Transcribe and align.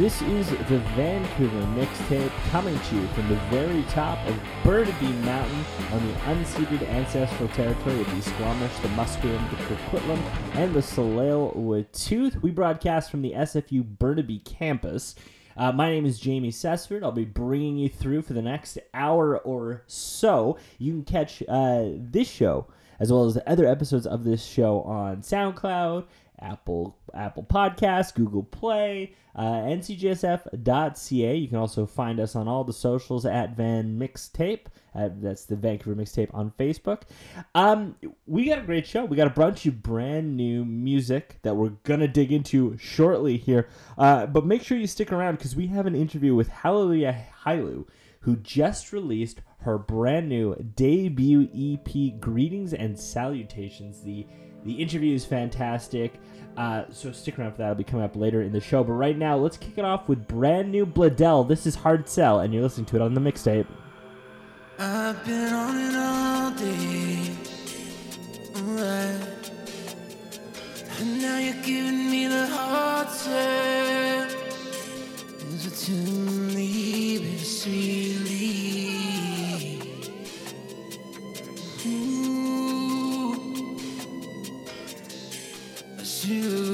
This 0.00 0.22
is 0.22 0.48
the 0.48 0.78
Vancouver 0.96 1.60
mixtape 1.78 2.30
coming 2.48 2.78
to 2.78 2.96
you 2.96 3.06
from 3.08 3.28
the 3.28 3.34
very 3.50 3.82
top 3.90 4.16
of 4.26 4.40
Burnaby 4.64 5.12
Mountain 5.26 5.64
on 5.92 6.06
the 6.06 6.14
unceded 6.20 6.88
ancestral 6.88 7.50
territory 7.50 8.00
of 8.00 8.10
the 8.10 8.22
Squamish, 8.22 8.74
the 8.78 8.88
Musqueam, 8.88 9.50
the 9.50 9.56
Coquitlam, 9.56 10.18
and 10.54 10.72
the 10.72 10.80
Tsleil-Waututh. 10.80 12.40
We 12.40 12.50
broadcast 12.50 13.10
from 13.10 13.20
the 13.20 13.32
SFU 13.32 13.84
Burnaby 13.98 14.38
campus. 14.38 15.16
Uh, 15.54 15.70
my 15.72 15.90
name 15.90 16.06
is 16.06 16.18
Jamie 16.18 16.50
Sessford. 16.50 17.02
I'll 17.02 17.12
be 17.12 17.26
bringing 17.26 17.76
you 17.76 17.90
through 17.90 18.22
for 18.22 18.32
the 18.32 18.40
next 18.40 18.78
hour 18.94 19.36
or 19.36 19.82
so. 19.86 20.56
You 20.78 20.92
can 20.92 21.04
catch 21.04 21.42
uh, 21.46 21.90
this 21.96 22.26
show 22.26 22.68
as 23.00 23.10
well 23.10 23.24
as 23.24 23.34
the 23.34 23.50
other 23.50 23.66
episodes 23.66 24.06
of 24.06 24.24
this 24.24 24.44
show 24.44 24.82
on 24.82 25.22
SoundCloud, 25.22 26.04
Apple 26.40 26.96
Apple 27.14 27.44
Podcasts, 27.44 28.14
Google 28.14 28.42
Play, 28.42 29.14
uh, 29.34 29.42
ncgsf.ca. 29.42 31.34
You 31.36 31.48
can 31.48 31.56
also 31.56 31.86
find 31.86 32.20
us 32.20 32.34
on 32.34 32.48
all 32.48 32.64
the 32.64 32.72
socials 32.72 33.26
at 33.26 33.56
Van 33.56 33.98
Mixtape. 33.98 34.66
Uh, 34.94 35.08
that's 35.20 35.44
the 35.44 35.56
Vancouver 35.56 36.00
Mixtape 36.00 36.34
on 36.34 36.52
Facebook. 36.58 37.02
Um, 37.54 37.96
we 38.26 38.46
got 38.46 38.58
a 38.58 38.62
great 38.62 38.86
show. 38.86 39.04
We 39.04 39.16
got 39.16 39.26
a 39.26 39.30
bunch 39.30 39.66
of 39.66 39.82
brand 39.82 40.36
new 40.36 40.64
music 40.64 41.38
that 41.42 41.56
we're 41.56 41.70
gonna 41.84 42.08
dig 42.08 42.32
into 42.32 42.76
shortly 42.78 43.36
here. 43.36 43.68
Uh, 43.96 44.26
but 44.26 44.46
make 44.46 44.62
sure 44.62 44.78
you 44.78 44.86
stick 44.86 45.12
around 45.12 45.36
because 45.36 45.54
we 45.54 45.68
have 45.68 45.86
an 45.86 45.94
interview 45.94 46.34
with 46.34 46.50
Haleluya 46.50 47.24
Hailu, 47.44 47.86
who 48.20 48.36
just 48.36 48.92
released 48.92 49.40
her 49.60 49.78
brand 49.78 50.28
new 50.28 50.54
debut 50.74 51.48
EP, 51.54 52.20
Greetings 52.20 52.72
and 52.72 52.98
Salutations. 52.98 54.02
The 54.02 54.26
the 54.64 54.74
interview 54.74 55.14
is 55.14 55.24
fantastic. 55.24 56.20
Uh, 56.56 56.84
so 56.90 57.12
stick 57.12 57.38
around 57.38 57.52
for 57.52 57.58
that. 57.58 57.70
It'll 57.70 57.76
be 57.76 57.84
coming 57.84 58.04
up 58.04 58.16
later 58.16 58.42
in 58.42 58.52
the 58.52 58.60
show. 58.60 58.84
But 58.84 58.92
right 58.92 59.16
now, 59.16 59.36
let's 59.36 59.56
kick 59.56 59.78
it 59.78 59.84
off 59.84 60.08
with 60.08 60.28
brand 60.28 60.70
new 60.70 60.84
Bloedel. 60.84 61.48
This 61.48 61.66
is 61.66 61.76
Hard 61.76 62.06
Sell, 62.08 62.40
and 62.40 62.52
you're 62.52 62.62
listening 62.62 62.86
to 62.86 62.96
it 62.96 63.02
on 63.02 63.14
the 63.14 63.20
mixtape. 63.20 63.66
I've 64.78 65.24
been 65.24 65.52
on 65.52 65.78
it 65.78 65.96
all 65.96 66.50
day. 66.52 67.30
Right. 68.62 69.50
And 70.98 71.22
now 71.22 71.38
you're 71.38 71.62
giving 71.62 72.10
me 72.10 72.26
the 72.26 72.46
sell. 73.06 74.28
Is 75.52 75.66
it 75.66 75.88
it 75.88 78.29
Salute. 86.30 86.69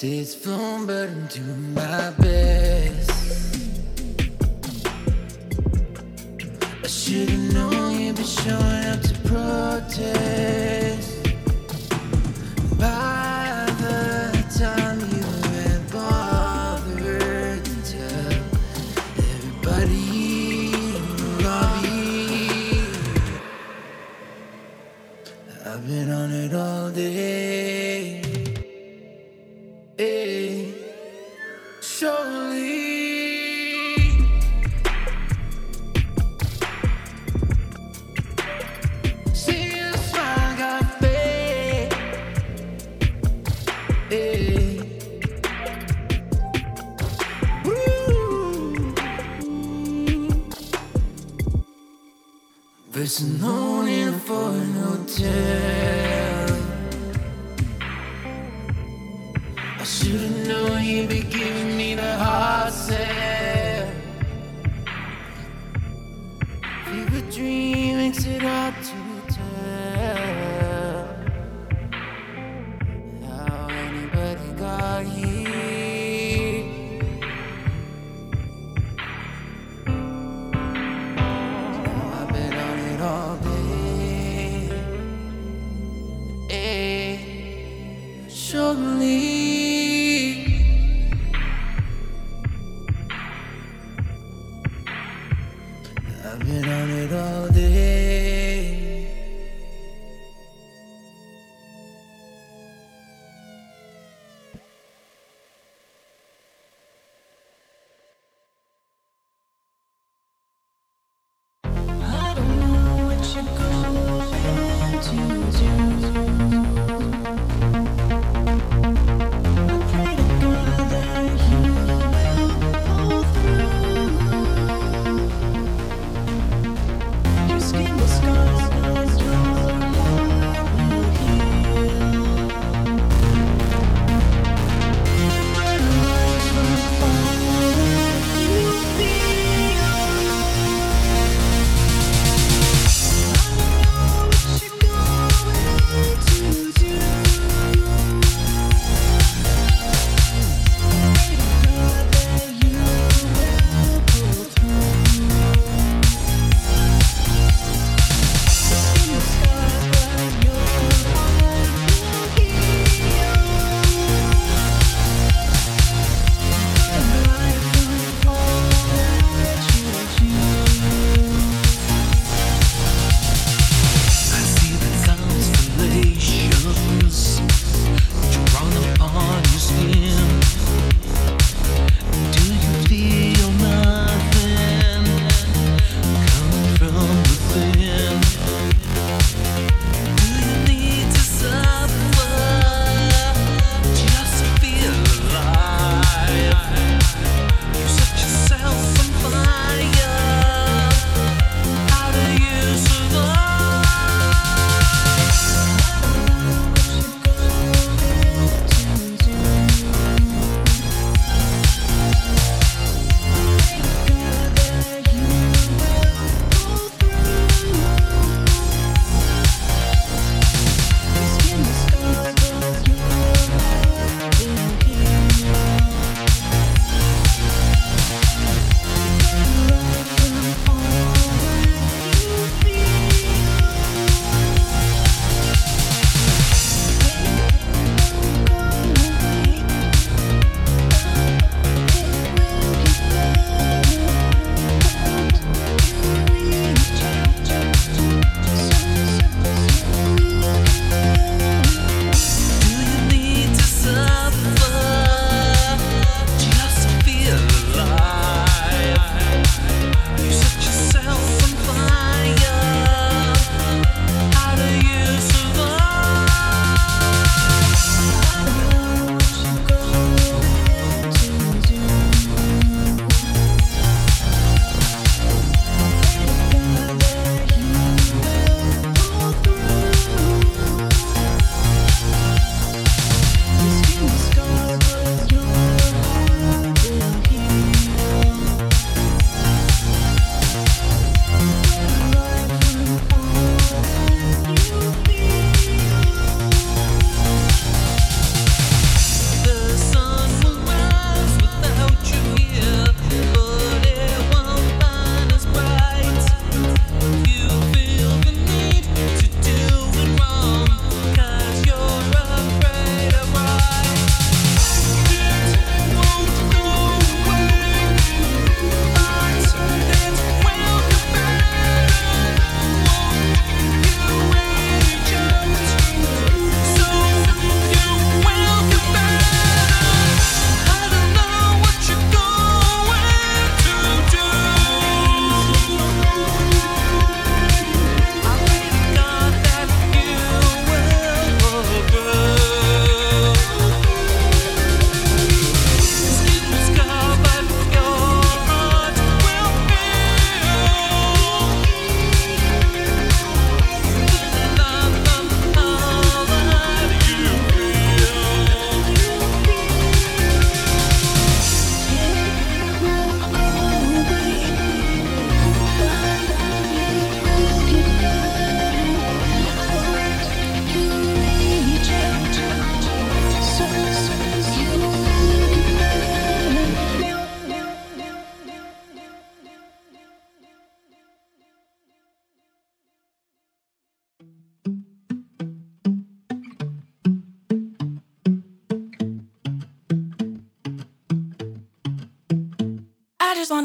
Flown, 0.00 0.86
but 0.86 1.10
I'm 1.36 1.74
my 1.74 2.10
best. 2.16 2.49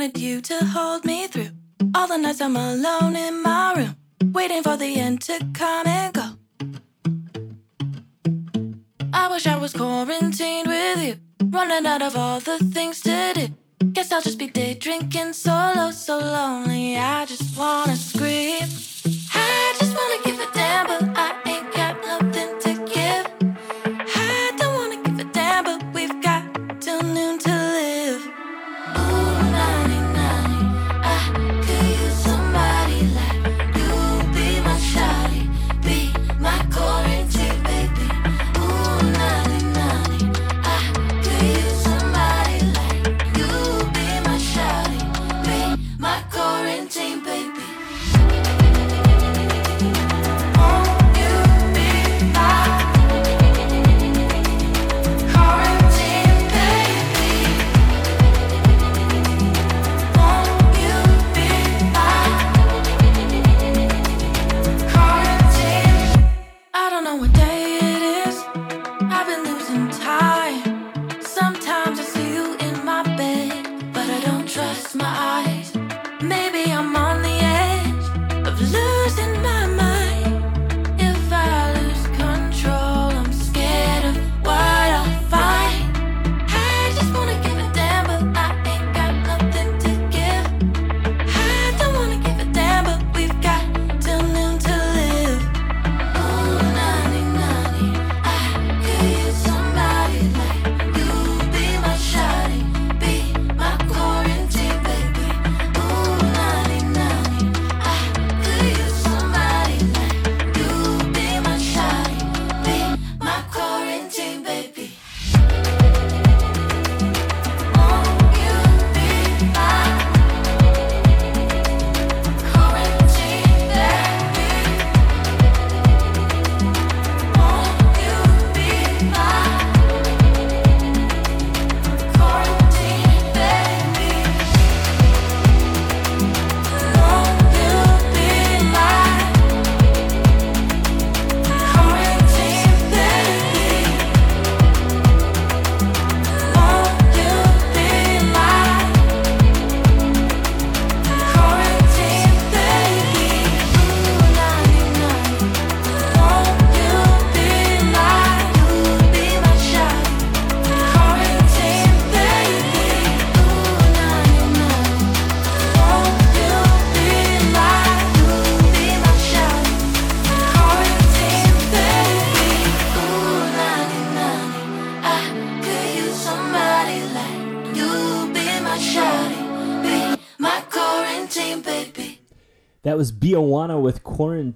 Wanted 0.05 0.21
you 0.21 0.39
to 0.39 0.63
hold 0.65 1.03
me 1.03 1.25
through 1.25 1.49
all 1.95 2.07
the 2.07 2.17
nights 2.17 2.39
I'm 2.39 2.55
alone 2.55 3.15
in 3.15 3.41
my 3.41 3.73
room, 3.73 3.95
waiting 4.33 4.61
for 4.61 4.77
the 4.77 4.99
end 4.99 5.21
to 5.21 5.39
come 5.53 5.87
and 5.87 6.13
go. 6.13 6.27
I 9.11 9.27
wish 9.29 9.47
I 9.47 9.57
was 9.57 9.73
quarantined 9.73 10.67
with 10.67 11.01
you, 11.03 11.15
running 11.45 11.87
out 11.87 12.03
of 12.03 12.15
all 12.15 12.39
the 12.39 12.59
things 12.59 13.01
to 13.01 13.33
do. 13.33 13.47
Guess 13.93 14.11
I'll 14.11 14.21
just 14.21 14.37
be 14.37 14.47
day 14.47 14.75
drinking 14.75 15.33
solo, 15.33 15.89
so 15.89 16.19
lonely. 16.19 16.97
I 16.97 17.25
just 17.25 17.57
wanna 17.57 17.95
scream. 17.95 18.24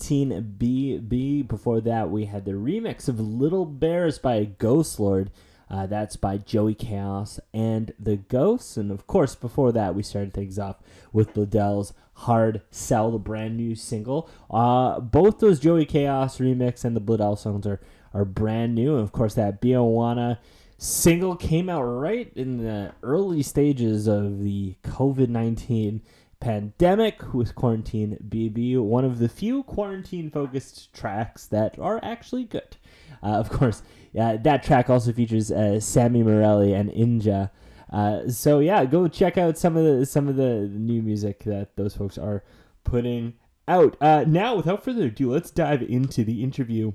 19BB. 0.10 1.48
Before 1.48 1.82
that, 1.82 2.10
we 2.10 2.25
had 2.25 2.46
the 2.46 2.54
remix 2.54 3.08
of 3.08 3.20
Little 3.20 3.66
Bears 3.66 4.20
by 4.20 4.46
GHOSTLOR. 4.46 5.28
Uh, 5.70 5.86
that's 5.86 6.16
by 6.16 6.38
Joey 6.38 6.74
Chaos 6.74 7.39
and 7.54 7.94
the 8.00 8.18
Ghosts. 8.18 8.75
And 8.75 8.92
of 8.92 9.06
course, 9.06 9.36
before 9.36 9.72
that, 9.72 9.94
we 9.94 10.01
started 10.01 10.34
things 10.34 10.58
off 10.58 10.78
with 11.13 11.36
Bloedel's 11.36 11.94
Hard 12.13 12.62
Sell, 12.72 13.12
the 13.12 13.20
brand 13.20 13.56
new 13.56 13.75
single. 13.75 14.30
Uh, 14.50 15.00
both 15.00 15.39
those 15.39 15.60
Joey 15.60 15.86
Chaos 15.86 16.39
remix 16.39 16.84
and 16.84 16.96
the 16.96 17.00
Liddell 17.00 17.36
songs 17.36 17.68
are, 17.68 17.80
are 18.13 18.25
brand 18.25 18.74
new. 18.74 18.96
And 18.96 19.04
of 19.04 19.12
course, 19.12 19.36
that 19.36 19.62
Biawanna 19.62 20.39
single 20.80 21.36
came 21.36 21.70
out 21.70 21.84
right 21.84 22.32
in 22.36 22.58
the 22.58 22.94
early 23.04 23.44
stages 23.44 24.08
of 24.08 24.42
the 24.42 24.75
COVID 24.84 25.30
19 25.30 26.01
pandemic 26.39 27.34
with 27.34 27.55
Quarantine 27.55 28.17
BB, 28.27 28.79
one 28.79 29.05
of 29.05 29.19
the 29.19 29.29
few 29.29 29.63
quarantine 29.63 30.29
focused 30.29 30.93
tracks 30.93 31.46
that 31.48 31.77
are 31.79 32.00
actually 32.03 32.46
good. 32.46 32.77
Uh, 33.22 33.27
of 33.27 33.50
course, 33.50 33.84
uh, 34.19 34.38
that 34.38 34.63
track 34.63 34.89
also 34.89 35.12
features 35.12 35.51
uh, 35.51 35.79
Sammy 35.79 36.24
Morelli 36.24 36.74
and 36.74 36.89
Inja. 36.91 37.51
Uh, 37.91 38.29
so 38.29 38.60
yeah, 38.60 38.86
go 38.86 39.08
check 39.08 39.38
out 39.38 39.58
some 39.58 39.75
of 39.75 39.84
the 39.84 40.05
some 40.05 40.27
of 40.27 40.36
the 40.36 40.69
new 40.72 41.01
music 41.01 41.43
that 41.43 41.75
those 41.75 41.96
folks 41.96 42.17
are 42.17 42.43
putting 42.84 43.34
out. 43.67 43.98
Uh, 44.00 44.24
now, 44.27 44.55
without 44.55 44.84
further 44.84 45.05
ado, 45.05 45.31
let's 45.31 45.51
dive 45.51 45.81
into 45.81 46.24
the 46.24 46.43
interview 46.43 46.91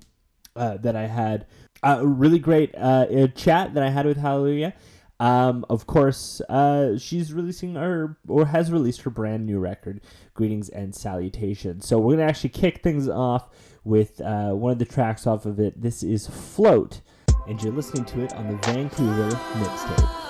uh, 0.56 0.76
that 0.78 0.96
I 0.96 1.06
had. 1.06 1.46
A 1.82 2.06
really 2.06 2.38
great 2.38 2.72
chat 2.72 3.74
that 3.74 3.82
I 3.82 3.90
had 3.90 4.06
with 4.06 4.18
Haleluya. 4.18 4.72
Um, 5.21 5.64
of 5.71 5.87
course, 5.87 6.40
uh, 6.49 6.99
she's 6.99 7.33
releasing 7.33 7.75
her 7.76 8.16
or 8.26 8.47
has 8.47 8.73
released 8.73 9.02
her 9.02 9.11
brand 9.11 9.47
new 9.47 9.59
record, 9.59 10.00
Greetings 10.35 10.68
and 10.68 10.94
Salutations. 10.94 11.87
So 11.87 11.99
we're 11.99 12.16
gonna 12.16 12.28
actually 12.28 12.50
kick 12.50 12.83
things 12.83 13.09
off 13.09 13.49
with 13.85 14.21
uh, 14.21 14.50
one 14.50 14.73
of 14.73 14.78
the 14.78 14.85
tracks 14.85 15.26
off 15.26 15.47
of 15.47 15.61
it. 15.61 15.80
This 15.80 16.02
is 16.02 16.26
Float, 16.26 17.00
and 17.49 17.62
you're 17.62 17.73
listening 17.73 18.04
to 18.06 18.23
it 18.23 18.35
on 18.35 18.49
the 18.49 18.56
Vancouver 18.66 19.30
mixtape. 19.30 20.23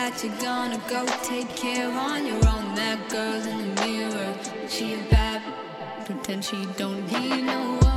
That 0.00 0.24
you're 0.24 0.40
gonna 0.40 0.80
go 0.88 1.04
take 1.22 1.50
care 1.50 1.90
on 1.90 2.24
your 2.26 2.42
own. 2.48 2.74
That 2.74 2.98
girl 3.10 3.42
in 3.52 3.74
the 3.74 3.82
mirror, 3.82 4.34
she 4.66 4.94
a 4.94 5.02
bad, 5.10 5.42
pretend 6.06 6.42
she 6.42 6.64
don't 6.78 7.04
need 7.12 7.42
no 7.44 7.78
up. 7.82 7.89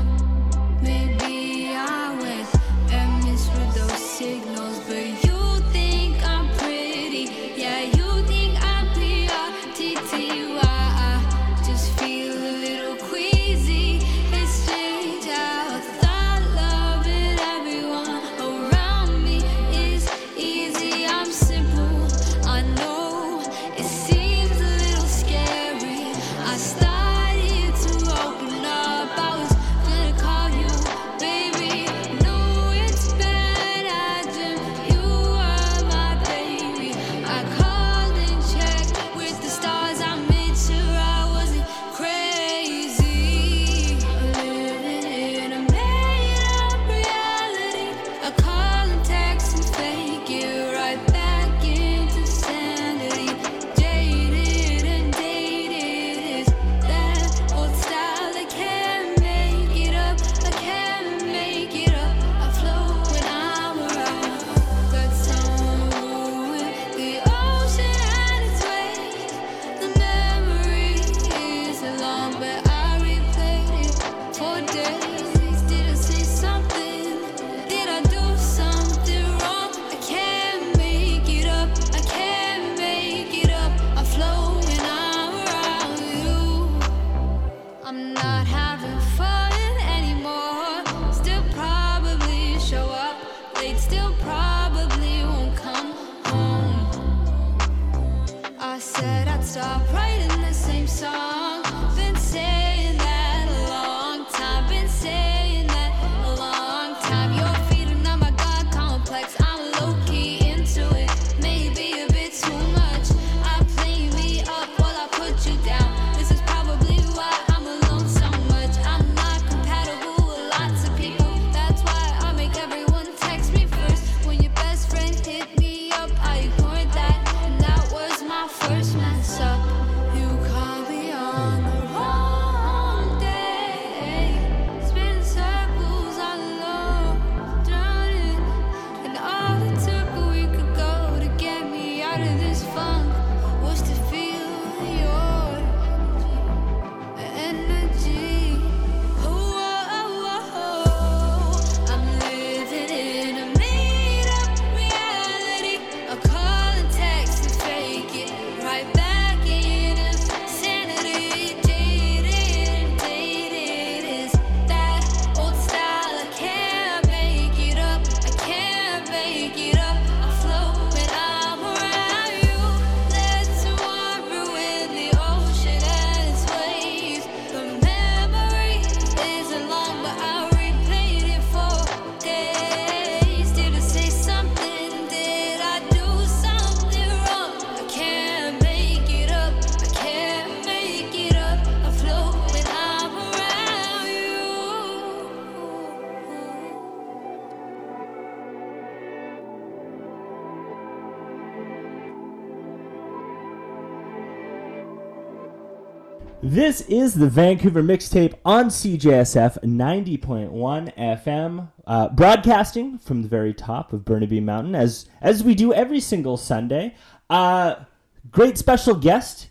This 206.54 206.82
is 206.82 207.16
the 207.16 207.28
Vancouver 207.28 207.82
mixtape 207.82 208.36
on 208.46 208.66
CJSF 208.66 209.64
90.1 209.64 210.96
FM, 210.96 211.72
uh, 211.88 212.10
broadcasting 212.10 213.00
from 213.00 213.24
the 213.24 213.28
very 213.28 213.56
top 213.56 213.92
of 213.92 214.06
Burnaby 214.06 214.40
Mountain, 214.40 214.76
as 214.76 215.08
as 215.20 215.44
we 215.44 215.56
do 215.56 215.74
every 215.74 216.00
single 216.00 216.38
Sunday. 216.38 216.94
Uh, 217.28 217.86
great 218.30 218.60
special 218.60 218.94
guest 218.94 219.50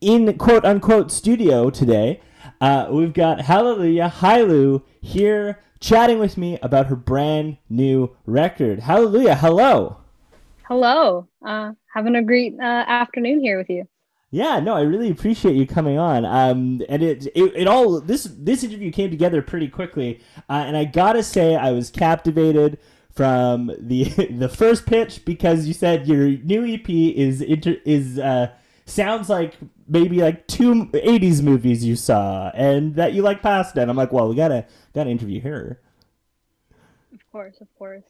in 0.00 0.36
quote 0.36 0.64
unquote 0.64 1.12
studio 1.12 1.70
today. 1.70 2.20
Uh, 2.60 2.88
we've 2.90 3.12
got 3.14 3.38
Haleluya 3.38 4.10
Hailu 4.10 4.82
here 5.00 5.60
chatting 5.78 6.18
with 6.18 6.36
me 6.36 6.58
about 6.60 6.86
her 6.88 6.96
brand 6.96 7.58
new 7.70 8.16
record. 8.26 8.80
Haleluya, 8.80 9.38
hello. 9.38 9.98
Hello. 10.64 11.28
Uh, 11.46 11.70
having 11.94 12.16
a 12.16 12.22
great 12.24 12.54
uh, 12.58 12.64
afternoon 12.88 13.38
here 13.38 13.58
with 13.58 13.70
you. 13.70 13.86
Yeah, 14.34 14.60
no, 14.60 14.74
I 14.74 14.80
really 14.80 15.10
appreciate 15.10 15.56
you 15.56 15.66
coming 15.66 15.98
on. 15.98 16.24
Um, 16.24 16.80
and 16.88 17.02
it, 17.02 17.26
it, 17.34 17.52
it 17.54 17.68
all 17.68 18.00
this 18.00 18.24
this 18.24 18.64
interview 18.64 18.90
came 18.90 19.10
together 19.10 19.42
pretty 19.42 19.68
quickly, 19.68 20.20
uh, 20.48 20.64
and 20.66 20.74
I 20.74 20.86
gotta 20.86 21.22
say 21.22 21.54
I 21.54 21.70
was 21.72 21.90
captivated 21.90 22.78
from 23.10 23.70
the 23.78 24.04
the 24.38 24.48
first 24.48 24.86
pitch 24.86 25.26
because 25.26 25.66
you 25.66 25.74
said 25.74 26.08
your 26.08 26.28
new 26.28 26.64
EP 26.64 26.88
is 26.88 27.42
inter, 27.42 27.76
is 27.84 28.18
uh, 28.18 28.48
sounds 28.86 29.28
like 29.28 29.58
maybe 29.86 30.22
like 30.22 30.46
two 30.46 30.86
80s 30.86 31.42
movies 31.42 31.84
you 31.84 31.94
saw, 31.94 32.50
and 32.54 32.94
that 32.94 33.12
you 33.12 33.20
like 33.20 33.42
pasta. 33.42 33.82
And 33.82 33.90
I'm 33.90 33.98
like, 33.98 34.14
well, 34.14 34.30
we 34.30 34.34
gotta 34.34 34.64
gotta 34.94 35.10
interview 35.10 35.42
her. 35.42 35.78
Of 37.32 37.38
course, 37.38 37.60
of 37.62 37.74
course. 37.78 38.02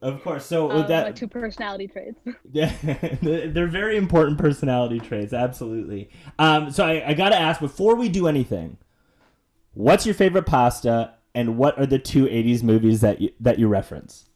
Of 0.00 0.22
course. 0.22 0.46
So 0.46 0.70
Um, 0.70 0.88
that 0.88 1.14
two 1.14 1.28
personality 1.28 1.88
traits. 1.88 2.18
Yeah, 2.52 2.72
they're 3.22 3.66
very 3.66 3.98
important 3.98 4.38
personality 4.38 4.98
traits. 4.98 5.34
Absolutely. 5.34 6.08
Um, 6.38 6.70
so 6.70 6.86
I, 6.86 7.10
I 7.10 7.12
got 7.12 7.28
to 7.30 7.38
ask 7.38 7.60
before 7.60 7.96
we 7.96 8.08
do 8.08 8.26
anything, 8.26 8.78
what's 9.74 10.06
your 10.06 10.14
favorite 10.14 10.46
pasta, 10.46 11.12
and 11.34 11.58
what 11.58 11.78
are 11.78 11.84
the 11.84 11.98
two 11.98 12.24
'80s 12.24 12.62
movies 12.62 13.02
that 13.02 13.20
you 13.20 13.32
that 13.40 13.58
you 13.58 13.68
reference? 13.68 14.30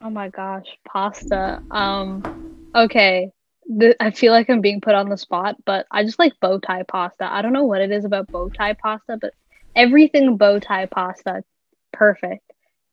Oh 0.00 0.10
my 0.10 0.28
gosh, 0.28 0.66
pasta. 0.84 1.62
Um, 1.70 2.68
okay. 2.74 3.30
The, 3.66 3.94
I 4.02 4.10
feel 4.10 4.32
like 4.32 4.50
I'm 4.50 4.60
being 4.60 4.80
put 4.80 4.96
on 4.96 5.08
the 5.08 5.16
spot, 5.16 5.54
but 5.64 5.86
I 5.92 6.02
just 6.02 6.18
like 6.18 6.32
bow 6.40 6.58
tie 6.58 6.82
pasta. 6.82 7.32
I 7.32 7.42
don't 7.42 7.52
know 7.52 7.62
what 7.62 7.80
it 7.80 7.92
is 7.92 8.04
about 8.04 8.26
bow 8.26 8.48
tie 8.48 8.72
pasta, 8.72 9.18
but 9.20 9.34
everything 9.76 10.36
bow 10.36 10.58
tie 10.58 10.86
pasta, 10.86 11.44
perfect. 11.92 12.49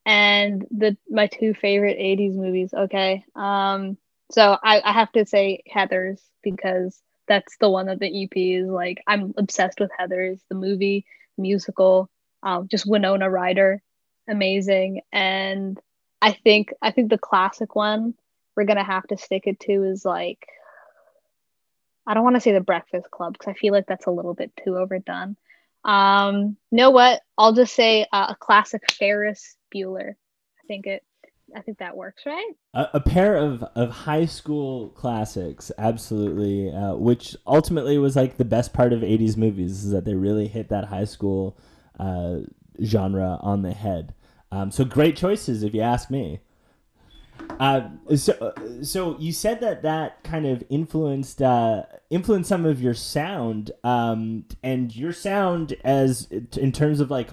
And 0.07 0.65
the 0.71 0.97
my 1.11 1.27
two 1.27 1.53
favorite 1.53 1.99
'80s 1.99 2.35
movies. 2.35 2.73
Okay. 2.73 3.25
Um, 3.35 3.97
so 4.31 4.57
I, 4.63 4.81
I 4.83 4.93
have 4.93 5.11
to 5.13 5.25
say 5.25 5.63
Heathers 5.73 6.21
because 6.43 7.01
that's 7.27 7.57
the 7.59 7.69
one 7.69 7.87
that 7.87 7.99
the 7.99 8.23
EP 8.23 8.31
is 8.35 8.69
like. 8.69 9.03
I'm 9.07 9.33
obsessed 9.37 9.81
with 9.81 9.91
Heathers, 9.99 10.39
the 10.49 10.55
movie, 10.55 11.05
musical, 11.37 12.09
um, 12.43 12.69
just 12.69 12.87
Winona 12.87 13.29
Ryder, 13.29 13.83
amazing. 14.29 15.01
And 15.11 15.79
I 16.21 16.33
think 16.33 16.73
I 16.81 16.91
think 16.91 17.09
the 17.11 17.19
classic 17.19 17.75
one 17.75 18.15
we're 18.55 18.65
gonna 18.65 18.85
have 18.85 19.07
to 19.09 19.17
stick 19.17 19.43
it 19.47 19.59
to 19.61 19.83
is 19.83 20.05
like 20.05 20.47
I 22.07 22.13
don't 22.13 22.23
want 22.23 22.37
to 22.37 22.41
say 22.41 22.53
the 22.53 22.61
Breakfast 22.61 23.11
Club 23.11 23.33
because 23.33 23.49
I 23.49 23.53
feel 23.53 23.73
like 23.73 23.87
that's 23.87 24.07
a 24.07 24.11
little 24.11 24.33
bit 24.33 24.53
too 24.63 24.77
overdone. 24.77 25.35
Um, 25.87 26.57
know 26.71 26.91
what? 26.91 27.21
I'll 27.37 27.53
just 27.53 27.73
say 27.73 28.05
uh, 28.11 28.27
a 28.29 28.35
classic 28.35 28.83
Ferris 28.91 29.55
Bueller. 29.73 30.11
I 30.11 30.67
think 30.67 30.85
it. 30.85 31.03
I 31.55 31.61
think 31.61 31.77
that 31.77 31.95
works, 31.95 32.23
right? 32.25 32.51
A, 32.73 32.89
a 32.95 32.99
pair 32.99 33.37
of, 33.37 33.63
of 33.73 33.89
high 33.89 34.25
school 34.25 34.89
classics, 34.89 35.71
absolutely, 35.77 36.69
uh, 36.69 36.95
which 36.95 37.37
ultimately 37.47 37.97
was 37.97 38.17
like 38.17 38.35
the 38.35 38.43
best 38.43 38.73
part 38.73 38.91
of 38.91 38.99
'80s 38.99 39.37
movies 39.37 39.85
is 39.85 39.91
that 39.91 40.03
they 40.03 40.13
really 40.13 40.47
hit 40.47 40.67
that 40.69 40.85
high 40.85 41.05
school 41.05 41.57
uh, 41.99 42.39
genre 42.83 43.39
on 43.41 43.61
the 43.61 43.71
head. 43.71 44.13
Um, 44.51 44.71
so 44.71 44.83
great 44.83 45.15
choices, 45.15 45.63
if 45.63 45.73
you 45.73 45.81
ask 45.81 46.11
me. 46.11 46.41
Uh, 47.59 47.89
so, 48.15 48.33
uh, 48.33 48.83
so 48.83 49.17
you 49.17 49.31
said 49.31 49.59
that 49.61 49.81
that 49.81 50.23
kind 50.23 50.45
of 50.45 50.63
influenced 50.69 51.41
uh, 51.41 51.83
influenced 52.09 52.49
some 52.49 52.65
of 52.65 52.81
your 52.81 52.93
sound, 52.93 53.71
um, 53.83 54.45
and 54.63 54.95
your 54.95 55.11
sound 55.11 55.75
as 55.83 56.27
in 56.31 56.71
terms 56.71 56.99
of 56.99 57.09
like 57.09 57.29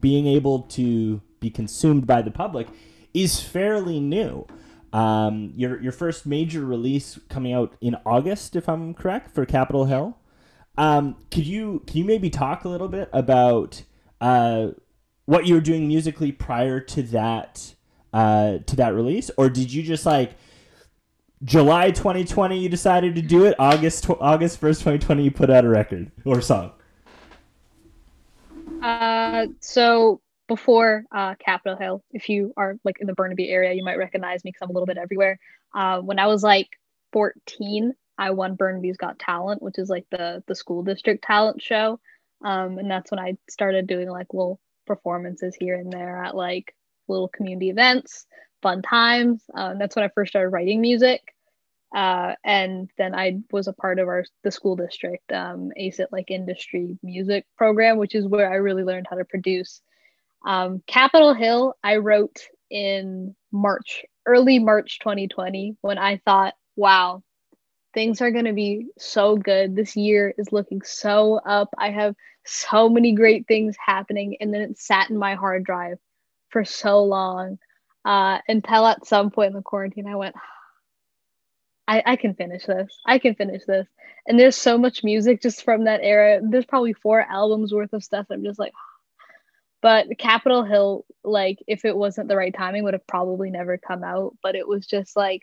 being 0.00 0.26
able 0.26 0.62
to 0.62 1.20
be 1.40 1.50
consumed 1.50 2.06
by 2.06 2.22
the 2.22 2.30
public 2.30 2.68
is 3.12 3.40
fairly 3.40 4.00
new. 4.00 4.46
Um, 4.92 5.52
your 5.56 5.80
your 5.80 5.92
first 5.92 6.26
major 6.26 6.64
release 6.64 7.18
coming 7.28 7.52
out 7.52 7.74
in 7.80 7.96
August, 8.06 8.56
if 8.56 8.68
I'm 8.68 8.94
correct, 8.94 9.34
for 9.34 9.44
Capitol 9.44 9.86
Hill. 9.86 10.18
Um, 10.78 11.16
could 11.30 11.46
you 11.46 11.82
can 11.86 11.98
you 11.98 12.04
maybe 12.04 12.30
talk 12.30 12.64
a 12.64 12.68
little 12.68 12.88
bit 12.88 13.08
about 13.12 13.82
uh, 14.20 14.68
what 15.26 15.46
you 15.46 15.54
were 15.54 15.60
doing 15.60 15.86
musically 15.86 16.32
prior 16.32 16.80
to 16.80 17.02
that 17.04 17.74
uh, 18.12 18.58
to 18.66 18.76
that 18.76 18.94
release, 18.94 19.30
or 19.36 19.48
did 19.48 19.72
you 19.72 19.82
just 19.82 20.06
like 20.06 20.32
July 21.44 21.90
2020 21.90 22.58
you 22.58 22.68
decided 22.68 23.14
to 23.14 23.22
do 23.22 23.44
it? 23.44 23.54
August 23.58 24.04
tw- 24.04 24.20
August 24.20 24.60
1st 24.60 24.78
2020 24.78 25.24
you 25.24 25.30
put 25.30 25.50
out 25.50 25.64
a 25.64 25.68
record 25.68 26.10
or 26.24 26.40
song. 26.40 26.72
Uh, 28.82 29.46
so 29.60 30.20
before 30.48 31.04
uh, 31.12 31.34
Capitol 31.36 31.78
Hill, 31.78 32.04
if 32.10 32.28
you 32.28 32.52
are 32.56 32.76
like 32.84 32.98
in 33.00 33.06
the 33.06 33.14
Burnaby 33.14 33.48
area, 33.48 33.72
you 33.72 33.84
might 33.84 33.98
recognize 33.98 34.44
me 34.44 34.50
because 34.50 34.62
I'm 34.62 34.70
a 34.70 34.72
little 34.72 34.86
bit 34.86 34.98
everywhere. 34.98 35.38
Uh, 35.74 36.00
when 36.00 36.18
I 36.18 36.26
was 36.26 36.42
like 36.42 36.68
14, 37.12 37.94
I 38.18 38.30
won 38.30 38.56
Burnaby's 38.56 38.96
Got 38.96 39.18
Talent, 39.18 39.62
which 39.62 39.78
is 39.78 39.88
like 39.88 40.06
the 40.10 40.42
the 40.46 40.54
school 40.54 40.82
district 40.82 41.24
talent 41.24 41.62
show, 41.62 41.98
um, 42.44 42.78
and 42.78 42.90
that's 42.90 43.10
when 43.10 43.20
I 43.20 43.36
started 43.48 43.86
doing 43.86 44.08
like 44.10 44.34
little 44.34 44.60
performances 44.86 45.56
here 45.58 45.76
and 45.76 45.92
there 45.92 46.22
at 46.22 46.36
like 46.36 46.74
little 47.12 47.28
community 47.28 47.70
events, 47.70 48.26
fun 48.62 48.82
times. 48.82 49.42
Um, 49.54 49.78
that's 49.78 49.96
when 49.96 50.04
I 50.04 50.10
first 50.14 50.32
started 50.32 50.50
writing 50.50 50.80
music. 50.80 51.20
Uh, 51.94 52.34
and 52.42 52.90
then 52.96 53.14
I 53.14 53.40
was 53.50 53.68
a 53.68 53.72
part 53.74 53.98
of 53.98 54.08
our 54.08 54.24
the 54.44 54.50
school 54.50 54.76
district 54.76 55.30
um, 55.30 55.70
ACIT 55.78 56.06
like 56.10 56.30
industry 56.30 56.98
music 57.02 57.44
program, 57.58 57.98
which 57.98 58.14
is 58.14 58.26
where 58.26 58.50
I 58.50 58.56
really 58.56 58.82
learned 58.82 59.06
how 59.10 59.16
to 59.16 59.24
produce. 59.24 59.82
Um, 60.44 60.82
Capitol 60.86 61.34
Hill, 61.34 61.74
I 61.84 61.96
wrote 61.96 62.40
in 62.70 63.36
March, 63.52 64.04
early 64.26 64.58
March 64.58 64.98
2020, 65.00 65.76
when 65.82 65.98
I 65.98 66.20
thought, 66.24 66.54
wow, 66.76 67.22
things 67.94 68.22
are 68.22 68.30
going 68.30 68.46
to 68.46 68.54
be 68.54 68.88
so 68.98 69.36
good. 69.36 69.76
This 69.76 69.94
year 69.94 70.34
is 70.38 70.52
looking 70.52 70.82
so 70.82 71.40
up. 71.44 71.68
I 71.78 71.90
have 71.90 72.14
so 72.44 72.88
many 72.88 73.12
great 73.12 73.46
things 73.46 73.76
happening. 73.84 74.36
And 74.40 74.52
then 74.52 74.62
it 74.62 74.78
sat 74.78 75.10
in 75.10 75.16
my 75.18 75.34
hard 75.34 75.64
drive 75.64 75.98
for 76.52 76.64
so 76.64 77.02
long 77.02 77.58
uh, 78.04 78.38
until 78.48 78.86
at 78.86 79.06
some 79.06 79.30
point 79.30 79.48
in 79.48 79.56
the 79.56 79.62
quarantine, 79.62 80.06
I 80.06 80.16
went, 80.16 80.34
I, 81.86 82.02
I 82.04 82.16
can 82.16 82.34
finish 82.34 82.64
this. 82.64 82.96
I 83.06 83.18
can 83.18 83.34
finish 83.34 83.62
this. 83.66 83.86
And 84.26 84.38
there's 84.38 84.56
so 84.56 84.78
much 84.78 85.02
music 85.02 85.42
just 85.42 85.64
from 85.64 85.84
that 85.84 86.00
era. 86.02 86.40
There's 86.42 86.64
probably 86.64 86.92
four 86.92 87.20
albums 87.20 87.72
worth 87.72 87.92
of 87.92 88.04
stuff. 88.04 88.26
I'm 88.30 88.44
just 88.44 88.58
like, 88.58 88.72
but 89.82 90.06
Capitol 90.18 90.64
Hill, 90.64 91.04
like, 91.24 91.58
if 91.66 91.84
it 91.84 91.96
wasn't 91.96 92.28
the 92.28 92.36
right 92.36 92.54
timing, 92.54 92.84
would 92.84 92.94
have 92.94 93.06
probably 93.06 93.50
never 93.50 93.78
come 93.78 94.04
out. 94.04 94.36
But 94.42 94.54
it 94.54 94.66
was 94.66 94.86
just 94.86 95.16
like 95.16 95.42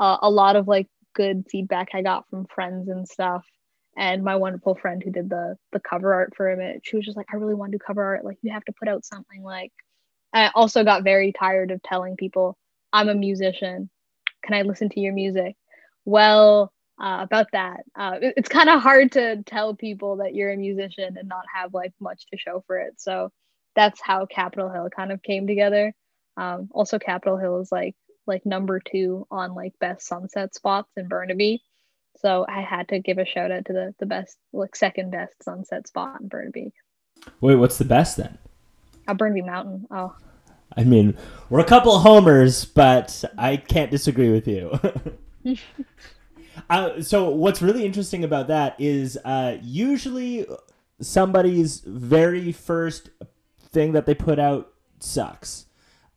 uh, 0.00 0.18
a 0.22 0.30
lot 0.30 0.56
of 0.56 0.68
like 0.68 0.88
good 1.14 1.44
feedback 1.50 1.88
I 1.94 2.02
got 2.02 2.28
from 2.28 2.46
friends 2.46 2.88
and 2.88 3.08
stuff. 3.08 3.44
And 3.96 4.22
my 4.22 4.36
wonderful 4.36 4.76
friend 4.76 5.02
who 5.02 5.10
did 5.10 5.28
the 5.28 5.56
the 5.72 5.80
cover 5.80 6.14
art 6.14 6.34
for 6.36 6.48
it, 6.48 6.82
she 6.84 6.96
was 6.96 7.04
just 7.04 7.16
like, 7.16 7.26
I 7.32 7.36
really 7.36 7.54
want 7.54 7.72
to 7.72 7.78
do 7.78 7.84
cover 7.84 8.04
art. 8.04 8.24
Like, 8.24 8.38
you 8.42 8.52
have 8.52 8.64
to 8.66 8.72
put 8.72 8.88
out 8.88 9.04
something 9.04 9.42
like. 9.42 9.72
I 10.32 10.50
also 10.54 10.84
got 10.84 11.04
very 11.04 11.32
tired 11.32 11.70
of 11.70 11.82
telling 11.82 12.16
people 12.16 12.56
I'm 12.92 13.08
a 13.08 13.14
musician. 13.14 13.90
Can 14.42 14.54
I 14.54 14.62
listen 14.62 14.88
to 14.90 15.00
your 15.00 15.12
music? 15.12 15.56
Well, 16.04 16.72
uh, 17.00 17.18
about 17.20 17.46
that, 17.52 17.80
uh, 17.96 18.18
it, 18.20 18.34
it's 18.36 18.48
kind 18.48 18.68
of 18.68 18.82
hard 18.82 19.12
to 19.12 19.42
tell 19.44 19.74
people 19.74 20.16
that 20.16 20.34
you're 20.34 20.50
a 20.50 20.56
musician 20.56 21.16
and 21.16 21.28
not 21.28 21.44
have 21.54 21.72
like 21.72 21.92
much 22.00 22.26
to 22.30 22.38
show 22.38 22.64
for 22.66 22.78
it. 22.78 23.00
So 23.00 23.30
that's 23.76 24.00
how 24.00 24.26
Capitol 24.26 24.70
Hill 24.70 24.88
kind 24.94 25.12
of 25.12 25.22
came 25.22 25.46
together. 25.46 25.92
Um, 26.36 26.68
also, 26.72 26.98
Capitol 26.98 27.36
Hill 27.36 27.60
is 27.60 27.70
like 27.70 27.94
like 28.26 28.44
number 28.44 28.80
two 28.80 29.26
on 29.30 29.54
like 29.54 29.72
best 29.80 30.06
sunset 30.06 30.54
spots 30.54 30.90
in 30.96 31.08
Burnaby. 31.08 31.62
So 32.18 32.44
I 32.48 32.60
had 32.60 32.88
to 32.88 32.98
give 32.98 33.18
a 33.18 33.24
shout 33.24 33.50
out 33.50 33.66
to 33.66 33.72
the 33.72 33.94
the 33.98 34.06
best 34.06 34.36
like 34.52 34.74
second 34.74 35.10
best 35.10 35.42
sunset 35.42 35.86
spot 35.86 36.20
in 36.20 36.28
Burnaby. 36.28 36.72
Wait, 37.40 37.56
what's 37.56 37.78
the 37.78 37.84
best 37.84 38.16
then? 38.16 38.38
Burnaby 39.14 39.42
Mountain. 39.42 39.86
Oh. 39.90 40.14
I 40.76 40.84
mean, 40.84 41.16
we're 41.50 41.60
a 41.60 41.64
couple 41.64 41.98
homers, 41.98 42.64
but 42.64 43.24
I 43.36 43.56
can't 43.56 43.90
disagree 43.90 44.30
with 44.30 44.46
you. 44.46 44.78
uh, 46.70 47.00
so 47.00 47.30
what's 47.30 47.62
really 47.62 47.84
interesting 47.84 48.24
about 48.24 48.48
that 48.48 48.76
is 48.78 49.18
uh, 49.24 49.56
usually 49.62 50.46
somebody's 51.00 51.80
very 51.80 52.52
first 52.52 53.10
thing 53.70 53.92
that 53.92 54.06
they 54.06 54.14
put 54.14 54.38
out 54.38 54.72
sucks. 55.00 55.66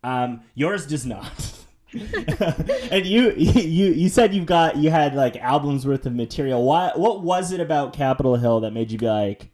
Um, 0.04 0.41
yours 0.56 0.86
does 0.86 1.06
not. 1.06 1.58
and 1.93 3.06
you 3.06 3.32
you 3.34 3.91
you 3.91 4.08
said 4.08 4.34
you've 4.34 4.45
got 4.45 4.77
you 4.77 4.89
had 4.89 5.13
like 5.13 5.36
albums 5.38 5.86
worth 5.86 6.06
of 6.06 6.15
material. 6.15 6.63
What 6.63 6.97
what 6.97 7.21
was 7.21 7.51
it 7.51 7.60
about 7.60 7.91
Capitol 7.93 8.38
Hill 8.38 8.62
that 8.62 8.71
made 8.71 8.91
you 8.91 8.97
be 8.97 9.10
like, 9.10 9.49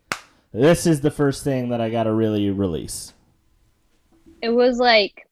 this 0.54 0.86
is 0.86 1.02
the 1.02 1.10
first 1.10 1.44
thing 1.44 1.70
that 1.70 1.82
I 1.82 1.90
got 1.90 2.04
to 2.04 2.14
really 2.14 2.52
release? 2.52 3.14
It 4.42 4.50
was 4.50 4.78
like 4.78 5.28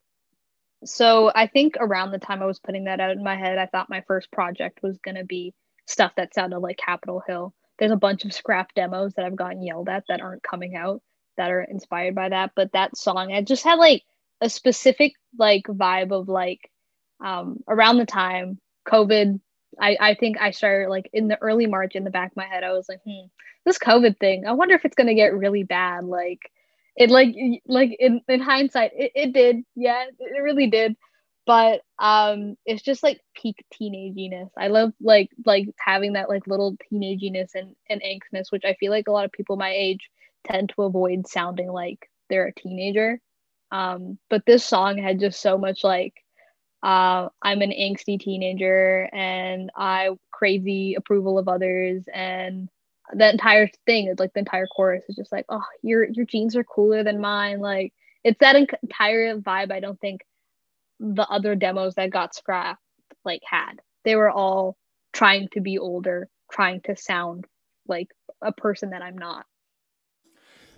so 0.86 1.32
I 1.34 1.48
think 1.48 1.76
around 1.80 2.12
the 2.12 2.20
time 2.20 2.41
I 2.41 2.46
was 2.46 2.60
putting 2.60 2.86
that 2.86 3.00
out 3.00 3.12
in 3.12 3.24
my 3.24 3.36
head, 3.36 3.58
I 3.58 3.65
thought 3.65 3.89
my 3.89 4.04
first 4.08 4.32
project 4.32 4.84
was 4.84 5.00
going 5.00 5.15
to 5.15 5.26
be 5.26 5.54
stuff 5.88 6.13
that 6.18 6.34
sounded 6.34 6.60
like 6.60 6.78
Capitol 6.78 7.24
Hill. 7.26 7.54
There's 7.80 7.91
a 7.91 7.98
bunch 7.98 8.24
of 8.24 8.34
scrap 8.34 8.74
demos 8.74 9.13
that 9.13 9.26
I've 9.26 9.36
gotten 9.36 9.63
yelled 9.63 9.89
at 9.89 10.04
that 10.08 10.22
aren't 10.22 10.44
coming 10.44 10.76
out 10.76 11.02
that 11.38 11.52
are 11.52 11.62
inspired 11.62 12.15
by 12.15 12.30
that. 12.30 12.52
But 12.56 12.72
that 12.74 12.98
song, 12.98 13.32
it 13.32 13.48
just 13.48 13.63
had 13.63 13.76
like 13.76 14.04
a 14.41 14.50
specific 14.50 15.13
like 15.38 15.63
vibe 15.63 16.12
of 16.12 16.30
like 16.30 16.72
um, 17.24 17.63
around 17.68 17.98
the 17.98 18.06
time 18.06 18.60
COVID. 18.88 19.39
I, 19.80 19.98
I 20.00 20.15
think 20.15 20.39
I 20.39 20.52
started 20.52 20.89
like 20.89 21.10
in 21.12 21.28
the 21.28 21.41
early 21.41 21.65
March 21.65 21.96
in 21.96 22.06
the 22.06 22.12
back 22.12 22.32
of 22.32 22.38
my 22.38 22.46
head, 22.46 22.63
I 22.63 22.72
was 22.72 22.88
like, 22.88 23.02
hmm, 23.06 23.28
this 23.65 23.78
COVID 23.78 24.20
thing, 24.20 24.46
I 24.46 24.54
wonder 24.54 24.76
if 24.76 24.86
it's 24.86 24.96
gonna 24.96 25.15
get 25.15 25.36
really 25.36 25.63
bad. 25.63 26.06
Like 26.06 26.39
it 26.95 27.10
like 27.10 27.36
like 27.67 27.95
in, 27.99 28.21
in 28.27 28.41
hindsight, 28.41 28.91
it, 28.95 29.12
it 29.15 29.34
did. 29.34 29.58
Yeah, 29.75 30.05
it 30.19 30.41
really 30.41 30.67
did. 30.69 30.95
But 31.45 31.81
um 31.99 32.55
it's 32.65 32.81
just 32.84 33.03
like 33.03 33.21
peak 33.36 33.63
teenaginess. 33.73 34.49
I 34.58 34.67
love 34.67 34.93
like 35.01 35.29
like 35.45 35.67
having 35.79 36.13
that 36.13 36.29
like 36.29 36.47
little 36.47 36.75
teenaginess 36.91 37.51
and, 37.55 37.75
and 37.89 38.01
angstness, 38.01 38.51
which 38.51 38.65
I 38.65 38.75
feel 38.75 38.91
like 38.91 39.08
a 39.08 39.12
lot 39.12 39.25
of 39.25 39.31
people 39.31 39.55
my 39.58 39.71
age 39.71 40.10
tend 40.47 40.69
to 40.75 40.84
avoid 40.84 41.27
sounding 41.27 41.71
like 41.71 42.10
they're 42.29 42.47
a 42.47 42.53
teenager. 42.53 43.19
Um, 43.71 44.17
but 44.29 44.43
this 44.45 44.63
song 44.65 44.97
had 44.97 45.19
just 45.19 45.41
so 45.41 45.58
much 45.58 45.84
like 45.84 46.13
uh, 46.84 47.29
I'm 47.41 47.62
an 47.62 47.71
angsty 47.71 48.19
teenager 48.19 49.10
and 49.12 49.71
I 49.75 50.10
crazy 50.31 50.95
approval 50.95 51.39
of 51.39 51.47
others 51.47 52.03
and 52.13 52.69
the 53.13 53.30
entire 53.30 53.70
thing 53.86 54.08
is 54.08 54.20
like 54.20 54.34
the 54.34 54.39
entire 54.39 54.68
chorus 54.68 55.04
is 55.08 55.15
just 55.15 55.32
like 55.32 55.46
oh 55.50 55.63
your 55.82 56.06
your 56.12 56.26
jeans 56.26 56.56
are 56.56 56.63
cooler 56.63 57.04
than 57.04 57.22
mine. 57.22 57.60
Like 57.60 57.94
it's 58.24 58.39
that 58.39 58.56
entire 58.56 59.38
vibe 59.38 59.72
I 59.72 59.80
don't 59.80 60.00
think 60.00 60.22
the 61.00 61.28
other 61.28 61.56
demos 61.56 61.96
that 61.96 62.10
got 62.10 62.36
scrapped 62.36 62.82
like 63.24 63.41
had. 63.50 63.82
They 64.04 64.15
were 64.15 64.30
all 64.30 64.78
trying 65.13 65.50
to 65.54 65.62
be 65.62 65.78
older 65.78 66.30
trying 66.52 66.82
to 66.82 66.96
sound 66.96 67.46
like 67.88 68.08
a 68.41 68.52
person 68.52 68.91
that 68.91 69.02
I'm 69.02 69.18
not. 69.18 69.46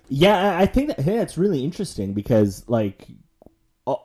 Yeah, 0.10 0.58
I 0.58 0.66
think 0.66 0.88
that 0.88 1.00
hey, 1.00 1.18
that's 1.18 1.38
really 1.38 1.63
interesting 1.63 2.13
because 2.13 2.68
like 2.68 3.08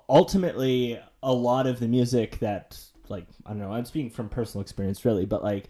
ultimately 0.08 1.00
a 1.22 1.32
lot 1.32 1.66
of 1.66 1.80
the 1.80 1.88
music 1.88 2.38
that 2.40 2.78
like 3.08 3.26
I 3.46 3.50
don't 3.50 3.60
know, 3.60 3.72
I'm 3.72 3.84
speaking 3.84 4.10
from 4.10 4.28
personal 4.28 4.62
experience 4.62 5.04
really, 5.04 5.26
but 5.26 5.42
like 5.42 5.68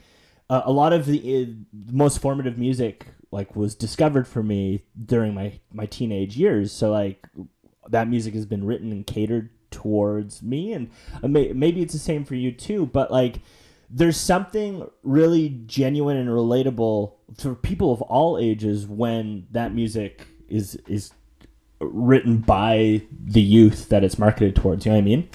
uh, 0.53 0.61
a 0.67 0.71
lot 0.71 0.93
of 0.93 1.07
the, 1.07 1.43
uh, 1.43 1.47
most 1.91 2.19
formative 2.19 2.59
music 2.59 3.07
like 3.31 3.57
was 3.57 3.75
discovered 3.75 4.29
for 4.29 4.43
me 4.43 4.85
during 5.07 5.33
my 5.33 5.59
my 5.73 5.87
teenage 5.87 6.37
years. 6.37 6.71
So 6.71 6.91
like 6.91 7.27
that 7.89 8.07
music 8.07 8.35
has 8.35 8.45
been 8.45 8.67
written 8.67 8.93
and 8.93 9.07
catered 9.07 9.49
towards 9.71 10.43
me 10.43 10.75
and 10.75 10.91
uh, 11.23 11.29
may, 11.29 11.55
maybe 11.55 11.81
it's 11.81 11.95
the 11.95 11.99
same 11.99 12.27
for 12.27 12.35
you 12.35 12.53
too, 12.53 12.85
but 12.85 13.11
like 13.11 13.41
there's 13.89 14.19
something 14.19 14.87
really 15.03 15.63
genuine 15.65 16.19
and 16.19 16.29
relatable 16.29 17.15
for 17.39 17.55
people 17.55 17.91
of 17.91 18.03
all 18.03 18.37
ages 18.37 18.87
when 18.87 19.47
that 19.53 19.75
music 19.75 20.27
is 20.51 20.77
is 20.87 21.13
written 21.81 22.39
by 22.39 23.01
the 23.25 23.41
youth 23.41 23.89
that 23.89 24.05
it's 24.05 24.19
marketed 24.19 24.55
towards. 24.55 24.85
You 24.85 24.93
know 24.93 24.99
what 24.99 25.03
I 25.03 25.05
mean? 25.05 25.29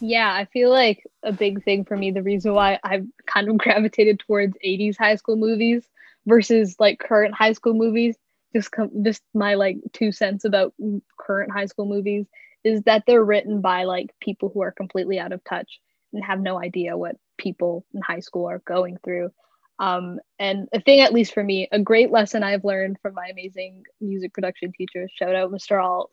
Yeah, 0.00 0.32
I 0.32 0.46
feel 0.46 0.70
like 0.70 1.04
a 1.22 1.32
big 1.32 1.62
thing 1.64 1.84
for 1.84 1.96
me, 1.96 2.10
the 2.10 2.22
reason 2.22 2.54
why 2.54 2.78
I've 2.82 3.06
kind 3.26 3.48
of 3.48 3.58
gravitated 3.58 4.20
towards 4.20 4.56
80s 4.64 4.96
high 4.98 5.16
school 5.16 5.36
movies 5.36 5.88
versus 6.26 6.76
like 6.78 6.98
current 6.98 7.34
high 7.34 7.52
school 7.52 7.74
movies, 7.74 8.16
just 8.54 8.70
com- 8.72 9.04
just 9.04 9.22
my 9.34 9.54
like 9.54 9.78
two 9.92 10.12
cents 10.12 10.44
about 10.44 10.74
current 11.18 11.52
high 11.52 11.66
school 11.66 11.86
movies 11.86 12.26
is 12.64 12.82
that 12.82 13.04
they're 13.06 13.24
written 13.24 13.60
by 13.60 13.84
like 13.84 14.10
people 14.20 14.50
who 14.52 14.62
are 14.62 14.72
completely 14.72 15.18
out 15.18 15.32
of 15.32 15.42
touch 15.44 15.80
and 16.12 16.24
have 16.24 16.40
no 16.40 16.60
idea 16.60 16.96
what 16.96 17.16
people 17.38 17.86
in 17.94 18.02
high 18.02 18.20
school 18.20 18.46
are 18.48 18.58
going 18.66 18.98
through. 19.04 19.30
Um, 19.78 20.18
and 20.38 20.68
a 20.74 20.80
thing, 20.80 21.00
at 21.00 21.12
least 21.14 21.32
for 21.32 21.42
me, 21.42 21.68
a 21.72 21.78
great 21.78 22.10
lesson 22.10 22.42
I've 22.42 22.64
learned 22.64 22.98
from 23.00 23.14
my 23.14 23.28
amazing 23.32 23.84
music 24.00 24.34
production 24.34 24.72
teacher, 24.76 25.08
shout 25.18 25.34
out 25.34 25.50
Mr. 25.50 25.82
Alt, 25.82 26.12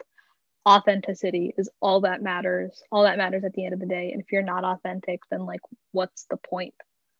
authenticity 0.67 1.53
is 1.58 1.69
all 1.82 2.01
that 2.01 2.21
matters. 2.21 2.84
All 2.91 3.03
that 3.03 3.17
matters 3.17 3.43
at 3.43 3.53
the 3.53 3.65
end 3.65 3.73
of 3.73 3.80
the 3.80 3.86
day. 3.86 4.12
And 4.12 4.21
if 4.21 4.32
you're 4.32 4.43
not 4.43 4.63
authentic, 4.63 5.21
then 5.32 5.45
like, 5.45 5.62
what's 5.91 6.25
the 6.30 6.38
point? 6.38 6.73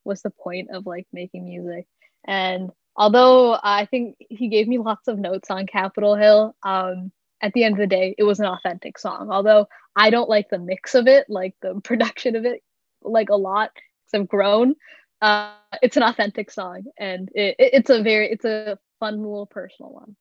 What's 0.04 0.22
the 0.22 0.30
point 0.30 0.70
of 0.70 0.86
like 0.86 1.06
making 1.12 1.44
music? 1.44 1.86
And 2.26 2.70
although 2.96 3.58
I 3.62 3.86
think 3.86 4.16
he 4.18 4.48
gave 4.48 4.68
me 4.68 4.78
lots 4.78 5.08
of 5.08 5.18
notes 5.18 5.50
on 5.50 5.66
Capitol 5.66 6.14
Hill, 6.14 6.54
um, 6.62 7.10
at 7.40 7.52
the 7.52 7.64
end 7.64 7.74
of 7.74 7.80
the 7.80 7.86
day, 7.86 8.14
it 8.18 8.24
was 8.24 8.40
an 8.40 8.46
authentic 8.46 8.98
song. 8.98 9.30
Although 9.30 9.68
I 9.96 10.10
don't 10.10 10.28
like 10.28 10.50
the 10.50 10.58
mix 10.58 10.94
of 10.94 11.06
it, 11.06 11.26
like 11.28 11.54
the 11.62 11.80
production 11.84 12.36
of 12.36 12.44
it, 12.44 12.62
like 13.02 13.30
a 13.30 13.36
lot, 13.36 13.70
because 13.74 14.20
I've 14.20 14.28
grown 14.28 14.74
uh, 15.20 15.52
it's 15.82 15.96
an 15.96 16.02
authentic 16.02 16.50
song, 16.50 16.84
and 16.98 17.28
it, 17.34 17.56
it, 17.58 17.70
it's 17.74 17.90
a 17.90 18.02
very 18.02 18.30
it's 18.30 18.44
a 18.44 18.78
fun 19.00 19.18
little 19.18 19.46
personal 19.46 19.92
one. 19.92 20.16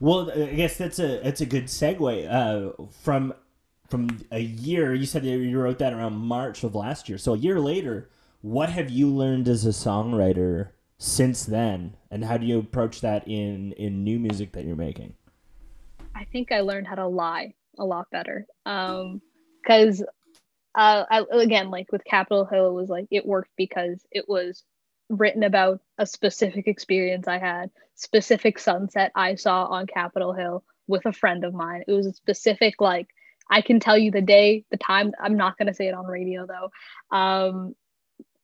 Well, 0.00 0.30
I 0.30 0.54
guess 0.54 0.76
that's 0.76 0.98
a 0.98 1.20
that's 1.20 1.40
a 1.40 1.46
good 1.46 1.64
segue 1.64 2.30
uh, 2.30 2.72
from 3.02 3.34
from 3.88 4.24
a 4.30 4.40
year. 4.40 4.94
You 4.94 5.06
said 5.06 5.24
you 5.24 5.58
wrote 5.58 5.78
that 5.78 5.92
around 5.92 6.14
March 6.14 6.64
of 6.64 6.74
last 6.74 7.08
year. 7.08 7.18
So 7.18 7.34
a 7.34 7.38
year 7.38 7.60
later, 7.60 8.08
what 8.40 8.70
have 8.70 8.90
you 8.90 9.08
learned 9.08 9.48
as 9.48 9.64
a 9.64 9.70
songwriter 9.70 10.70
since 10.98 11.44
then, 11.44 11.96
and 12.10 12.24
how 12.24 12.36
do 12.36 12.46
you 12.46 12.58
approach 12.58 13.00
that 13.00 13.26
in 13.28 13.72
in 13.72 14.04
new 14.04 14.18
music 14.18 14.52
that 14.52 14.64
you're 14.64 14.76
making? 14.76 15.14
I 16.14 16.24
think 16.24 16.52
I 16.52 16.60
learned 16.60 16.86
how 16.86 16.94
to 16.94 17.06
lie 17.06 17.54
a 17.78 17.84
lot 17.84 18.10
better. 18.10 18.46
Um, 18.66 19.20
because 19.62 20.02
uh, 20.74 21.04
I, 21.10 21.24
again, 21.32 21.70
like 21.70 21.90
with 21.90 22.04
Capitol 22.04 22.44
Hill, 22.44 22.68
it 22.68 22.72
was 22.72 22.88
like 22.88 23.06
it 23.10 23.26
worked 23.26 23.50
because 23.56 24.04
it 24.10 24.28
was 24.28 24.64
written 25.08 25.42
about 25.42 25.80
a 25.98 26.06
specific 26.06 26.66
experience 26.66 27.28
I 27.28 27.38
had, 27.38 27.70
specific 27.94 28.58
sunset 28.58 29.12
I 29.14 29.34
saw 29.34 29.66
on 29.66 29.86
Capitol 29.86 30.32
Hill 30.32 30.64
with 30.86 31.06
a 31.06 31.12
friend 31.12 31.44
of 31.44 31.54
mine. 31.54 31.84
It 31.86 31.92
was 31.92 32.06
a 32.06 32.12
specific 32.12 32.80
like 32.80 33.08
I 33.50 33.60
can 33.60 33.78
tell 33.78 33.98
you 33.98 34.10
the 34.10 34.22
day, 34.22 34.64
the 34.70 34.76
time. 34.76 35.12
I'm 35.20 35.36
not 35.36 35.58
gonna 35.58 35.74
say 35.74 35.88
it 35.88 35.94
on 35.94 36.06
radio 36.06 36.46
though. 36.46 37.16
Um, 37.16 37.74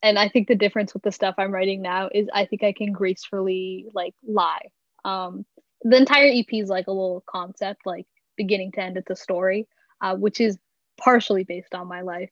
and 0.03 0.17
I 0.17 0.29
think 0.29 0.47
the 0.47 0.55
difference 0.55 0.93
with 0.93 1.03
the 1.03 1.11
stuff 1.11 1.35
I'm 1.37 1.51
writing 1.51 1.81
now 1.81 2.09
is 2.13 2.27
I 2.33 2.45
think 2.45 2.63
I 2.63 2.73
can 2.73 2.91
gracefully 2.91 3.87
like 3.93 4.15
lie. 4.27 4.69
Um, 5.05 5.45
the 5.83 5.97
entire 5.97 6.27
EP 6.27 6.51
is 6.51 6.69
like 6.69 6.87
a 6.87 6.91
little 6.91 7.23
concept, 7.27 7.81
like 7.85 8.05
beginning 8.35 8.71
to 8.73 8.81
end. 8.81 8.97
It's 8.97 9.09
a 9.09 9.15
story, 9.15 9.67
uh, 10.01 10.15
which 10.15 10.39
is 10.39 10.57
partially 10.97 11.43
based 11.43 11.73
on 11.73 11.87
my 11.87 12.01
life, 12.01 12.29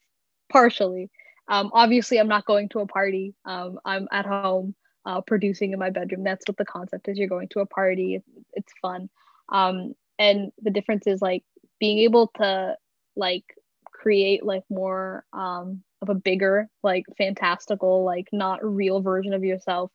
partially. 0.52 1.10
Um, 1.50 1.72
obviously, 1.74 2.20
I'm 2.20 2.28
not 2.28 2.46
going 2.46 2.70
to 2.70 2.80
a 2.80 2.88
party. 2.88 3.34
Um, 3.44 3.80
I'm 3.84 4.08
at 4.12 4.26
home 4.26 4.76
uh, 5.06 5.22
producing 5.22 5.74
in 5.74 5.80
my 5.80 5.90
bedroom. 5.90 6.24
That's 6.24 6.46
what 6.48 6.58
the 6.58 6.66
concept 6.66 7.08
is. 7.08 7.18
You're 7.18 7.28
going 7.28 7.50
to 7.50 7.62
a 7.62 7.66
party. 7.66 8.16
It's, 8.16 8.30
it's 8.54 8.74
fun. 8.82 9.10
Um, 9.52 9.94
and 10.18 10.52
the 10.62 10.70
difference 10.70 11.08
is 11.08 11.22
like 11.22 11.44
being 11.80 12.00
able 12.00 12.28
to 12.38 12.76
like 13.16 13.44
create 13.86 14.46
like 14.46 14.64
more 14.70 15.26
um, 15.34 15.84
of 16.02 16.10
a 16.10 16.16
bigger, 16.16 16.70
like 16.84 17.06
fantastical, 17.18 18.04
like 18.04 18.28
not 18.32 18.64
real 18.64 19.02
version 19.02 19.34
of 19.34 19.44
yourself 19.44 19.92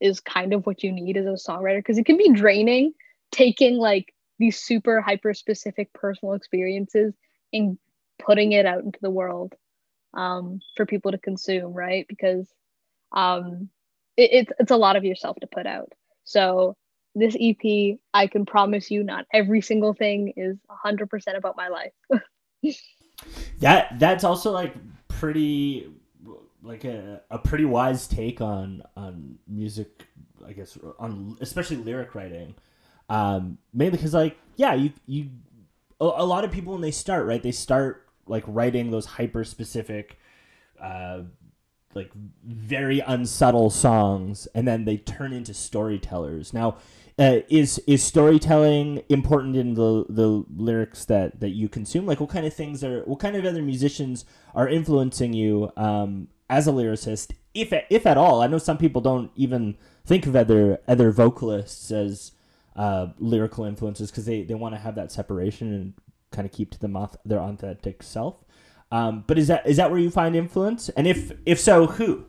is 0.00 0.20
kind 0.20 0.52
of 0.52 0.66
what 0.66 0.84
you 0.84 0.92
need 0.92 1.16
as 1.16 1.26
a 1.26 1.50
songwriter 1.50 1.78
because 1.78 1.98
it 1.98 2.06
can 2.06 2.16
be 2.16 2.32
draining 2.32 2.92
taking 3.30 3.76
like 3.76 4.14
these 4.38 4.58
super 4.58 5.00
hyper 5.00 5.34
specific 5.34 5.92
personal 5.92 6.34
experiences 6.34 7.14
and 7.52 7.78
putting 8.18 8.52
it 8.52 8.66
out 8.66 8.84
into 8.84 8.98
the 9.02 9.10
world 9.10 9.54
um, 10.18 10.60
for 10.76 10.84
people 10.84 11.12
to 11.12 11.18
consume, 11.18 11.72
right? 11.72 12.04
Because 12.08 12.52
um, 13.12 13.68
it, 14.16 14.30
it's 14.32 14.52
it's 14.58 14.70
a 14.72 14.76
lot 14.76 14.96
of 14.96 15.04
yourself 15.04 15.36
to 15.40 15.46
put 15.46 15.66
out. 15.66 15.92
So 16.24 16.76
this 17.14 17.36
EP, 17.40 17.98
I 18.12 18.26
can 18.26 18.44
promise 18.44 18.90
you, 18.90 19.04
not 19.04 19.26
every 19.32 19.60
single 19.60 19.94
thing 19.94 20.32
is 20.36 20.58
hundred 20.68 21.08
percent 21.08 21.36
about 21.38 21.56
my 21.56 21.68
life. 21.68 21.92
that 23.60 23.98
that's 23.98 24.24
also 24.24 24.50
like 24.50 24.74
pretty 25.06 25.88
like 26.62 26.84
a, 26.84 27.22
a 27.30 27.38
pretty 27.38 27.64
wise 27.64 28.08
take 28.08 28.40
on 28.40 28.82
on 28.96 29.38
music 29.46 30.06
i 30.46 30.52
guess 30.52 30.76
on 30.98 31.36
especially 31.40 31.76
lyric 31.76 32.14
writing 32.14 32.54
um 33.08 33.58
mainly 33.72 33.96
because 33.96 34.14
like 34.14 34.36
yeah 34.56 34.74
you 34.74 34.92
you 35.06 35.30
a, 36.00 36.04
a 36.04 36.24
lot 36.24 36.44
of 36.44 36.52
people 36.52 36.72
when 36.72 36.82
they 36.82 36.90
start 36.90 37.26
right 37.26 37.42
they 37.42 37.52
start 37.52 38.07
like 38.28 38.44
writing 38.46 38.90
those 38.90 39.06
hyper 39.06 39.44
specific 39.44 40.18
uh 40.80 41.20
like 41.94 42.10
very 42.44 43.00
unsubtle 43.00 43.70
songs 43.70 44.46
and 44.54 44.68
then 44.68 44.84
they 44.84 44.96
turn 44.98 45.32
into 45.32 45.54
storytellers. 45.54 46.52
Now 46.52 46.76
uh, 47.18 47.40
is 47.48 47.80
is 47.86 48.02
storytelling 48.02 49.02
important 49.08 49.56
in 49.56 49.74
the 49.74 50.04
the 50.08 50.44
lyrics 50.54 51.04
that 51.06 51.40
that 51.40 51.50
you 51.50 51.68
consume? 51.68 52.06
Like 52.06 52.20
what 52.20 52.30
kind 52.30 52.46
of 52.46 52.54
things 52.54 52.84
are 52.84 53.02
what 53.04 53.18
kind 53.18 53.34
of 53.34 53.44
other 53.44 53.62
musicians 53.62 54.24
are 54.54 54.68
influencing 54.68 55.32
you 55.32 55.72
um 55.76 56.28
as 56.48 56.68
a 56.68 56.70
lyricist 56.70 57.32
if 57.54 57.72
if 57.90 58.06
at 58.06 58.16
all? 58.16 58.42
I 58.42 58.46
know 58.46 58.58
some 58.58 58.78
people 58.78 59.00
don't 59.00 59.32
even 59.34 59.76
think 60.06 60.26
of 60.26 60.36
other 60.36 60.78
other 60.86 61.10
vocalists 61.10 61.90
as 61.90 62.32
uh, 62.76 63.08
lyrical 63.18 63.64
influences 63.64 64.10
because 64.10 64.24
they, 64.24 64.42
they 64.42 64.54
want 64.54 64.72
to 64.72 64.80
have 64.80 64.94
that 64.94 65.10
separation 65.10 65.74
and 65.74 65.94
kind 66.30 66.46
of 66.46 66.52
keep 66.52 66.70
to 66.70 66.78
them 66.78 66.96
off 66.96 67.16
their 67.24 67.40
authentic 67.40 68.02
self. 68.02 68.44
Um, 68.90 69.24
but 69.26 69.38
is 69.38 69.48
that 69.48 69.66
is 69.66 69.76
that 69.76 69.90
where 69.90 70.00
you 70.00 70.10
find 70.10 70.34
influence? 70.34 70.88
And 70.90 71.06
if 71.06 71.32
if 71.44 71.60
so, 71.60 71.86
who? 71.86 72.24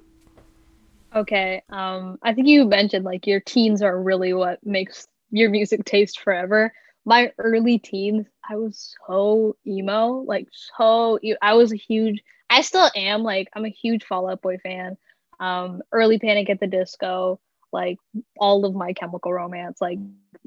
Okay. 1.16 1.64
Um, 1.70 2.20
I 2.22 2.34
think 2.34 2.48
you 2.48 2.66
mentioned 2.66 3.06
like 3.06 3.26
your 3.26 3.40
teens 3.40 3.82
are 3.82 4.00
really 4.00 4.34
what 4.34 4.66
makes 4.66 5.08
your 5.32 5.50
music 5.50 5.86
taste 5.86 6.20
forever. 6.20 6.74
My 7.06 7.32
early 7.38 7.80
teens, 7.80 8.28
I 8.50 8.58
was 8.58 8.96
so 9.08 9.56
emo, 9.66 10.24
like 10.28 10.48
so. 10.52 11.20
I 11.42 11.54
was 11.54 11.72
a 11.72 11.78
huge. 11.78 12.22
I 12.50 12.62
still 12.62 12.90
am. 12.96 13.24
Like 13.24 13.50
I'm 13.56 13.66
a 13.66 13.70
huge 13.70 14.04
Fall 14.04 14.30
Out 14.30 14.42
Boy 14.42 14.58
fan. 14.58 14.98
Um, 15.40 15.82
early 15.94 16.20
Panic 16.20 16.50
at 16.50 16.60
the 16.60 16.68
Disco, 16.68 17.40
like 17.72 17.98
all 18.38 18.66
of 18.66 18.76
my 18.76 18.94
Chemical 18.94 19.34
Romance, 19.34 19.80
like 19.82 20.00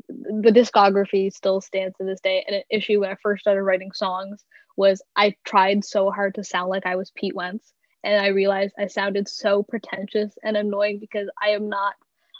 the 0.09 0.51
discography 0.51 1.33
still 1.33 1.61
stands 1.61 1.97
to 1.99 2.05
this 2.05 2.21
day. 2.21 2.45
And 2.47 2.57
an 2.57 2.63
issue 2.71 3.01
when 3.01 3.11
I 3.11 3.17
first 3.23 3.43
started 3.43 3.63
writing 3.63 3.93
songs 3.93 4.45
was 4.77 5.03
I 5.17 5.37
tried 5.45 5.85
so 5.85 6.11
hard 6.11 6.35
to 6.37 6.45
sound 6.45 6.71
like 6.71 6.87
I 6.87 6.97
was 6.97 7.13
Pete 7.15 7.35
Wentz. 7.35 7.73
And 8.05 8.21
I 8.21 8.29
realized 8.29 8.75
I 8.79 8.89
sounded 8.89 9.29
so 9.29 9.63
pretentious 9.63 10.37
and 10.43 10.57
annoying 10.57 10.99
because 10.99 11.29
I 11.41 11.51
am 11.51 11.69
not 11.69 11.95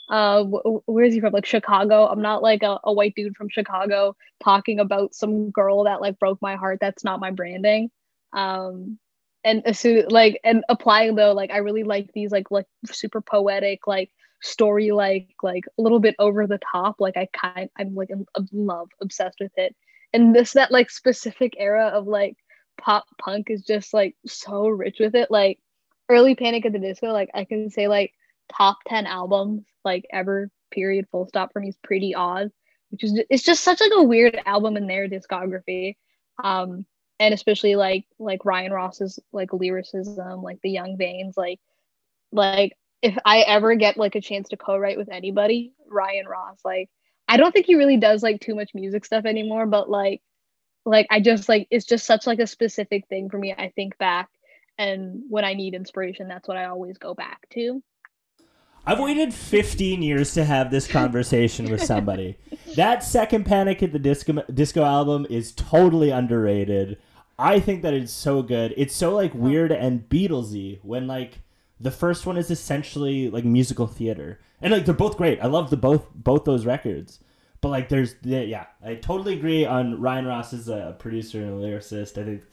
uh 0.09 0.43
where 0.43 1.05
is 1.05 1.13
he 1.13 1.21
from 1.21 1.31
like 1.31 1.45
chicago 1.45 2.07
i'm 2.07 2.21
not 2.21 2.43
like 2.43 2.61
a, 2.61 2.77
a 2.83 2.91
white 2.91 3.15
dude 3.15 3.37
from 3.37 3.47
chicago 3.47 4.13
talking 4.43 4.79
about 4.79 5.15
some 5.15 5.49
girl 5.49 5.85
that 5.85 6.01
like 6.01 6.19
broke 6.19 6.41
my 6.41 6.57
heart 6.57 6.77
that's 6.81 7.05
not 7.05 7.21
my 7.21 7.31
branding 7.31 7.89
um 8.33 8.97
and 9.45 9.63
so 9.75 10.03
like 10.09 10.39
and 10.43 10.63
applying 10.69 11.15
though 11.15 11.33
like 11.33 11.51
i 11.51 11.57
really 11.57 11.83
like 11.83 12.11
these 12.13 12.31
like 12.31 12.51
like 12.51 12.65
super 12.85 13.21
poetic 13.21 13.87
like 13.87 14.11
story 14.43 14.91
like 14.91 15.29
like 15.41 15.63
a 15.77 15.81
little 15.81 15.99
bit 15.99 16.15
over 16.19 16.45
the 16.45 16.59
top 16.69 16.97
like 16.99 17.15
i 17.15 17.25
kind 17.33 17.69
i'm 17.79 17.95
like 17.95 18.09
in, 18.09 18.25
love 18.51 18.89
obsessed 19.01 19.37
with 19.39 19.51
it. 19.57 19.75
And 20.11 20.35
this 20.35 20.53
that 20.53 20.71
like 20.71 20.91
specific 20.91 21.55
era 21.57 21.87
of 21.87 22.05
like 22.05 22.35
pop 22.79 23.05
punk 23.19 23.47
is 23.49 23.63
just 23.63 23.93
like 23.93 24.15
so 24.27 24.67
rich 24.67 24.97
with 24.99 25.15
it. 25.15 25.31
Like 25.31 25.59
early 26.09 26.35
panic 26.35 26.65
at 26.65 26.73
the 26.73 26.79
disco 26.79 27.07
like 27.07 27.29
i 27.33 27.45
can 27.45 27.69
say 27.69 27.87
like 27.87 28.11
top 28.51 28.77
10 28.87 29.07
albums 29.07 29.63
like 29.85 30.05
ever 30.11 30.49
period 30.69 31.07
full 31.09 31.25
stop 31.25 31.53
for 31.53 31.61
me 31.61 31.69
is 31.69 31.77
pretty 31.81 32.13
odd 32.13 32.51
which 32.89 33.05
is 33.05 33.19
it's 33.29 33.43
just 33.43 33.63
such 33.63 33.79
like 33.79 33.91
a 33.95 34.03
weird 34.03 34.39
album 34.45 34.77
in 34.77 34.85
their 34.85 35.07
discography. 35.07 35.95
Um 36.43 36.85
and 37.19 37.33
especially 37.33 37.75
like 37.75 38.05
like 38.19 38.43
ryan 38.43 38.73
ross's 38.73 39.17
like 39.31 39.53
lyricism 39.53 40.43
like 40.43 40.59
the 40.61 40.69
young 40.69 40.97
veins 40.97 41.35
like 41.37 41.59
like 42.31 42.73
if 43.03 43.17
I 43.25 43.41
ever 43.41 43.75
get 43.75 43.97
like 43.97 44.15
a 44.15 44.21
chance 44.21 44.49
to 44.49 44.57
co-write 44.57 44.97
with 44.97 45.09
anybody, 45.11 45.73
Ryan 45.89 46.25
Ross, 46.25 46.59
like 46.63 46.89
I 47.27 47.35
don't 47.37 47.51
think 47.51 47.65
he 47.65 47.75
really 47.75 47.97
does 47.97 48.23
like 48.23 48.39
too 48.39 48.55
much 48.55 48.71
music 48.73 49.05
stuff 49.05 49.25
anymore, 49.25 49.67
but 49.67 49.89
like 49.89 50.21
like 50.85 51.05
I 51.11 51.19
just 51.19 51.49
like 51.49 51.67
it's 51.69 51.85
just 51.85 52.05
such 52.05 52.25
like 52.25 52.39
a 52.39 52.47
specific 52.47 53.07
thing 53.09 53.29
for 53.29 53.37
me. 53.37 53.53
I 53.55 53.73
think 53.75 53.97
back 53.97 54.29
and 54.77 55.21
when 55.29 55.43
I 55.43 55.53
need 55.53 55.75
inspiration, 55.75 56.29
that's 56.29 56.47
what 56.47 56.57
I 56.57 56.65
always 56.65 56.97
go 56.97 57.13
back 57.13 57.41
to. 57.51 57.83
I've 58.85 58.99
waited 58.99 59.33
15 59.33 60.01
years 60.01 60.33
to 60.33 60.43
have 60.45 60.71
this 60.71 60.87
conversation 60.87 61.69
with 61.69 61.83
somebody. 61.83 62.37
that 62.75 63.03
second 63.03 63.45
Panic 63.45 63.83
at 63.83 63.91
the 63.91 63.99
Disco 63.99 64.43
disco 64.53 64.83
album 64.83 65.27
is 65.29 65.51
totally 65.51 66.09
underrated. 66.09 66.97
I 67.37 67.59
think 67.59 67.81
that 67.81 67.93
it's 67.93 68.13
so 68.13 68.41
good. 68.41 68.73
It's 68.77 68.95
so 68.95 69.13
like 69.13 69.33
weird 69.33 69.73
and 69.73 70.07
Beatlesy 70.07 70.79
when 70.83 71.07
like 71.07 71.39
the 71.83 71.91
first 71.91 72.25
one 72.25 72.37
is 72.37 72.49
essentially 72.49 73.29
like 73.29 73.43
musical 73.43 73.87
theater, 73.87 74.39
and 74.61 74.71
like 74.71 74.85
they're 74.85 74.93
both 74.93 75.17
great. 75.17 75.39
I 75.41 75.47
love 75.47 75.69
the 75.69 75.77
both 75.77 76.07
both 76.15 76.45
those 76.45 76.65
records. 76.65 77.19
But 77.61 77.69
like, 77.69 77.89
there's 77.89 78.15
yeah, 78.23 78.65
I 78.83 78.95
totally 78.95 79.33
agree 79.35 79.65
on 79.65 79.99
Ryan 80.01 80.25
Ross 80.25 80.53
as 80.53 80.69
a 80.69 80.95
producer 80.97 81.41
and 81.41 81.49
a 81.49 81.65
lyricist. 81.65 82.17
I 82.21 82.25
think 82.25 82.43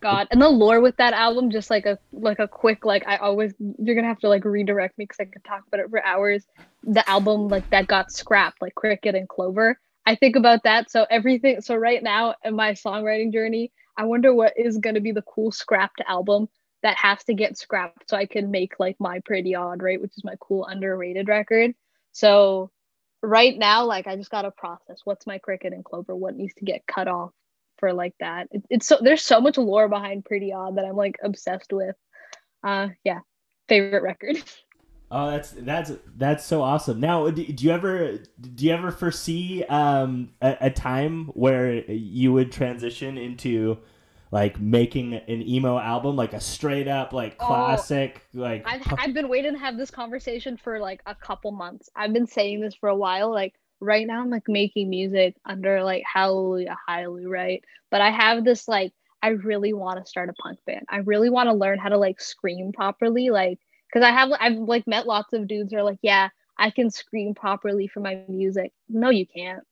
God, 0.00 0.28
and 0.30 0.40
the 0.40 0.48
lore 0.48 0.80
with 0.80 0.96
that 0.96 1.14
album, 1.14 1.50
just 1.50 1.70
like 1.70 1.86
a 1.86 1.98
like 2.12 2.38
a 2.38 2.46
quick 2.46 2.84
like 2.84 3.06
I 3.06 3.16
always 3.16 3.54
you're 3.78 3.94
gonna 3.94 4.08
have 4.08 4.20
to 4.20 4.28
like 4.28 4.44
redirect 4.44 4.98
me 4.98 5.04
because 5.04 5.20
I 5.20 5.24
could 5.24 5.44
talk 5.44 5.64
about 5.66 5.80
it 5.80 5.90
for 5.90 6.04
hours. 6.04 6.46
The 6.84 7.08
album 7.08 7.48
like 7.48 7.68
that 7.70 7.86
got 7.86 8.12
scrapped, 8.12 8.60
like 8.60 8.74
Cricket 8.74 9.14
and 9.14 9.28
Clover. 9.28 9.78
I 10.06 10.14
think 10.14 10.36
about 10.36 10.62
that. 10.64 10.90
So 10.90 11.06
everything. 11.10 11.60
So 11.62 11.76
right 11.76 12.02
now 12.02 12.34
in 12.44 12.54
my 12.54 12.72
songwriting 12.72 13.32
journey, 13.32 13.72
I 13.96 14.04
wonder 14.04 14.34
what 14.34 14.52
is 14.56 14.78
gonna 14.78 15.00
be 15.00 15.12
the 15.12 15.22
cool 15.22 15.50
scrapped 15.50 16.00
album 16.06 16.48
that 16.82 16.96
has 16.96 17.22
to 17.24 17.34
get 17.34 17.58
scrapped 17.58 18.08
so 18.08 18.16
I 18.16 18.26
can 18.26 18.50
make 18.50 18.80
like 18.80 18.96
my 18.98 19.20
pretty 19.24 19.54
odd, 19.54 19.82
right? 19.82 20.00
Which 20.00 20.16
is 20.16 20.24
my 20.24 20.34
cool 20.40 20.64
underrated 20.66 21.28
record. 21.28 21.72
So 22.12 22.70
right 23.22 23.56
now, 23.56 23.84
like 23.84 24.06
I 24.06 24.16
just 24.16 24.30
gotta 24.30 24.50
process 24.50 25.00
what's 25.04 25.26
my 25.26 25.38
cricket 25.38 25.72
and 25.72 25.84
clover, 25.84 26.14
what 26.16 26.36
needs 26.36 26.54
to 26.54 26.64
get 26.64 26.86
cut 26.86 27.08
off 27.08 27.32
for 27.78 27.92
like 27.92 28.14
that. 28.20 28.48
It, 28.50 28.64
it's 28.70 28.86
so 28.86 28.98
there's 29.00 29.24
so 29.24 29.40
much 29.40 29.58
lore 29.58 29.88
behind 29.88 30.24
Pretty 30.24 30.52
Odd 30.52 30.76
that 30.76 30.84
I'm 30.84 30.96
like 30.96 31.18
obsessed 31.22 31.72
with. 31.72 31.96
Uh 32.62 32.88
yeah, 33.04 33.20
favorite 33.68 34.02
record. 34.02 34.36
Oh, 35.12 35.28
that's 35.28 35.50
that's 35.50 35.90
that's 36.16 36.44
so 36.44 36.62
awesome. 36.62 37.00
Now, 37.00 37.28
do, 37.30 37.44
do 37.44 37.64
you 37.64 37.72
ever 37.72 38.18
do 38.40 38.64
you 38.64 38.72
ever 38.72 38.92
foresee 38.92 39.64
um 39.64 40.30
a, 40.40 40.56
a 40.60 40.70
time 40.70 41.26
where 41.34 41.90
you 41.90 42.32
would 42.32 42.52
transition 42.52 43.18
into 43.18 43.78
like 44.30 44.60
making 44.60 45.14
an 45.14 45.42
emo 45.48 45.78
album, 45.78 46.16
like 46.16 46.32
a 46.32 46.40
straight 46.40 46.88
up 46.88 47.12
like 47.12 47.36
oh, 47.40 47.46
classic 47.46 48.22
oh, 48.36 48.40
like 48.40 48.62
I've, 48.66 48.82
I've 48.98 49.14
been 49.14 49.28
waiting 49.28 49.52
to 49.52 49.58
have 49.58 49.76
this 49.76 49.90
conversation 49.90 50.56
for 50.56 50.78
like 50.78 51.02
a 51.06 51.14
couple 51.14 51.50
months. 51.50 51.88
I've 51.96 52.12
been 52.12 52.26
saying 52.26 52.60
this 52.60 52.74
for 52.74 52.88
a 52.88 52.96
while. 52.96 53.30
Like 53.30 53.54
right 53.80 54.06
now 54.06 54.20
I'm 54.20 54.30
like 54.30 54.48
making 54.48 54.90
music 54.90 55.36
under 55.44 55.82
like 55.82 56.04
Haleluya 56.14 56.76
Hallelujah, 56.86 57.28
right? 57.28 57.64
But 57.90 58.00
I 58.00 58.10
have 58.10 58.44
this 58.44 58.68
like 58.68 58.92
I 59.22 59.28
really 59.28 59.72
want 59.72 60.02
to 60.02 60.08
start 60.08 60.28
a 60.28 60.32
punk 60.34 60.58
band. 60.66 60.86
I 60.88 60.98
really 60.98 61.28
want 61.28 61.48
to 61.48 61.52
learn 61.52 61.78
how 61.78 61.88
to 61.88 61.98
like 61.98 62.20
scream 62.20 62.72
properly, 62.72 63.30
like 63.30 63.58
because 63.92 64.06
I 64.06 64.12
have 64.12 64.30
I've 64.38 64.58
like 64.58 64.86
met 64.86 65.06
lots 65.06 65.32
of 65.32 65.48
dudes 65.48 65.72
who 65.72 65.78
are 65.78 65.82
like, 65.82 65.98
yeah, 66.02 66.28
I 66.56 66.70
can 66.70 66.90
scream 66.90 67.34
properly 67.34 67.88
for 67.88 68.00
my 68.00 68.20
music. 68.28 68.72
No, 68.88 69.10
you 69.10 69.26
can't, 69.26 69.64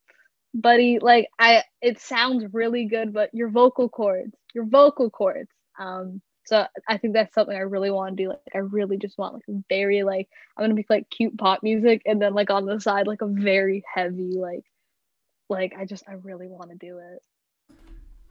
buddy. 0.55 0.99
Like 1.01 1.29
I, 1.39 1.65
it 1.81 2.01
sounds 2.01 2.45
really 2.53 2.87
good, 2.87 3.13
but 3.13 3.31
your 3.33 3.49
vocal 3.49 3.89
cords, 3.89 4.35
your 4.55 4.65
vocal 4.65 5.11
cords. 5.11 5.51
Um, 5.79 6.21
so 6.47 6.67
I 6.89 6.97
think 6.97 7.13
that's 7.13 7.35
something 7.35 7.55
I 7.55 7.61
really 7.61 7.91
want 7.91 8.17
to 8.17 8.23
do. 8.23 8.29
Like 8.31 8.41
I 8.55 8.59
really 8.59 8.97
just 8.97 9.19
want 9.19 9.35
like 9.35 9.65
very 9.69 10.03
like 10.03 10.29
I'm 10.57 10.65
gonna 10.65 10.75
make 10.75 10.89
like 10.89 11.11
cute 11.11 11.37
pop 11.37 11.63
music 11.63 12.03
and 12.07 12.21
then 12.21 12.33
like 12.35 12.51
on 12.51 12.65
the 12.65 12.81
side 12.81 13.07
like 13.07 13.21
a 13.21 13.27
very 13.27 13.85
heavy 13.93 14.33
like 14.39 14.65
like 15.51 15.75
I 15.77 15.85
just 15.85 16.05
I 16.09 16.15
really 16.15 16.49
want 16.49 16.71
to 16.71 16.77
do 16.77 16.99
it 16.99 17.23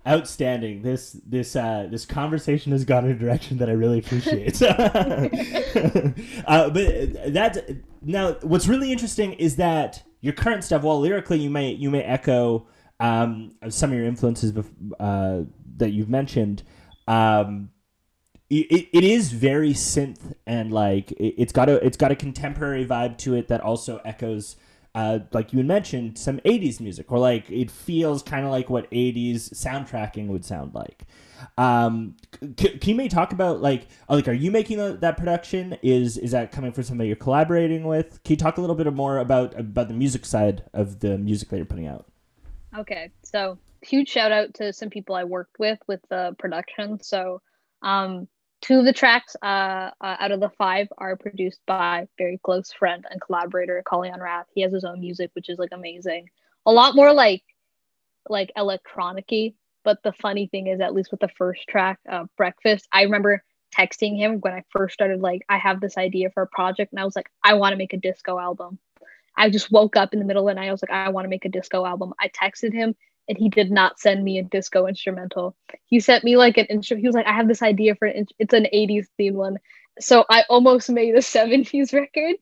outstanding 0.08 0.82
this 0.82 1.18
this 1.26 1.56
uh 1.56 1.86
this 1.92 2.06
conversation 2.06 2.72
has 2.72 2.86
gone 2.86 3.04
in 3.04 3.12
a 3.12 3.16
direction 3.16 3.58
that 3.58 3.68
i 3.68 3.74
really 3.74 4.00
appreciate 4.00 4.62
uh, 6.48 6.70
but 6.70 7.34
that 7.34 7.76
now 8.02 8.32
what's 8.42 8.68
really 8.68 8.92
interesting 8.92 9.34
is 9.34 9.58
that 9.58 10.02
your 10.22 10.34
current 10.34 10.64
stuff 10.64 10.84
while 10.84 11.00
lyrically 11.00 11.40
you 11.40 11.50
may 11.50 11.72
you 11.72 11.90
may 11.90 12.02
echo 12.02 12.68
um 13.00 13.54
some 13.70 13.92
of 13.92 13.98
your 13.98 14.08
influences 14.08 14.54
uh 15.00 15.42
that 15.78 15.92
you've 15.92 16.10
mentioned 16.10 16.64
um 17.08 17.70
it, 18.50 18.88
it 18.94 19.04
is 19.04 19.34
very 19.34 19.74
synth 19.74 20.34
and 20.46 20.72
like 20.72 21.12
it, 21.12 21.36
it's 21.38 21.52
got 21.52 21.70
a 21.70 21.86
it's 21.86 21.98
got 21.98 22.12
a 22.12 22.16
contemporary 22.16 22.86
vibe 22.86 23.18
to 23.18 23.36
it 23.36 23.48
that 23.50 23.62
also 23.62 24.00
echoes 24.06 24.56
uh, 24.98 25.20
like 25.32 25.54
you 25.54 25.64
mentioned, 25.64 26.18
some 26.18 26.40
80s 26.40 26.80
music, 26.80 27.12
or 27.12 27.20
like 27.20 27.52
it 27.52 27.70
feels 27.70 28.24
kind 28.24 28.46
of 28.46 28.52
like 28.52 28.68
what 28.68 28.90
80s 28.90 29.54
soundtracking 29.54 30.26
would 30.26 30.44
sound 30.44 30.74
like. 30.74 31.04
Um, 31.58 32.16
c- 32.60 32.78
can 32.78 32.90
you 32.90 32.96
maybe 32.96 33.10
talk 33.10 33.34
about 33.34 33.62
like, 33.62 33.88
uh, 34.10 34.16
like, 34.16 34.28
are 34.28 34.34
you 34.34 34.52
making 34.52 34.80
a, 34.80 34.94
that 34.94 35.18
production? 35.18 35.78
Is 35.82 36.18
is 36.18 36.32
that 36.32 36.52
coming 36.52 36.72
from 36.72 36.84
somebody 36.84 37.08
you're 37.08 37.16
collaborating 37.16 37.86
with? 37.86 38.22
Can 38.24 38.34
you 38.34 38.38
talk 38.38 38.58
a 38.58 38.62
little 38.62 38.76
bit 38.76 38.92
more 38.94 39.20
about 39.20 39.58
about 39.60 39.88
the 39.88 39.94
music 39.94 40.26
side 40.26 40.64
of 40.74 41.00
the 41.00 41.18
music 41.18 41.50
that 41.50 41.58
you're 41.58 41.66
putting 41.66 41.88
out? 41.88 42.06
Okay, 42.76 43.12
so 43.24 43.58
huge 43.82 44.10
shout 44.10 44.32
out 44.32 44.54
to 44.56 44.74
some 44.74 44.90
people 44.90 45.16
I 45.16 45.24
worked 45.24 45.60
with 45.60 45.80
with 45.88 46.02
the 46.10 46.36
production. 46.38 47.02
So, 47.02 47.42
um, 47.82 48.28
two 48.62 48.80
of 48.80 48.86
the 48.86 48.94
tracks 48.94 49.36
uh, 49.42 49.92
uh, 50.02 50.16
out 50.20 50.32
of 50.32 50.40
the 50.40 50.50
five 50.50 50.88
are 50.98 51.16
produced 51.16 51.62
by 51.66 52.08
very 52.18 52.40
close 52.44 52.72
friend 52.72 53.06
and 53.10 53.22
collaborator 53.22 53.82
Kalyan 53.86 54.20
Rath. 54.20 54.48
He 54.54 54.62
has 54.62 54.74
his 54.74 54.84
own 54.84 55.00
music, 55.00 55.32
which 55.34 55.50
is 55.50 55.60
like 55.60 55.72
amazing. 55.72 56.30
A 56.66 56.72
lot 56.72 56.96
more 56.96 57.14
like 57.14 57.44
like 58.30 58.52
electronicy. 58.58 59.54
But 59.88 60.04
the 60.04 60.12
funny 60.12 60.48
thing 60.48 60.68
is, 60.68 60.82
at 60.82 60.94
least 60.94 61.12
with 61.12 61.22
the 61.22 61.30
first 61.30 61.66
track, 61.70 61.98
uh, 62.12 62.26
Breakfast, 62.36 62.90
I 62.92 63.04
remember 63.04 63.42
texting 63.74 64.18
him 64.18 64.42
when 64.42 64.52
I 64.52 64.66
first 64.70 64.94
started. 64.94 65.22
Like, 65.22 65.44
I 65.48 65.58
have 65.60 65.80
this 65.80 65.98
idea 65.98 66.30
for 66.30 66.44
a 66.44 66.48
project, 66.48 66.92
and 66.92 67.00
I 67.00 67.06
was 67.06 67.16
like, 67.16 67.30
I 67.42 67.54
want 67.54 67.72
to 67.72 67.78
make 67.78 67.94
a 67.94 67.98
disco 67.98 68.38
album. 68.38 68.80
I 69.38 69.50
just 69.50 69.72
woke 69.72 69.96
up 69.96 70.12
in 70.12 70.20
the 70.20 70.26
middle 70.26 70.46
of 70.50 70.54
the 70.54 70.60
night. 70.60 70.68
I 70.68 70.74
was 70.74 70.82
like, 70.82 70.92
I 70.92 71.08
want 71.08 71.24
to 71.24 71.30
make 71.30 71.46
a 71.46 71.50
disco 71.50 71.86
album. 71.86 72.14
I 72.20 72.28
texted 72.28 72.74
him 72.74 72.98
and 73.30 73.38
he 73.38 73.48
did 73.48 73.72
not 73.72 73.98
send 73.98 74.26
me 74.26 74.40
a 74.40 74.44
disco 74.44 74.88
instrumental. 74.88 75.56
He 75.86 76.02
sent 76.02 76.26
me 76.26 76.36
like 76.36 76.58
an 76.58 76.66
instrument. 76.66 77.04
He 77.04 77.08
was 77.08 77.16
like, 77.16 77.28
I 77.28 77.34
have 77.34 77.48
this 77.48 77.62
idea 77.62 77.96
for 77.96 78.10
an, 78.10 78.26
it's 78.40 78.54
an 78.54 78.68
80s 78.74 79.08
theme 79.16 79.36
one. 79.36 79.58
So 80.02 80.26
I 80.30 80.44
almost 80.50 80.90
made 80.90 81.16
a 81.16 81.20
70s 81.38 81.94
record, 81.94 82.36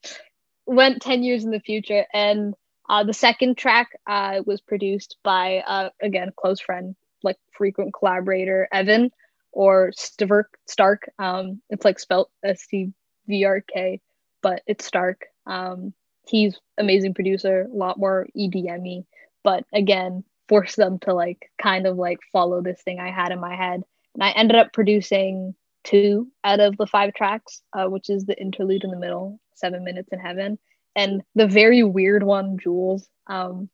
went 0.65 1.03
10 1.03 1.21
years 1.21 1.43
in 1.43 1.51
the 1.51 1.59
future. 1.59 2.05
And 2.11 2.55
uh, 2.89 3.03
the 3.03 3.13
second 3.13 3.57
track 3.57 3.89
uh, 4.07 4.41
was 4.47 4.61
produced 4.61 5.17
by, 5.23 5.63
uh, 5.67 5.89
again, 6.01 6.31
close 6.35 6.59
friend, 6.59 6.95
like 7.25 7.37
frequent 7.51 7.93
collaborator, 7.93 8.67
Evan 8.71 9.11
or 9.51 9.91
Stiverk 9.91 10.45
Stark. 10.67 11.09
Um, 11.19 11.61
it's 11.69 11.83
like 11.83 11.99
spelt 11.99 12.29
S 12.43 12.65
T 12.67 12.93
V 13.27 13.45
R 13.45 13.61
K, 13.61 13.99
but 14.41 14.61
it's 14.67 14.85
Stark. 14.85 15.25
Um, 15.45 15.93
he's 16.27 16.57
amazing 16.77 17.13
producer, 17.13 17.67
a 17.71 17.75
lot 17.75 17.99
more 17.99 18.27
EDM 18.37 19.05
but 19.43 19.63
again, 19.73 20.23
force 20.49 20.75
them 20.75 20.99
to 20.99 21.13
like 21.13 21.51
kind 21.61 21.85
of 21.85 21.97
like 21.97 22.19
follow 22.33 22.61
this 22.61 22.81
thing 22.81 22.99
I 22.99 23.11
had 23.11 23.31
in 23.31 23.39
my 23.39 23.55
head. 23.55 23.83
And 24.15 24.23
I 24.23 24.31
ended 24.31 24.57
up 24.57 24.73
producing 24.73 25.55
two 25.83 26.27
out 26.43 26.59
of 26.59 26.77
the 26.77 26.87
five 26.87 27.13
tracks, 27.13 27.61
uh, 27.73 27.85
which 27.85 28.09
is 28.09 28.25
the 28.25 28.39
interlude 28.41 28.83
in 28.83 28.89
the 28.89 28.97
middle, 28.97 29.39
Seven 29.53 29.83
Minutes 29.83 30.09
in 30.11 30.19
Heaven, 30.19 30.57
and 30.95 31.21
the 31.35 31.47
very 31.47 31.83
weird 31.83 32.23
one, 32.23 32.57
Jules. 32.57 33.07
Um, 33.27 33.69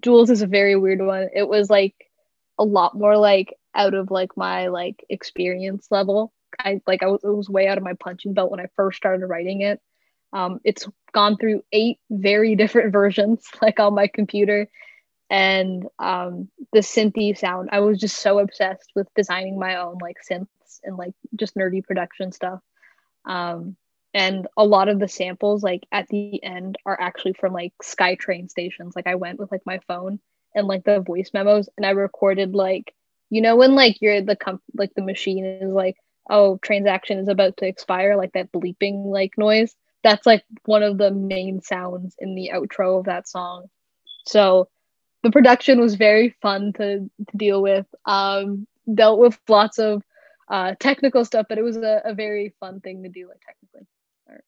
Jules 0.00 0.30
is 0.30 0.42
a 0.42 0.46
very 0.46 0.76
weird 0.76 1.00
one. 1.00 1.28
It 1.34 1.48
was 1.48 1.70
like 1.70 1.94
a 2.58 2.64
lot 2.64 2.96
more 2.96 3.16
like 3.16 3.54
out 3.74 3.94
of 3.94 4.10
like 4.10 4.36
my 4.36 4.68
like 4.68 5.04
experience 5.08 5.88
level. 5.90 6.32
I 6.58 6.80
like 6.86 7.02
I 7.02 7.06
was 7.06 7.22
it 7.22 7.28
was 7.28 7.50
way 7.50 7.68
out 7.68 7.78
of 7.78 7.84
my 7.84 7.94
punching 7.94 8.34
belt 8.34 8.50
when 8.50 8.60
I 8.60 8.66
first 8.76 8.96
started 8.96 9.26
writing 9.26 9.60
it. 9.62 9.80
Um, 10.32 10.60
it's 10.64 10.86
gone 11.12 11.36
through 11.36 11.62
eight 11.72 11.98
very 12.10 12.56
different 12.56 12.92
versions 12.92 13.44
like 13.62 13.80
on 13.80 13.94
my 13.94 14.06
computer 14.06 14.68
and 15.28 15.86
um, 15.98 16.48
the 16.72 16.80
synthy 16.80 17.36
sound. 17.36 17.70
I 17.72 17.80
was 17.80 17.98
just 17.98 18.18
so 18.18 18.38
obsessed 18.38 18.90
with 18.94 19.08
designing 19.14 19.58
my 19.58 19.76
own 19.76 19.98
like 20.00 20.18
synths 20.28 20.80
and 20.84 20.96
like 20.96 21.14
just 21.34 21.56
nerdy 21.56 21.84
production 21.84 22.32
stuff. 22.32 22.60
Um, 23.24 23.76
and 24.14 24.46
a 24.56 24.64
lot 24.64 24.88
of 24.88 24.98
the 24.98 25.08
samples 25.08 25.62
like 25.62 25.86
at 25.92 26.08
the 26.08 26.42
end 26.42 26.78
are 26.86 26.98
actually 26.98 27.34
from 27.34 27.52
like 27.52 27.72
SkyTrain 27.82 28.48
stations. 28.48 28.94
Like 28.94 29.06
I 29.06 29.16
went 29.16 29.38
with 29.38 29.50
like 29.50 29.66
my 29.66 29.80
phone 29.88 30.20
and 30.56 30.66
like 30.66 30.84
the 30.84 31.00
voice 31.00 31.30
memos 31.32 31.68
and 31.76 31.86
I 31.86 31.90
recorded 31.90 32.54
like 32.54 32.94
you 33.30 33.40
know 33.40 33.56
when 33.56 33.74
like 33.74 34.00
you're 34.00 34.22
the 34.22 34.36
comp 34.36 34.62
like 34.74 34.92
the 34.94 35.02
machine 35.02 35.44
is 35.44 35.72
like 35.72 35.96
oh 36.28 36.58
transaction 36.62 37.18
is 37.18 37.28
about 37.28 37.58
to 37.58 37.66
expire 37.66 38.16
like 38.16 38.32
that 38.32 38.50
bleeping 38.50 39.06
like 39.06 39.38
noise 39.38 39.76
that's 40.02 40.26
like 40.26 40.44
one 40.64 40.82
of 40.82 40.98
the 40.98 41.10
main 41.10 41.60
sounds 41.60 42.16
in 42.18 42.34
the 42.34 42.50
outro 42.54 42.98
of 42.98 43.04
that 43.04 43.28
song 43.28 43.66
so 44.24 44.68
the 45.26 45.32
production 45.32 45.80
was 45.80 45.96
very 45.96 46.36
fun 46.40 46.72
to, 46.74 47.00
to 47.00 47.36
deal 47.36 47.60
with. 47.60 47.86
Um, 48.04 48.66
dealt 48.92 49.18
with 49.18 49.36
lots 49.48 49.78
of 49.78 50.02
uh, 50.48 50.74
technical 50.78 51.24
stuff, 51.24 51.46
but 51.48 51.58
it 51.58 51.62
was 51.62 51.76
a, 51.76 52.00
a 52.04 52.14
very 52.14 52.54
fun 52.60 52.80
thing 52.80 53.02
to 53.02 53.08
do, 53.08 53.28
like 53.28 53.40
technically. 53.44 53.88
Or, 54.28 54.44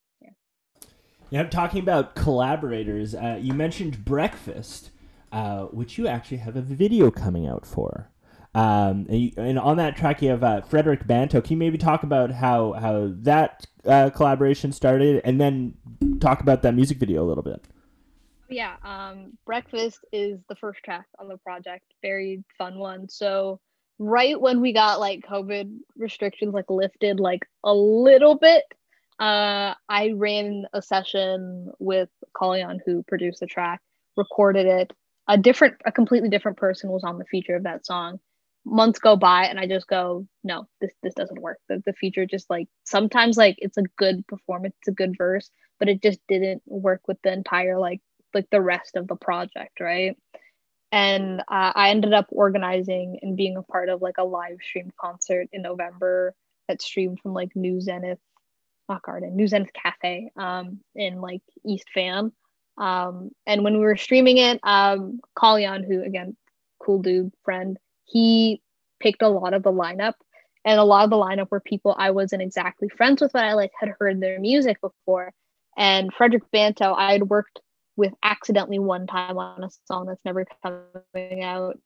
yeah. 1.30 1.40
I'm 1.40 1.50
talking 1.50 1.82
about 1.82 2.14
collaborators. 2.14 3.14
Uh, 3.14 3.38
you 3.40 3.54
mentioned 3.54 4.04
Breakfast, 4.04 4.90
uh, 5.32 5.64
which 5.64 5.98
you 5.98 6.06
actually 6.06 6.38
have 6.38 6.56
a 6.56 6.62
video 6.62 7.10
coming 7.10 7.46
out 7.46 7.66
for. 7.66 8.10
Um, 8.54 9.06
and, 9.08 9.20
you, 9.20 9.32
and, 9.36 9.58
on 9.58 9.76
that 9.76 9.96
track, 9.96 10.22
you 10.22 10.30
have 10.30 10.42
uh, 10.42 10.62
Frederick 10.62 11.06
Bantoe. 11.06 11.42
Can 11.42 11.52
you 11.52 11.56
maybe 11.58 11.78
talk 11.78 12.02
about 12.02 12.30
how 12.30 12.72
how 12.72 13.10
that 13.18 13.66
uh, 13.84 14.10
collaboration 14.10 14.72
started, 14.72 15.20
and 15.24 15.40
then 15.40 15.74
talk 16.20 16.40
about 16.40 16.62
that 16.62 16.74
music 16.74 16.98
video 16.98 17.22
a 17.22 17.26
little 17.26 17.44
bit? 17.44 17.66
yeah 18.48 18.76
um 18.82 19.36
breakfast 19.44 20.00
is 20.12 20.40
the 20.48 20.56
first 20.56 20.80
track 20.84 21.06
on 21.18 21.28
the 21.28 21.36
project 21.38 21.84
very 22.02 22.42
fun 22.56 22.78
one 22.78 23.08
so 23.08 23.60
right 23.98 24.40
when 24.40 24.60
we 24.60 24.72
got 24.72 25.00
like 25.00 25.20
covid 25.28 25.76
restrictions 25.96 26.54
like 26.54 26.70
lifted 26.70 27.20
like 27.20 27.46
a 27.64 27.74
little 27.74 28.36
bit 28.36 28.64
uh 29.20 29.74
i 29.88 30.12
ran 30.16 30.64
a 30.72 30.80
session 30.80 31.70
with 31.78 32.08
Kalyan 32.34 32.78
who 32.86 33.02
produced 33.02 33.40
the 33.40 33.46
track 33.46 33.80
recorded 34.16 34.66
it 34.66 34.92
a 35.28 35.36
different 35.38 35.76
a 35.84 35.92
completely 35.92 36.28
different 36.28 36.58
person 36.58 36.90
was 36.90 37.04
on 37.04 37.18
the 37.18 37.24
feature 37.24 37.56
of 37.56 37.64
that 37.64 37.86
song 37.86 38.18
months 38.64 38.98
go 38.98 39.16
by 39.16 39.46
and 39.46 39.58
i 39.58 39.66
just 39.66 39.86
go 39.86 40.26
no 40.44 40.66
this 40.80 40.92
this 41.02 41.14
doesn't 41.14 41.40
work 41.40 41.58
the, 41.68 41.82
the 41.86 41.92
feature 41.94 42.26
just 42.26 42.50
like 42.50 42.68
sometimes 42.84 43.36
like 43.36 43.56
it's 43.58 43.78
a 43.78 43.82
good 43.96 44.26
performance 44.26 44.74
it's 44.80 44.88
a 44.88 44.92
good 44.92 45.14
verse 45.16 45.50
but 45.78 45.88
it 45.88 46.02
just 46.02 46.20
didn't 46.28 46.60
work 46.66 47.00
with 47.06 47.16
the 47.22 47.32
entire 47.32 47.78
like 47.78 48.00
like 48.34 48.48
the 48.50 48.60
rest 48.60 48.96
of 48.96 49.08
the 49.08 49.16
project, 49.16 49.80
right? 49.80 50.16
And 50.90 51.40
uh, 51.40 51.72
I 51.74 51.90
ended 51.90 52.14
up 52.14 52.26
organizing 52.30 53.18
and 53.22 53.36
being 53.36 53.56
a 53.56 53.62
part 53.62 53.88
of 53.88 54.00
like 54.00 54.16
a 54.18 54.24
live 54.24 54.58
stream 54.62 54.90
concert 54.98 55.48
in 55.52 55.62
November 55.62 56.34
that 56.66 56.80
streamed 56.80 57.20
from 57.20 57.34
like 57.34 57.54
New 57.54 57.80
Zenith, 57.80 58.18
not 58.88 59.02
Garden, 59.02 59.36
New 59.36 59.46
Zenith 59.46 59.72
Cafe 59.72 60.30
um, 60.36 60.80
in 60.94 61.20
like 61.20 61.42
East 61.66 61.86
Van. 61.94 62.32
Um, 62.78 63.32
and 63.46 63.64
when 63.64 63.74
we 63.74 63.80
were 63.80 63.96
streaming 63.96 64.38
it, 64.38 64.60
um, 64.62 65.20
Kalyan, 65.36 65.84
who 65.86 66.02
again, 66.02 66.36
cool 66.78 67.02
dude, 67.02 67.32
friend, 67.44 67.76
he 68.04 68.62
picked 69.00 69.22
a 69.22 69.28
lot 69.28 69.52
of 69.52 69.62
the 69.62 69.72
lineup. 69.72 70.14
And 70.64 70.78
a 70.78 70.84
lot 70.84 71.04
of 71.04 71.10
the 71.10 71.16
lineup 71.16 71.50
were 71.50 71.60
people 71.60 71.94
I 71.96 72.10
wasn't 72.10 72.42
exactly 72.42 72.88
friends 72.88 73.20
with, 73.20 73.32
but 73.32 73.44
I 73.44 73.54
like 73.54 73.70
had 73.78 73.94
heard 73.98 74.20
their 74.20 74.38
music 74.38 74.80
before. 74.80 75.32
And 75.76 76.12
Frederick 76.12 76.42
Bantoe, 76.52 76.94
I 76.94 77.12
had 77.12 77.28
worked 77.28 77.60
with 77.96 78.12
accidentally 78.22 78.78
one 78.78 79.06
time 79.06 79.38
on 79.38 79.64
a 79.64 79.70
song 79.86 80.06
that's 80.06 80.24
never 80.24 80.46
coming 80.62 81.42
out. 81.42 81.78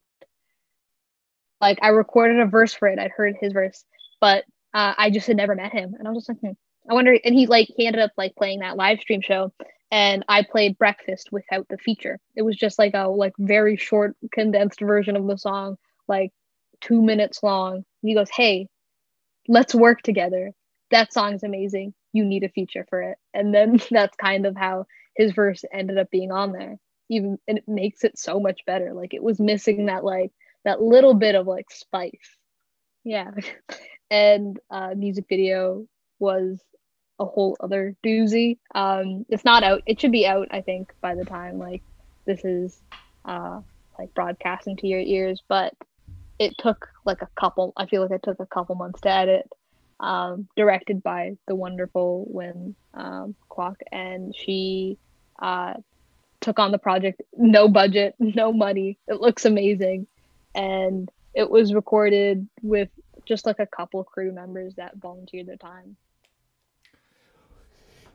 Like 1.61 1.79
I 1.81 1.89
recorded 1.89 2.39
a 2.39 2.45
verse 2.45 2.73
for 2.73 2.87
it. 2.87 2.99
I'd 2.99 3.11
heard 3.11 3.35
his 3.39 3.53
verse, 3.53 3.83
but 4.19 4.43
uh, 4.73 4.93
I 4.97 5.09
just 5.11 5.27
had 5.27 5.37
never 5.37 5.55
met 5.55 5.71
him, 5.71 5.95
and 5.97 6.07
I 6.07 6.11
was 6.11 6.25
just 6.25 6.29
like, 6.29 6.39
hmm. 6.39 6.57
I 6.89 6.93
wonder. 6.93 7.17
And 7.23 7.33
he 7.33 7.47
like 7.47 7.69
he 7.75 7.87
ended 7.87 8.01
up 8.01 8.11
like 8.17 8.35
playing 8.35 8.59
that 8.59 8.75
live 8.75 8.99
stream 8.99 9.21
show, 9.21 9.53
and 9.93 10.25
I 10.27 10.41
played 10.41 10.79
Breakfast 10.79 11.29
without 11.31 11.67
the 11.69 11.77
feature. 11.77 12.19
It 12.35 12.41
was 12.41 12.57
just 12.57 12.79
like 12.79 12.95
a 12.95 13.07
like 13.07 13.33
very 13.37 13.77
short 13.77 14.15
condensed 14.33 14.79
version 14.81 15.15
of 15.15 15.27
the 15.27 15.37
song, 15.37 15.77
like 16.07 16.31
two 16.81 16.99
minutes 17.03 17.43
long, 17.43 17.85
he 18.01 18.15
goes, 18.15 18.29
"Hey, 18.31 18.67
let's 19.47 19.75
work 19.75 20.01
together. 20.01 20.51
That 20.89 21.13
song's 21.13 21.43
amazing. 21.43 21.93
You 22.11 22.25
need 22.25 22.43
a 22.43 22.49
feature 22.49 22.87
for 22.89 23.03
it." 23.03 23.19
And 23.35 23.53
then 23.53 23.79
that's 23.91 24.17
kind 24.17 24.47
of 24.47 24.57
how 24.57 24.87
his 25.15 25.31
verse 25.33 25.63
ended 25.71 25.99
up 25.99 26.09
being 26.09 26.31
on 26.31 26.53
there. 26.53 26.77
Even 27.09 27.37
and 27.47 27.59
it 27.59 27.67
makes 27.67 28.03
it 28.03 28.17
so 28.17 28.39
much 28.39 28.61
better. 28.65 28.93
Like 28.95 29.13
it 29.13 29.21
was 29.23 29.39
missing 29.39 29.85
that 29.85 30.03
like 30.03 30.31
that 30.65 30.81
little 30.81 31.13
bit 31.13 31.35
of 31.35 31.45
like 31.45 31.69
spice. 31.69 32.37
Yeah. 33.03 33.29
and 34.09 34.59
uh 34.71 34.95
music 34.97 35.25
video 35.29 35.85
was 36.19 36.59
a 37.19 37.25
whole 37.25 37.55
other 37.59 37.95
doozy. 38.03 38.57
Um 38.75 39.25
it's 39.29 39.45
not 39.45 39.63
out. 39.63 39.83
It 39.85 39.99
should 39.99 40.11
be 40.11 40.27
out, 40.27 40.47
I 40.51 40.61
think, 40.61 40.93
by 41.01 41.15
the 41.15 41.25
time 41.25 41.59
like 41.59 41.81
this 42.25 42.43
is 42.43 42.81
uh 43.25 43.61
like 43.97 44.13
broadcasting 44.13 44.77
to 44.77 44.87
your 44.87 44.99
ears, 44.99 45.41
but 45.47 45.73
it 46.39 46.57
took 46.57 46.89
like 47.05 47.21
a 47.21 47.29
couple 47.39 47.73
I 47.77 47.85
feel 47.85 48.01
like 48.01 48.11
it 48.11 48.23
took 48.23 48.39
a 48.39 48.45
couple 48.45 48.75
months 48.75 49.01
to 49.01 49.09
edit. 49.09 49.49
Um, 49.99 50.49
directed 50.57 51.01
by 51.01 51.37
the 51.47 51.55
wonderful 51.55 52.25
Win 52.27 52.75
um, 52.93 53.35
Kwok, 53.49 53.77
and 53.89 54.35
she 54.35 54.97
uh, 55.41 55.75
took 56.41 56.59
on 56.59 56.71
the 56.71 56.77
project 56.77 57.21
no 57.37 57.67
budget, 57.67 58.15
no 58.19 58.51
money. 58.51 58.97
It 59.07 59.21
looks 59.21 59.45
amazing, 59.45 60.07
and 60.53 61.09
it 61.33 61.49
was 61.49 61.73
recorded 61.73 62.47
with 62.61 62.89
just 63.25 63.45
like 63.45 63.59
a 63.59 63.65
couple 63.65 64.03
crew 64.03 64.31
members 64.31 64.75
that 64.75 64.97
volunteered 64.97 65.47
their 65.47 65.57
time. 65.57 65.95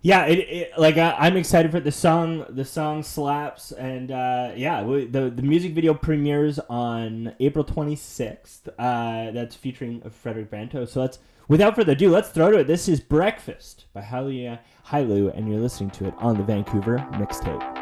Yeah, 0.01 0.26
it, 0.26 0.38
it 0.38 0.72
like 0.78 0.96
I, 0.96 1.12
I'm 1.18 1.36
excited 1.36 1.72
for 1.72 1.80
the 1.80 1.90
song. 1.90 2.46
The 2.51 2.64
song 2.64 3.03
slaps, 3.03 3.72
and 3.72 4.12
uh, 4.12 4.53
yeah, 4.55 4.82
we- 4.84 5.07
the 5.07 5.28
the 5.28 5.42
music 5.42 5.74
video 5.74 5.92
premieres 5.92 6.61
on 6.70 7.34
April 7.40 7.64
26th. 7.64 8.68
Uh, 8.78 9.32
that's 9.32 9.57
featuring 9.57 10.01
Frederick 10.09 10.51
Bantoe. 10.51 10.84
So 10.84 11.01
let's, 11.01 11.18
without 11.49 11.74
further 11.74 11.92
ado, 11.92 12.11
let's 12.11 12.28
throw 12.28 12.51
to 12.53 12.59
it. 12.59 12.68
This 12.68 12.88
is 12.88 13.01
Breakfast 13.01 13.86
by 13.92 14.03
Haleluya 14.03 14.61
Hailu, 14.86 15.36
and 15.36 15.49
you're 15.51 15.61
listening 15.61 15.90
to 15.90 16.07
it 16.07 16.14
on 16.18 16.36
the 16.36 16.44
Vancouver 16.44 16.99
mixtape. 17.12 17.78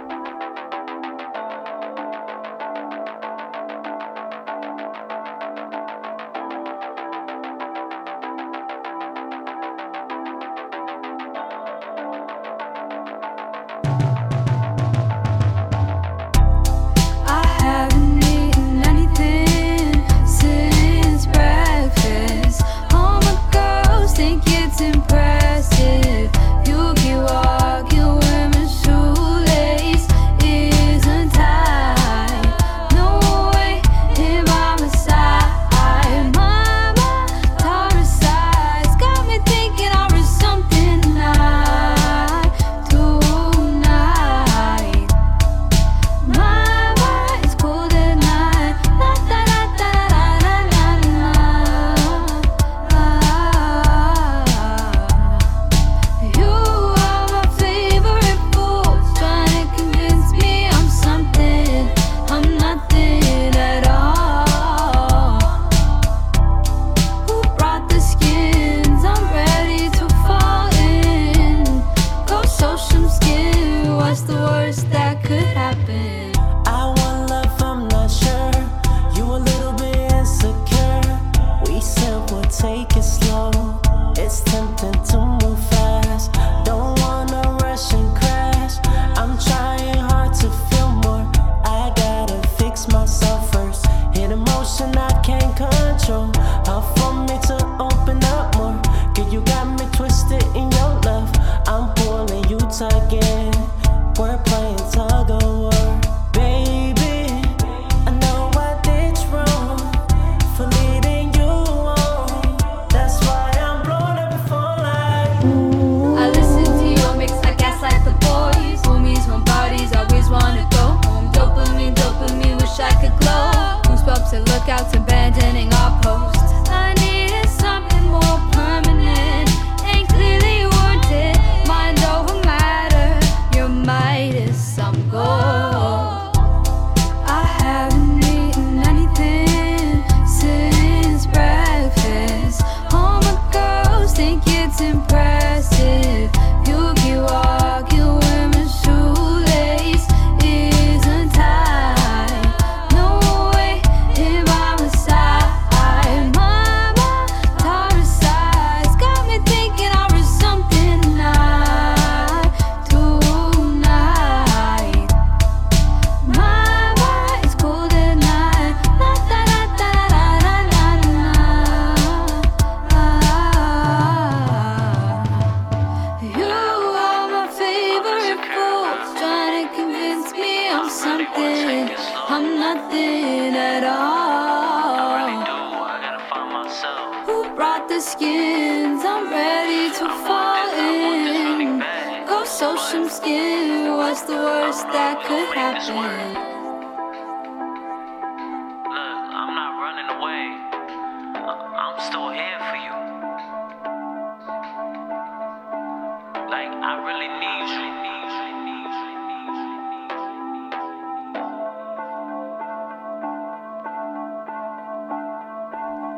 Like, 206.49 206.69
I 206.69 206.95
really 207.05 207.27
need 207.41 207.69
you. 207.75 208.07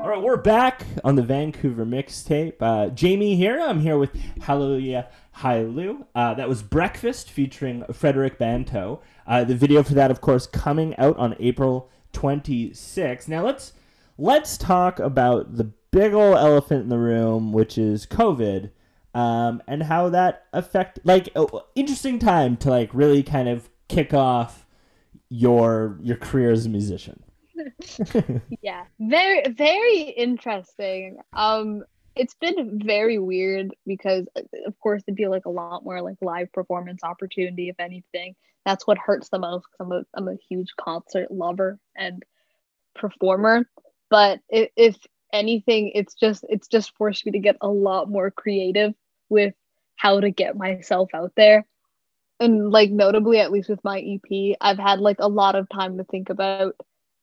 All 0.03 0.11
right, 0.11 0.23
we're 0.23 0.37
back 0.37 0.85
on 1.03 1.15
the 1.15 1.23
Vancouver 1.23 1.87
mixtape. 1.87 2.57
Uh, 2.61 2.91
Jamie 2.91 3.37
here. 3.37 3.59
I'm 3.59 3.81
here 3.81 3.97
with 3.97 4.13
Haleluya 4.41 5.07
Hailu. 5.39 6.05
Uh, 6.15 6.35
that 6.35 6.47
was 6.47 6.63
Breakfast 6.63 7.31
featuring 7.31 7.85
Frederick 7.95 8.39
Bantoe. 8.39 9.01
Uh, 9.27 9.45
the 9.45 9.55
video 9.55 9.83
for 9.83 9.95
that, 9.95 10.11
of 10.11 10.21
course, 10.21 10.47
coming 10.47 10.95
out 10.99 11.17
on 11.17 11.37
April 11.41 11.91
26th. 12.13 13.29
Now 13.29 13.47
let's 13.47 13.73
let's 14.19 14.59
talk 14.59 14.99
about 14.99 15.57
the 15.57 15.73
big 15.91 16.13
old 16.13 16.37
elephant 16.37 16.83
in 16.83 16.89
the 16.91 16.99
room, 16.99 17.51
which 17.51 17.79
is 17.79 18.05
COVID, 18.05 18.71
um, 19.19 19.61
and 19.67 19.83
how 19.83 20.09
that 20.11 20.45
affect 20.53 21.01
like 21.03 21.29
oh, 21.35 21.65
interesting 21.75 22.21
time 22.21 22.57
to 22.59 22.71
like 22.71 22.89
really 22.95 23.25
kind 23.25 23.49
of 23.49 23.69
kick 23.89 24.15
off 24.15 24.65
your 25.29 25.99
your 26.01 26.17
career 26.17 26.53
as 26.53 26.67
a 26.67 26.69
musician. 26.69 27.25
yeah 28.63 28.85
very 29.01 29.43
very 29.49 30.03
interesting. 30.03 31.19
Um 31.33 31.83
it's 32.15 32.35
been 32.35 32.81
very 32.85 33.19
weird 33.19 33.75
because 33.85 34.27
of 34.65 34.79
course 34.79 35.03
it'd 35.09 35.17
be 35.17 35.27
like 35.27 35.47
a 35.47 35.51
lot 35.51 35.83
more 35.83 36.01
like 36.01 36.19
live 36.21 36.53
performance 36.53 37.03
opportunity 37.03 37.69
if 37.69 37.81
anything. 37.81 38.37
That's 38.65 38.87
what 38.87 38.99
hurts 38.99 39.31
the 39.31 39.41
most 39.41 39.67
because 39.67 39.81
I'm 39.81 39.93
a, 39.93 40.05
I'm 40.15 40.29
a 40.29 40.39
huge 40.49 40.69
concert 40.81 41.33
lover 41.33 41.81
and 41.97 42.23
performer. 42.95 43.69
But 44.11 44.39
if, 44.49 44.71
if 44.77 44.97
anything 45.33 45.91
it's 45.97 46.15
just 46.15 46.45
it's 46.49 46.69
just 46.69 46.97
forced 46.97 47.27
me 47.27 47.33
to 47.33 47.41
get 47.41 47.57
a 47.61 47.69
lot 47.69 48.09
more 48.09 48.31
creative 48.31 48.95
with 49.29 49.55
how 49.97 50.21
to 50.21 50.31
get 50.31 50.57
myself 50.57 51.11
out 51.15 51.33
there 51.37 51.67
and 52.41 52.71
like 52.71 52.91
notably 52.91 53.41
at 53.41 53.51
least 53.51 53.69
with 53.69 53.83
my 53.83 54.01
ep 54.01 54.57
i've 54.61 54.79
had 54.79 55.01
like 55.01 55.17
a 55.19 55.29
lot 55.29 55.57
of 55.57 55.69
time 55.69 55.99
to 55.99 56.05
think 56.05 56.31
about 56.31 56.75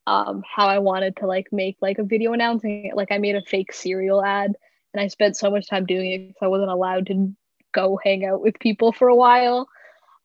um 0.07 0.43
how 0.45 0.67
I 0.67 0.79
wanted 0.79 1.17
to 1.17 1.27
like 1.27 1.47
make 1.51 1.77
like 1.81 1.97
a 1.97 2.03
video 2.03 2.33
announcing 2.33 2.85
it. 2.85 2.95
Like 2.95 3.11
I 3.11 3.17
made 3.17 3.35
a 3.35 3.41
fake 3.41 3.73
cereal 3.73 4.23
ad 4.23 4.53
and 4.93 5.01
I 5.01 5.07
spent 5.07 5.35
so 5.35 5.49
much 5.49 5.67
time 5.67 5.85
doing 5.85 6.11
it 6.11 6.27
because 6.27 6.43
I 6.43 6.47
wasn't 6.47 6.71
allowed 6.71 7.07
to 7.07 7.33
go 7.73 7.99
hang 8.03 8.25
out 8.25 8.41
with 8.41 8.59
people 8.59 8.91
for 8.91 9.07
a 9.07 9.15
while. 9.15 9.67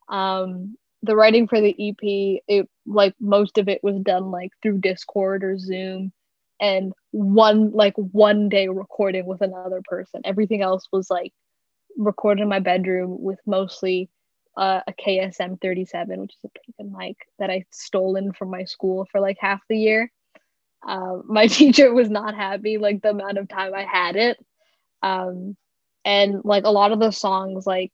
Um 0.08 0.76
the 1.02 1.16
writing 1.16 1.48
for 1.48 1.60
the 1.60 1.74
EP, 1.78 2.42
it 2.46 2.68
like 2.84 3.14
most 3.20 3.56
of 3.56 3.68
it 3.68 3.82
was 3.82 3.98
done 4.00 4.30
like 4.30 4.50
through 4.62 4.78
Discord 4.80 5.44
or 5.44 5.58
Zoom 5.58 6.12
and 6.60 6.92
one 7.12 7.70
like 7.70 7.94
one 7.96 8.50
day 8.50 8.68
recording 8.68 9.24
with 9.24 9.40
another 9.40 9.80
person. 9.86 10.20
Everything 10.24 10.60
else 10.60 10.88
was 10.92 11.08
like 11.10 11.32
recorded 12.00 12.42
in 12.42 12.48
my 12.48 12.60
bedroom 12.60 13.22
with 13.22 13.38
mostly 13.46 14.10
uh, 14.56 14.80
a 14.86 14.92
KSM 14.92 15.60
37, 15.60 16.20
which 16.20 16.34
is 16.34 16.44
a 16.44 16.48
pretty 16.48 16.90
mic 16.90 17.16
that 17.38 17.50
I 17.50 17.64
stolen 17.70 18.32
from 18.32 18.50
my 18.50 18.64
school 18.64 19.06
for 19.10 19.20
like 19.20 19.38
half 19.40 19.60
the 19.68 19.78
year. 19.78 20.10
Uh, 20.86 21.18
my 21.24 21.46
teacher 21.46 21.92
was 21.92 22.10
not 22.10 22.34
happy 22.34 22.78
like 22.78 23.02
the 23.02 23.10
amount 23.10 23.38
of 23.38 23.48
time 23.48 23.74
I 23.74 23.84
had 23.84 24.16
it. 24.16 24.38
Um, 25.02 25.56
and 26.04 26.42
like 26.44 26.64
a 26.64 26.70
lot 26.70 26.92
of 26.92 26.98
the 26.98 27.10
songs, 27.10 27.66
like 27.66 27.92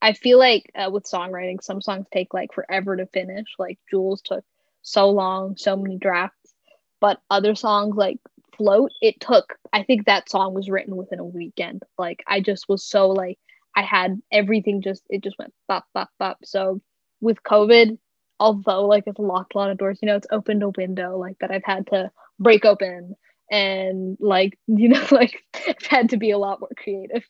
I 0.00 0.12
feel 0.12 0.38
like 0.38 0.70
uh, 0.74 0.90
with 0.90 1.04
songwriting, 1.04 1.62
some 1.62 1.80
songs 1.80 2.06
take 2.12 2.32
like 2.34 2.52
forever 2.52 2.96
to 2.96 3.06
finish. 3.06 3.48
Like 3.58 3.78
Jules 3.90 4.22
took 4.22 4.44
so 4.82 5.10
long, 5.10 5.56
so 5.56 5.76
many 5.76 5.96
drafts, 5.96 6.54
but 7.00 7.20
other 7.30 7.54
songs 7.54 7.96
like 7.96 8.18
Float, 8.56 8.90
it 9.00 9.20
took, 9.20 9.54
I 9.72 9.82
think 9.82 10.06
that 10.06 10.30
song 10.30 10.54
was 10.54 10.68
written 10.68 10.96
within 10.96 11.18
a 11.18 11.24
weekend. 11.24 11.82
Like 11.98 12.22
I 12.26 12.40
just 12.40 12.68
was 12.68 12.84
so 12.84 13.08
like, 13.08 13.38
I 13.76 13.82
had 13.82 14.20
everything 14.32 14.82
just 14.82 15.02
it 15.08 15.22
just 15.22 15.38
went 15.38 15.52
bop 15.68 15.86
bop 15.94 16.10
bop. 16.18 16.38
So 16.44 16.80
with 17.20 17.42
COVID, 17.42 17.98
although 18.38 18.86
like 18.86 19.04
it's 19.06 19.18
locked 19.18 19.54
a 19.54 19.58
lot 19.58 19.70
of 19.70 19.78
doors, 19.78 19.98
you 20.00 20.06
know, 20.06 20.16
it's 20.16 20.26
opened 20.30 20.62
a 20.62 20.68
window 20.70 21.18
like 21.18 21.38
that 21.40 21.50
I've 21.50 21.64
had 21.64 21.86
to 21.88 22.10
break 22.38 22.64
open 22.64 23.16
and 23.50 24.16
like 24.20 24.58
you 24.66 24.88
know 24.88 25.06
like 25.10 25.42
I've 25.66 25.86
had 25.88 26.10
to 26.10 26.16
be 26.16 26.30
a 26.30 26.38
lot 26.38 26.60
more 26.60 26.70
creative. 26.76 27.24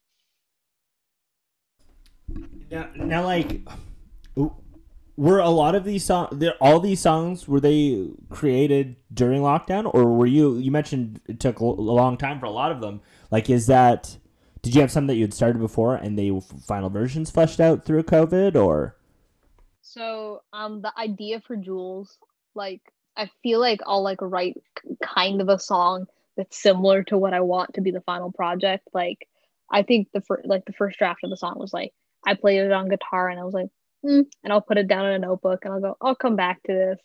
Now, 2.70 2.88
now 2.96 3.24
like 3.24 3.60
were 5.16 5.38
a 5.38 5.48
lot 5.48 5.74
of 5.74 5.84
these 5.84 6.04
songs 6.04 6.44
all 6.60 6.80
these 6.80 7.00
songs 7.00 7.46
were 7.46 7.60
they 7.60 8.08
created 8.30 8.96
during 9.12 9.40
lockdown 9.40 9.88
or 9.94 10.12
were 10.12 10.26
you 10.26 10.56
you 10.58 10.70
mentioned 10.70 11.20
it 11.28 11.38
took 11.38 11.60
a 11.60 11.64
long 11.64 12.16
time 12.16 12.40
for 12.40 12.46
a 12.46 12.50
lot 12.50 12.72
of 12.72 12.80
them 12.80 13.00
like 13.30 13.48
is 13.48 13.66
that 13.66 14.16
did 14.64 14.74
you 14.74 14.80
have 14.80 14.90
some 14.90 15.06
that 15.06 15.16
you 15.16 15.22
had 15.22 15.34
started 15.34 15.58
before 15.58 15.94
and 15.94 16.18
the 16.18 16.40
final 16.66 16.88
versions 16.88 17.30
fleshed 17.30 17.60
out 17.60 17.84
through 17.84 18.02
COVID 18.02 18.56
or? 18.56 18.96
So 19.82 20.40
um 20.54 20.80
the 20.80 20.92
idea 20.98 21.40
for 21.40 21.54
Jules, 21.54 22.18
like 22.54 22.80
I 23.14 23.30
feel 23.42 23.60
like 23.60 23.80
I'll 23.86 24.02
like 24.02 24.22
write 24.22 24.56
kind 25.02 25.42
of 25.42 25.50
a 25.50 25.58
song 25.58 26.06
that's 26.34 26.60
similar 26.60 27.04
to 27.04 27.18
what 27.18 27.34
I 27.34 27.40
want 27.40 27.74
to 27.74 27.82
be 27.82 27.90
the 27.90 28.00
final 28.00 28.32
project. 28.32 28.88
Like 28.94 29.28
I 29.70 29.82
think 29.82 30.08
the 30.12 30.22
first 30.22 30.46
like 30.46 30.64
the 30.64 30.72
first 30.72 30.98
draft 30.98 31.20
of 31.24 31.30
the 31.30 31.36
song 31.36 31.56
was 31.58 31.74
like 31.74 31.92
I 32.26 32.32
played 32.32 32.60
it 32.60 32.72
on 32.72 32.88
guitar 32.88 33.28
and 33.28 33.38
I 33.38 33.44
was 33.44 33.52
like, 33.52 33.68
mm, 34.04 34.24
and 34.42 34.52
I'll 34.52 34.60
put 34.60 34.78
it 34.78 34.88
down 34.88 35.06
in 35.06 35.12
a 35.12 35.18
notebook 35.18 35.64
and 35.64 35.74
I'll 35.74 35.80
go, 35.80 35.96
I'll 36.00 36.14
come 36.14 36.36
back 36.36 36.62
to 36.64 36.72
this 36.72 36.98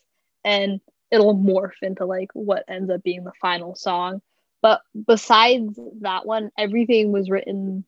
and 0.43 0.79
it'll 1.11 1.35
morph 1.35 1.71
into 1.81 2.05
like 2.05 2.29
what 2.33 2.63
ends 2.67 2.89
up 2.89 3.03
being 3.03 3.23
the 3.23 3.31
final 3.41 3.75
song. 3.75 4.21
But 4.61 4.81
besides 5.07 5.79
that 6.01 6.25
one, 6.25 6.51
everything 6.57 7.11
was 7.11 7.29
written 7.29 7.85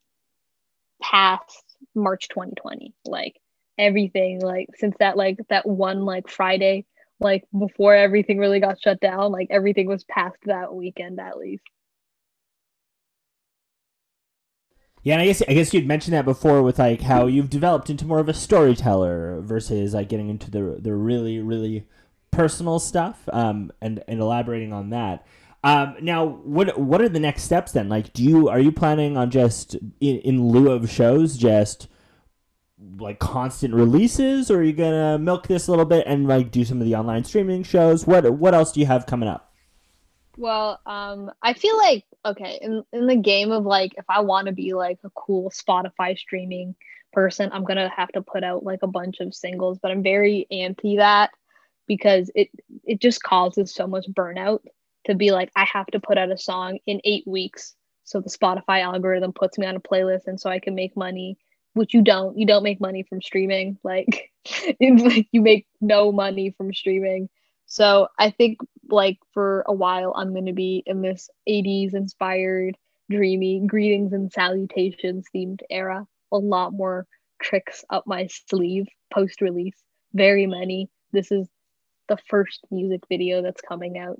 past 1.01 1.64
March 1.95 2.30
2020. 2.30 2.93
Like 3.05 3.36
everything, 3.78 4.39
like 4.41 4.68
since 4.78 4.95
that 4.99 5.18
like 5.18 5.38
that 5.49 5.68
one 5.68 6.05
like 6.05 6.30
Friday, 6.30 6.86
like 7.20 7.43
before 7.57 7.93
everything 7.93 8.38
really 8.38 8.59
got 8.59 8.82
shut 8.82 8.99
down, 8.99 9.32
like 9.32 9.47
everything 9.51 9.88
was 9.88 10.03
past 10.05 10.38
that 10.45 10.74
weekend 10.74 11.20
at 11.20 11.38
least. 11.38 11.64
Yeah, 15.04 15.16
and 15.16 15.24
I 15.24 15.26
guess 15.26 15.41
I 15.47 15.54
guess 15.54 15.74
you'd 15.74 15.88
mentioned 15.88 16.14
that 16.14 16.26
before 16.26 16.62
with 16.62 16.78
like 16.78 17.02
how 17.02 17.26
you've 17.26 17.49
developed 17.49 17.89
into 17.89 18.06
more 18.06 18.20
of 18.20 18.30
a 18.30 18.34
storyteller 18.34 19.41
versus 19.41 19.93
like 19.93 20.10
getting 20.10 20.30
into 20.30 20.52
the 20.52 20.78
the 20.80 20.93
really 20.93 21.39
really 21.39 21.88
personal 22.30 22.80
stuff 22.80 23.28
um, 23.34 23.72
and 23.82 24.04
and 24.08 24.20
elaborating 24.20 24.74
on 24.74 24.91
that. 24.91 25.26
Um, 25.64 25.95
now, 26.02 26.26
what 26.26 26.80
what 26.80 27.02
are 27.02 27.10
the 27.10 27.20
next 27.20 27.43
steps 27.43 27.72
then? 27.72 27.89
Like, 27.89 28.14
do 28.14 28.24
you 28.24 28.49
are 28.49 28.60
you 28.60 28.72
planning 28.72 29.18
on 29.18 29.32
just 29.32 29.76
in, 29.99 30.18
in 30.20 30.47
lieu 30.47 30.72
of 30.72 30.89
shows, 30.89 31.38
just 31.38 31.88
like 32.99 33.20
constant 33.20 33.74
releases, 33.74 34.49
or 34.49 34.60
are 34.60 34.64
you 34.64 34.74
gonna 34.74 35.20
milk 35.20 35.47
this 35.47 35.68
a 35.68 35.72
little 35.72 35.86
bit 35.86 36.06
and 36.08 36.28
like 36.28 36.52
do 36.52 36.66
some 36.66 36.80
of 36.80 36.86
the 36.86 36.95
online 36.95 37.24
streaming 37.24 37.64
shows? 37.64 38.08
What 38.08 38.32
what 38.34 38.54
else 38.54 38.72
do 38.72 38.80
you 38.80 38.86
have 38.88 39.06
coming 39.06 39.30
up? 39.30 39.51
Well, 40.42 40.80
um, 40.88 41.30
I 41.44 41.54
feel 41.54 41.78
like 41.78 42.04
okay 42.26 42.58
in 42.64 42.84
in 42.92 43.06
the 43.06 43.16
game 43.16 43.52
of 43.52 43.64
like 43.64 43.94
if 43.98 44.06
I 44.10 44.22
want 44.22 44.48
to 44.48 44.54
be 44.54 44.74
like 44.74 44.98
a 45.04 45.12
cool 45.12 45.52
Spotify 45.52 46.18
streaming 46.18 46.76
person, 47.14 47.52
I'm 47.54 47.64
gonna 47.64 47.89
have 47.96 48.10
to 48.14 48.24
put 48.24 48.44
out 48.44 48.64
like 48.64 48.80
a 48.82 48.88
bunch 48.88 49.20
of 49.20 49.36
singles, 49.36 49.78
but 49.80 49.92
I'm 49.92 50.02
very 50.02 50.48
anti 50.50 50.98
that 50.98 51.30
because 51.88 52.32
it 52.34 52.50
it 52.86 53.00
just 53.02 53.22
causes 53.22 53.72
so 53.76 53.86
much 53.86 54.08
burnout 54.12 54.62
to 55.06 55.14
be 55.14 55.32
like 55.32 55.52
I 55.56 55.66
have 55.66 55.86
to 55.88 56.00
put 56.00 56.18
out 56.18 56.32
a 56.32 56.39
song 56.39 56.80
in 56.88 57.02
eight 57.04 57.28
weeks 57.28 57.76
so 58.04 58.20
the 58.20 58.30
Spotify 58.32 58.82
algorithm 58.82 59.34
puts 59.34 59.60
me 59.60 59.68
on 59.68 59.76
a 59.76 59.80
playlist 59.80 60.26
and 60.26 60.39
so 60.42 60.50
I 60.50 60.60
can 60.60 60.74
make 60.74 60.98
money 60.98 61.38
which 61.74 61.94
you 61.94 62.02
don't. 62.02 62.38
You 62.38 62.48
don't 62.48 62.64
make 62.64 62.82
money 62.82 63.04
from 63.04 63.22
streaming 63.22 63.78
like 63.84 64.32
like 64.82 65.28
you 65.32 65.42
make 65.42 65.68
no 65.82 66.12
money 66.12 66.50
from 66.58 66.74
streaming 66.74 67.30
so 67.72 68.10
I 68.20 68.32
think 68.32 68.60
like 68.90 69.18
for 69.34 69.64
a 69.66 69.74
while 69.74 70.14
I'm 70.14 70.36
to 70.46 70.54
be 70.54 70.84
in 70.86 71.02
this 71.02 71.30
80s 71.48 71.94
inspired 71.94 72.76
dreamy 73.10 73.62
greetings 73.66 74.12
and 74.12 74.32
salutations 74.32 75.26
themed 75.34 75.62
era 75.70 76.06
a 76.34 76.38
lot 76.38 76.74
more 76.74 77.08
tricks 77.42 77.86
up 77.90 78.06
my 78.06 78.28
sleeve 78.28 78.88
post 79.14 79.42
release 79.42 79.78
very 80.14 80.48
many 80.48 80.90
this 81.14 81.32
is 81.32 81.48
the 82.10 82.18
first 82.28 82.60
music 82.72 83.02
video 83.10 83.42
that's 83.42 83.62
coming 83.62 83.98
out 83.98 84.20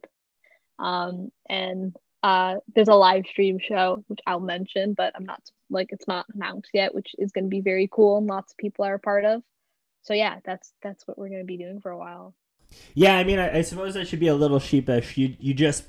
um, 0.80 1.30
and 1.50 1.96
uh, 2.24 2.56
there's 2.74 2.88
a 2.88 2.94
live 2.94 3.26
stream 3.28 3.60
show 3.60 4.04
which 4.08 4.20
I'll 4.28 4.40
mention, 4.40 4.94
but 4.94 5.14
I'm 5.16 5.26
not 5.26 5.42
like 5.70 5.88
it's 5.92 6.08
not 6.08 6.26
announced 6.34 6.70
yet, 6.74 6.94
which 6.94 7.16
is 7.18 7.32
going 7.32 7.46
to 7.46 7.50
be 7.50 7.62
very 7.62 7.90
cool 7.92 8.18
and 8.18 8.28
lots 8.28 8.54
of 8.54 8.58
people 8.58 8.86
are 8.86 8.96
a 8.96 9.00
part 9.00 9.26
of. 9.26 9.42
So 10.04 10.14
yeah, 10.14 10.38
that's 10.46 10.72
that's 10.82 11.08
what 11.08 11.18
we're 11.18 11.30
going 11.30 11.42
to 11.42 11.46
be 11.46 11.58
doing 11.58 11.82
for 11.82 11.92
a 11.92 11.98
while. 11.98 12.34
Yeah, 12.94 13.18
I 13.18 13.24
mean, 13.24 13.40
I, 13.40 13.60
I 13.60 13.62
suppose 13.62 13.96
I 13.96 14.04
should 14.04 14.20
be 14.20 14.28
a 14.28 14.36
little 14.36 14.60
sheepish. 14.60 15.18
You 15.18 15.36
you 15.40 15.54
just 15.54 15.86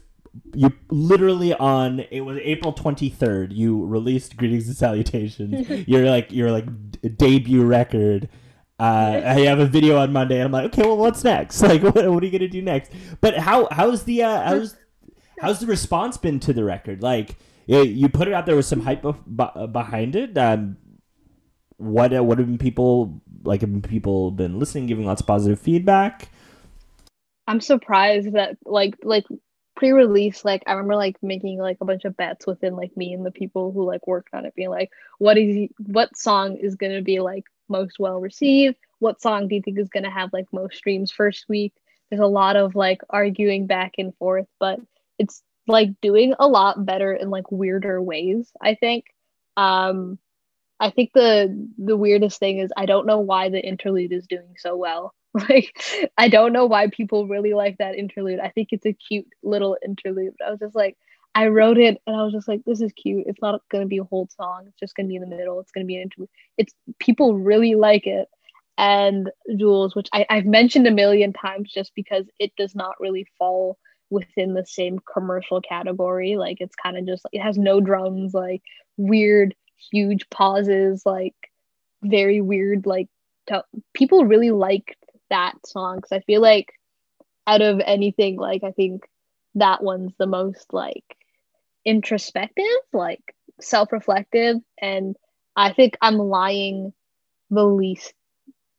you 0.55 0.73
literally 0.91 1.53
on 1.55 2.01
it 2.11 2.23
was 2.23 2.39
April 2.43 2.73
23rd 2.73 3.55
you 3.55 3.85
released 3.85 4.35
greetings 4.39 4.67
and 4.67 4.75
salutations 4.75 5.69
you're 5.87 6.09
like 6.09 6.33
your 6.33 6.51
like 6.51 6.65
debut 7.19 7.63
record 7.63 8.31
uh, 8.83 9.23
I 9.25 9.41
have 9.43 9.61
a 9.61 9.67
video 9.67 9.99
on 9.99 10.13
Monday, 10.13 10.37
and 10.37 10.47
I'm 10.47 10.51
like, 10.51 10.65
okay, 10.73 10.83
well, 10.83 10.97
what's 10.97 11.23
next? 11.23 11.63
Like, 11.73 11.85
what, 11.85 11.95
what 11.95 12.21
are 12.21 12.27
you 12.27 12.33
gonna 12.33 12.49
do 12.49 12.61
next? 12.61 12.91
But 13.21 13.39
how 13.39 13.69
how's 13.71 14.03
the 14.03 14.25
uh, 14.25 14.43
how's 14.43 14.75
how's 15.39 15.61
the 15.61 15.67
response 15.67 16.17
been 16.17 16.41
to 16.41 16.53
the 16.53 16.65
record? 16.65 17.01
Like, 17.01 17.37
you 17.67 18.09
put 18.09 18.27
it 18.27 18.35
out 18.35 18.45
there 18.45 18.57
with 18.57 18.67
some 18.67 18.81
hype 18.81 19.05
behind 19.73 20.17
it. 20.17 20.37
Um, 20.37 20.79
what 21.77 22.13
uh, 22.13 22.25
what 22.25 22.39
have 22.39 22.49
been 22.49 22.59
people 22.59 23.23
like? 23.45 23.61
Have 23.61 23.83
people 23.85 24.33
been 24.33 24.59
listening, 24.59 24.87
giving 24.87 25.07
lots 25.07 25.21
of 25.21 25.29
positive 25.29 25.61
feedback? 25.61 26.31
I'm 27.47 27.61
surprised 27.61 28.33
that 28.33 28.57
like 28.65 28.97
like 29.03 29.25
pre-release 29.75 30.45
like 30.45 30.63
i 30.67 30.73
remember 30.73 30.95
like 30.95 31.17
making 31.23 31.59
like 31.59 31.79
a 31.81 31.85
bunch 31.87 32.05
of 32.05 32.15
bets 32.15 32.47
within 32.47 32.77
like 32.77 32.95
me 32.95 33.15
and 33.15 33.25
the 33.25 33.31
people 33.31 33.73
who 33.73 33.87
like 33.87 34.07
worked 34.07 34.29
on 34.35 34.45
it 34.45 34.55
being 34.55 34.69
like 34.69 34.91
what 35.19 35.39
is 35.39 35.71
what 35.79 36.15
song 36.15 36.57
is 36.59 36.75
going 36.77 36.95
to 36.95 37.01
be 37.01 37.21
like 37.21 37.45
most 37.73 37.99
well 37.99 38.21
received? 38.21 38.77
What 39.01 39.21
song 39.21 39.49
do 39.49 39.57
you 39.57 39.63
think 39.63 39.79
is 39.79 39.89
going 39.89 40.05
to 40.05 40.11
have 40.11 40.33
like 40.33 40.47
most 40.53 40.77
streams 40.77 41.11
first 41.11 41.47
week? 41.49 41.73
There's 42.11 42.21
a 42.21 42.27
lot 42.27 42.55
of 42.55 42.77
like 42.77 43.01
arguing 43.11 43.67
back 43.67 43.95
and 43.99 44.15
forth, 44.17 44.47
but 44.61 44.79
it's 45.19 45.43
like 45.67 46.01
doing 46.01 46.35
a 46.39 46.47
lot 46.47 46.85
better 46.85 47.13
in 47.13 47.31
like 47.31 47.51
weirder 47.51 48.01
ways, 48.01 48.53
I 48.61 48.77
think. 48.77 49.07
Um 49.57 50.19
I 50.79 50.91
think 50.91 51.13
the 51.15 51.69
the 51.79 51.97
weirdest 51.97 52.39
thing 52.39 52.59
is 52.59 52.73
I 52.77 52.87
don't 52.87 53.07
know 53.07 53.21
why 53.21 53.49
the 53.49 53.61
interlude 53.61 54.13
is 54.13 54.27
doing 54.27 54.55
so 54.59 54.77
well. 54.77 55.15
Like 55.49 55.83
I 56.19 56.29
don't 56.29 56.53
know 56.53 56.67
why 56.67 56.89
people 56.89 57.27
really 57.27 57.55
like 57.55 57.79
that 57.79 57.95
interlude. 57.97 58.41
I 58.41 58.51
think 58.51 58.69
it's 58.73 58.87
a 58.87 58.93
cute 58.93 59.27
little 59.43 59.79
interlude. 59.85 60.35
I 60.47 60.51
was 60.51 60.61
just 60.61 60.75
like 60.75 60.97
I 61.35 61.47
wrote 61.49 61.79
it 61.79 62.01
and 62.07 62.15
I 62.17 62.23
was 62.23 62.33
just 62.33 62.49
like 62.49 62.63
this 62.67 62.83
is 62.83 62.93
cute. 62.93 63.25
It's 63.27 63.41
not 63.41 63.63
going 63.71 63.83
to 63.83 63.89
be 63.89 63.99
a 63.99 64.05
whole 64.05 64.29
song. 64.37 64.65
It's 64.69 64.79
just 64.79 64.95
going 64.95 65.07
to 65.07 65.09
be 65.09 65.17
in 65.17 65.23
the 65.23 65.35
middle. 65.35 65.59
It's 65.61 65.73
going 65.73 65.85
to 65.85 65.89
be 65.89 65.97
an 65.97 66.03
interlude. 66.03 66.29
It's 66.59 66.75
people 66.99 67.39
really 67.39 67.75
like 67.75 68.07
it. 68.07 68.29
And 68.77 69.31
Jules, 69.57 69.95
which 69.95 70.09
I, 70.13 70.27
I've 70.29 70.47
mentioned 70.47 70.87
a 70.87 70.91
million 70.91 71.33
times 71.33 71.71
just 71.73 71.93
because 71.95 72.27
it 72.39 72.53
does 72.57 72.75
not 72.75 72.95
really 73.01 73.27
fall 73.39 73.79
within 74.11 74.53
the 74.55 74.67
same 74.67 74.99
commercial 75.11 75.61
category. 75.63 76.37
Like 76.37 76.59
it's 76.61 76.77
kind 76.77 76.99
of 76.99 77.07
just 77.07 77.25
it 77.33 77.41
has 77.41 77.57
no 77.57 77.81
drums, 77.81 78.35
like 78.35 78.63
weird 78.99 79.55
huge 79.91 80.29
pauses, 80.31 81.03
like 81.07 81.35
very 82.03 82.41
weird. 82.43 82.87
Like 82.87 83.09
people 83.95 84.25
really 84.25 84.51
liked 84.51 84.97
that 85.33 85.67
song 85.67 85.97
because 85.97 86.13
I 86.13 86.21
feel 86.21 86.43
like 86.43 86.73
out 87.47 87.63
of 87.63 87.81
anything, 87.85 88.37
like 88.37 88.65
I 88.65 88.73
think 88.73 89.05
that 89.57 89.83
one's 89.83 90.13
the 90.19 90.27
most 90.27 90.73
like 90.73 91.05
introspective, 91.85 92.65
like 92.93 93.35
self-reflective, 93.61 94.59
and 94.81 95.17
I 95.57 95.73
think 95.73 95.97
I'm 96.01 96.19
lying 96.19 96.93
the 97.51 97.65
least 97.65 98.15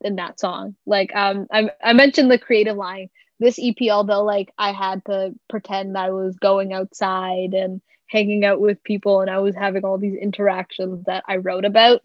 in 0.01 0.17
that 0.17 0.39
song. 0.39 0.75
Like 0.85 1.15
um 1.15 1.47
I 1.51 1.71
I 1.83 1.93
mentioned 1.93 2.31
the 2.31 2.39
creative 2.39 2.77
lying. 2.77 3.09
This 3.39 3.59
EP, 3.61 3.89
although 3.91 4.23
like 4.23 4.53
I 4.57 4.71
had 4.73 5.03
to 5.05 5.33
pretend 5.49 5.97
I 5.97 6.11
was 6.11 6.37
going 6.37 6.73
outside 6.73 7.53
and 7.53 7.81
hanging 8.07 8.45
out 8.45 8.61
with 8.61 8.83
people 8.83 9.21
and 9.21 9.29
I 9.29 9.39
was 9.39 9.55
having 9.55 9.83
all 9.85 9.97
these 9.97 10.17
interactions 10.17 11.05
that 11.05 11.23
I 11.27 11.37
wrote 11.37 11.65
about. 11.65 12.01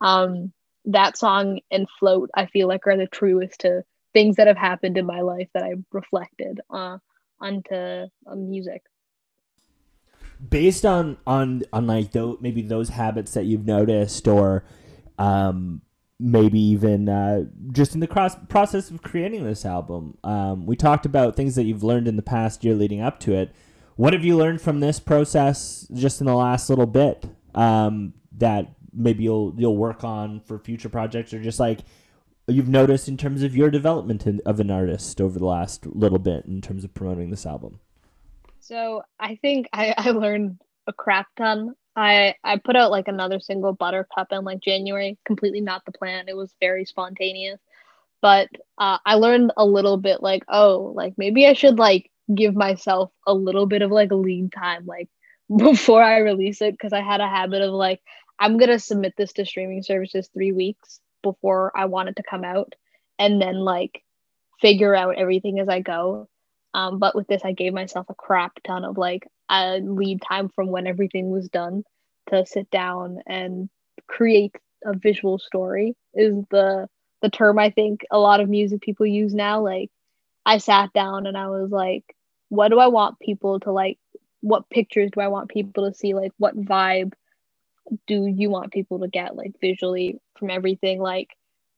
Um 0.00 0.52
that 0.86 1.18
song 1.18 1.60
and 1.70 1.86
float 1.98 2.30
I 2.34 2.46
feel 2.46 2.68
like 2.68 2.86
are 2.86 2.96
the 2.96 3.06
truest 3.06 3.60
to 3.60 3.84
things 4.12 4.36
that 4.36 4.46
have 4.46 4.56
happened 4.56 4.98
in 4.98 5.06
my 5.06 5.20
life 5.20 5.48
that 5.54 5.62
I 5.62 5.74
reflected 5.92 6.60
uh 6.70 6.98
onto 7.40 7.74
uh, 7.74 8.34
music. 8.36 8.82
based 10.48 10.84
on 10.86 11.16
on 11.26 11.62
on 11.72 11.86
like 11.86 12.12
those 12.12 12.38
maybe 12.40 12.62
those 12.62 12.90
habits 12.90 13.32
that 13.34 13.44
you've 13.44 13.66
noticed 13.66 14.26
or 14.28 14.64
um 15.18 15.82
maybe 16.22 16.60
even 16.60 17.08
uh, 17.08 17.44
just 17.72 17.94
in 17.94 18.00
the 18.00 18.06
cross 18.06 18.36
process 18.50 18.90
of 18.90 19.02
creating 19.02 19.44
this 19.44 19.64
album 19.64 20.18
um, 20.22 20.66
we 20.66 20.76
talked 20.76 21.06
about 21.06 21.34
things 21.34 21.54
that 21.54 21.64
you've 21.64 21.82
learned 21.82 22.06
in 22.06 22.16
the 22.16 22.22
past 22.22 22.62
year 22.62 22.74
leading 22.74 23.00
up 23.00 23.18
to 23.18 23.34
it 23.34 23.50
what 23.96 24.12
have 24.12 24.24
you 24.24 24.36
learned 24.36 24.60
from 24.60 24.80
this 24.80 25.00
process 25.00 25.86
just 25.94 26.20
in 26.20 26.26
the 26.26 26.34
last 26.34 26.68
little 26.68 26.86
bit 26.86 27.24
um, 27.54 28.12
that 28.36 28.74
maybe 28.92 29.24
you'll 29.24 29.54
you'll 29.56 29.76
work 29.76 30.04
on 30.04 30.40
for 30.40 30.58
future 30.58 30.90
projects 30.90 31.32
or 31.32 31.42
just 31.42 31.58
like 31.58 31.80
you've 32.48 32.68
noticed 32.68 33.08
in 33.08 33.16
terms 33.16 33.42
of 33.42 33.56
your 33.56 33.70
development 33.70 34.26
in, 34.26 34.40
of 34.46 34.60
an 34.60 34.70
artist 34.70 35.20
over 35.20 35.38
the 35.38 35.46
last 35.46 35.86
little 35.86 36.18
bit 36.18 36.44
in 36.46 36.60
terms 36.60 36.84
of 36.84 36.94
promoting 36.94 37.30
this 37.30 37.46
album 37.46 37.80
So 38.60 39.02
I 39.18 39.36
think 39.36 39.68
I, 39.72 39.94
I 39.98 40.10
learned 40.12 40.60
a 40.86 40.92
crap 40.92 41.28
ton. 41.36 41.74
I 41.96 42.36
I 42.44 42.58
put 42.58 42.76
out 42.76 42.90
like 42.92 43.08
another 43.08 43.40
single 43.40 43.72
Buttercup 43.72 44.28
in 44.32 44.44
like 44.44 44.60
January, 44.60 45.18
completely 45.26 45.60
not 45.60 45.84
the 45.84 45.92
plan. 45.92 46.26
It 46.28 46.36
was 46.36 46.54
very 46.60 46.84
spontaneous. 46.84 47.60
But 48.22 48.48
uh, 48.78 48.98
I 49.04 49.14
learned 49.14 49.52
a 49.56 49.64
little 49.64 49.96
bit 49.96 50.22
like, 50.22 50.44
oh, 50.48 50.92
like 50.94 51.14
maybe 51.18 51.46
I 51.46 51.54
should 51.54 51.78
like 51.78 52.10
give 52.34 52.54
myself 52.54 53.12
a 53.26 53.34
little 53.34 53.66
bit 53.66 53.82
of 53.82 53.90
like 53.90 54.10
lead 54.12 54.52
time 54.52 54.86
like 54.86 55.08
before 55.56 56.02
I 56.02 56.18
release 56.18 56.62
it 56.62 56.72
because 56.72 56.92
I 56.92 57.02
had 57.02 57.20
a 57.20 57.28
habit 57.28 57.62
of 57.62 57.72
like 57.72 58.00
I'm 58.38 58.58
gonna 58.58 58.78
submit 58.78 59.14
this 59.16 59.32
to 59.34 59.46
streaming 59.46 59.82
services 59.82 60.30
three 60.32 60.52
weeks 60.52 61.00
before 61.22 61.72
I 61.74 61.86
want 61.86 62.08
it 62.08 62.16
to 62.16 62.22
come 62.22 62.44
out 62.44 62.74
and 63.18 63.40
then 63.40 63.56
like 63.56 64.02
figure 64.60 64.94
out 64.94 65.18
everything 65.18 65.58
as 65.58 65.68
I 65.68 65.80
go. 65.80 66.28
Um, 66.74 66.98
but 66.98 67.14
with 67.16 67.26
this, 67.26 67.42
I 67.44 67.52
gave 67.52 67.72
myself 67.72 68.06
a 68.08 68.14
crap 68.14 68.62
ton 68.62 68.84
of 68.84 68.96
like 68.96 69.26
a 69.50 69.80
lead 69.80 70.22
time 70.22 70.48
from 70.48 70.68
when 70.68 70.86
everything 70.86 71.30
was 71.30 71.48
done 71.48 71.84
to 72.30 72.46
sit 72.46 72.70
down 72.70 73.18
and 73.26 73.68
create 74.06 74.54
a 74.84 74.96
visual 74.96 75.38
story 75.38 75.94
is 76.14 76.34
the 76.50 76.88
the 77.22 77.30
term 77.30 77.58
I 77.58 77.70
think 77.70 78.06
a 78.10 78.18
lot 78.18 78.40
of 78.40 78.48
music 78.48 78.80
people 78.80 79.06
use 79.06 79.34
now. 79.34 79.60
Like 79.60 79.90
I 80.46 80.58
sat 80.58 80.92
down 80.92 81.26
and 81.26 81.36
I 81.36 81.48
was 81.48 81.70
like, 81.70 82.04
what 82.48 82.68
do 82.68 82.78
I 82.78 82.86
want 82.86 83.18
people 83.20 83.60
to 83.60 83.72
like? 83.72 83.98
What 84.40 84.70
pictures 84.70 85.10
do 85.12 85.20
I 85.20 85.28
want 85.28 85.50
people 85.50 85.88
to 85.88 85.94
see? 85.94 86.14
Like 86.14 86.32
what 86.38 86.56
vibe 86.56 87.12
do 88.06 88.26
you 88.26 88.50
want 88.50 88.72
people 88.72 89.00
to 89.00 89.08
get 89.08 89.36
like 89.36 89.52
visually 89.60 90.20
from 90.38 90.50
everything? 90.50 91.00
Like 91.00 91.30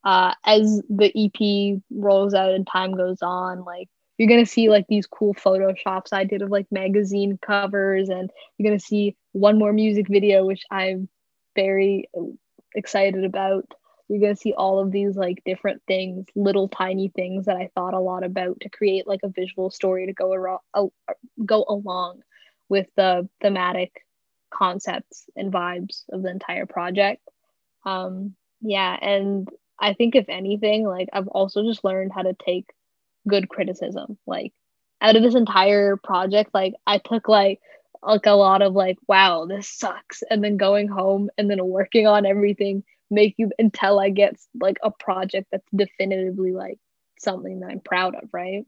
uh 0.05 0.35
as 0.45 0.83
the 0.89 1.13
EP 1.15 1.81
rolls 1.91 2.35
out 2.35 2.53
and 2.53 2.67
time 2.67 2.93
goes 2.97 3.19
on, 3.23 3.65
like 3.65 3.89
you're 4.19 4.29
gonna 4.29 4.47
see 4.47 4.69
like 4.69 4.87
these 4.89 5.07
cool 5.07 5.35
photoshops 5.35 6.13
I 6.13 6.25
did 6.25 6.43
of 6.43 6.51
like 6.51 6.67
magazine 6.71 7.39
covers, 7.45 8.09
and 8.09 8.31
you're 8.59 8.71
gonna 8.71 8.81
see 8.81 9.17
one 9.33 9.59
more 9.59 9.73
music 9.73 10.07
video, 10.09 10.45
which 10.45 10.63
I'm 10.71 11.09
very 11.57 12.09
excited 12.75 13.25
about. 13.25 13.65
You're 14.09 14.21
gonna 14.21 14.37
see 14.37 14.53
all 14.53 14.79
of 14.79 14.93
these 14.93 15.17
like 15.17 15.43
different 15.45 15.83
things, 15.87 16.27
little 16.35 16.69
tiny 16.69 17.09
things 17.09 17.47
that 17.47 17.57
I 17.57 17.71
thought 17.75 17.95
a 17.95 18.01
lot 18.01 18.25
about 18.25 18.61
to 18.61 18.69
create 18.69 19.07
like 19.07 19.21
a 19.23 19.29
visual 19.29 19.71
story 19.71 20.07
to 20.07 20.13
go 20.13 20.33
around, 20.33 20.61
go 21.45 21.65
along 21.69 22.23
with 22.69 22.87
the 22.97 23.29
thematic 23.41 24.05
concepts 24.53 25.25
and 25.37 25.53
vibes 25.53 26.05
of 26.13 26.23
the 26.23 26.31
entire 26.31 26.67
project. 26.67 27.23
Um, 27.85 28.35
yeah, 28.61 28.97
and 29.01 29.49
I 29.79 29.95
think 29.95 30.15
if 30.15 30.29
anything, 30.29 30.87
like 30.87 31.09
I've 31.13 31.29
also 31.29 31.63
just 31.65 31.85
learned 31.85 32.13
how 32.15 32.23
to 32.23 32.35
take 32.35 32.67
good 33.29 33.49
criticism. 33.49 34.19
Like 34.27 34.53
out 35.01 35.17
of 35.17 35.23
this 35.23 35.35
entire 35.35 35.97
project, 35.97 36.51
like 36.55 36.75
I 36.87 36.99
took 36.99 37.29
like 37.29 37.61
like 38.03 38.27
a 38.27 38.33
lot 38.33 38.63
of 38.63 38.75
like, 38.75 38.99
wow, 39.09 39.47
this 39.47 39.69
sucks, 39.69 40.23
and 40.31 40.43
then 40.43 40.57
going 40.57 40.89
home 40.89 41.31
and 41.39 41.51
then 41.51 41.65
working 41.65 42.07
on 42.07 42.27
everything, 42.27 42.85
make 43.11 43.35
you 43.39 43.51
until 43.59 43.99
I 44.01 44.11
get 44.11 44.37
like 44.61 44.79
a 44.83 44.91
project 44.91 45.49
that's 45.53 45.67
definitively 45.75 46.53
like 46.53 46.79
something 47.19 47.61
that 47.61 47.71
I'm 47.71 47.81
proud 47.81 48.15
of, 48.17 48.29
right? 48.33 48.65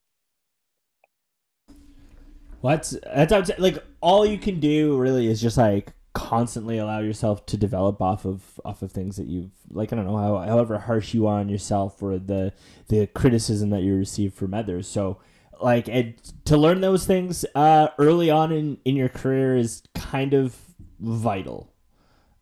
Well, 2.64 2.76
that's 2.76 2.96
that's 3.14 3.30
I 3.30 3.36
would 3.36 3.46
say, 3.46 3.56
like 3.58 3.84
all 4.00 4.24
you 4.24 4.38
can 4.38 4.58
do 4.58 4.96
really 4.96 5.26
is 5.26 5.38
just 5.38 5.58
like 5.58 5.92
constantly 6.14 6.78
allow 6.78 7.00
yourself 7.00 7.44
to 7.44 7.58
develop 7.58 8.00
off 8.00 8.24
of 8.24 8.58
off 8.64 8.80
of 8.80 8.90
things 8.90 9.16
that 9.16 9.26
you've 9.26 9.50
like 9.68 9.92
I 9.92 9.96
don't 9.96 10.06
know 10.06 10.16
how 10.16 10.38
however 10.38 10.78
harsh 10.78 11.12
you 11.12 11.26
are 11.26 11.40
on 11.40 11.50
yourself 11.50 12.02
or 12.02 12.18
the 12.18 12.54
the 12.88 13.06
criticism 13.08 13.68
that 13.68 13.82
you 13.82 13.94
receive 13.94 14.32
from 14.32 14.54
others. 14.54 14.88
So 14.88 15.18
like 15.60 15.90
and 15.90 16.14
to 16.46 16.56
learn 16.56 16.80
those 16.80 17.04
things 17.04 17.44
uh, 17.54 17.88
early 17.98 18.30
on 18.30 18.50
in 18.50 18.78
in 18.86 18.96
your 18.96 19.10
career 19.10 19.58
is 19.58 19.82
kind 19.94 20.32
of 20.32 20.56
vital. 20.98 21.70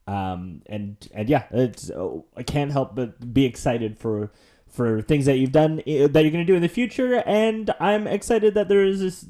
Um 0.06 0.62
and 0.66 0.96
and 1.12 1.28
yeah, 1.28 1.46
it's 1.50 1.90
oh, 1.90 2.26
I 2.36 2.44
can't 2.44 2.70
help 2.70 2.94
but 2.94 3.34
be 3.34 3.44
excited 3.44 3.98
for 3.98 4.30
for 4.68 5.02
things 5.02 5.26
that 5.26 5.38
you've 5.38 5.50
done 5.50 5.82
eh, 5.84 6.06
that 6.06 6.22
you're 6.22 6.30
going 6.30 6.46
to 6.46 6.52
do 6.52 6.54
in 6.54 6.62
the 6.62 6.68
future 6.68 7.24
and 7.26 7.74
I'm 7.80 8.06
excited 8.06 8.54
that 8.54 8.68
there 8.68 8.84
is 8.84 9.00
this 9.00 9.26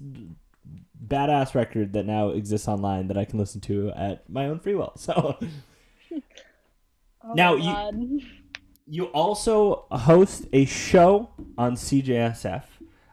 badass 1.07 1.55
record 1.55 1.93
that 1.95 2.07
now 2.07 2.29
exists 2.31 2.69
online 2.69 3.09
that 3.09 3.17
I 3.19 3.25
can 3.25 3.39
listen 3.39 3.61
to 3.63 3.91
at 3.91 4.29
my 4.31 4.47
own 4.47 4.59
free 4.61 4.75
will. 4.75 4.93
So 4.99 5.39
Oh 7.25 7.35
Now, 7.35 7.55
you- 7.55 8.21
you 8.87 9.05
also 9.07 9.87
host 9.93 10.47
a 10.53 10.65
show 10.65 11.31
on 11.57 11.77
CJSF 11.77 12.65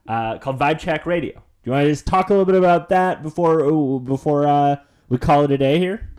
uh, 0.07 0.37
called 0.39 0.57
Vibe 0.59 0.79
Check 0.79 1.05
Radio. 1.05 1.33
Do 1.33 1.41
you 1.65 1.71
want 1.73 1.85
to 1.85 1.89
just 1.91 2.07
talk 2.07 2.29
a 2.29 2.33
little 2.33 2.45
bit 2.45 2.55
about 2.55 2.89
that 2.89 3.21
before 3.21 3.99
before 3.99 4.47
uh, 4.47 4.77
we 5.09 5.17
call 5.19 5.43
it 5.43 5.51
a 5.51 5.57
day 5.57 5.77
here? 5.77 6.09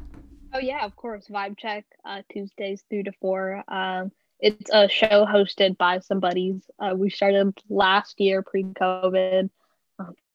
Oh 0.54 0.60
yeah, 0.60 0.84
of 0.84 0.94
course. 0.96 1.26
Vibe 1.28 1.58
check 1.58 1.84
uh, 2.04 2.22
Tuesdays 2.32 2.84
three 2.88 3.02
to 3.02 3.12
four. 3.20 3.64
Um, 3.68 4.12
it's 4.38 4.70
a 4.72 4.88
show 4.88 5.26
hosted 5.26 5.76
by 5.76 5.98
some 5.98 6.20
buddies. 6.20 6.62
Uh, 6.78 6.94
we 6.96 7.10
started 7.10 7.52
last 7.68 8.20
year 8.20 8.42
pre-COVID. 8.42 9.50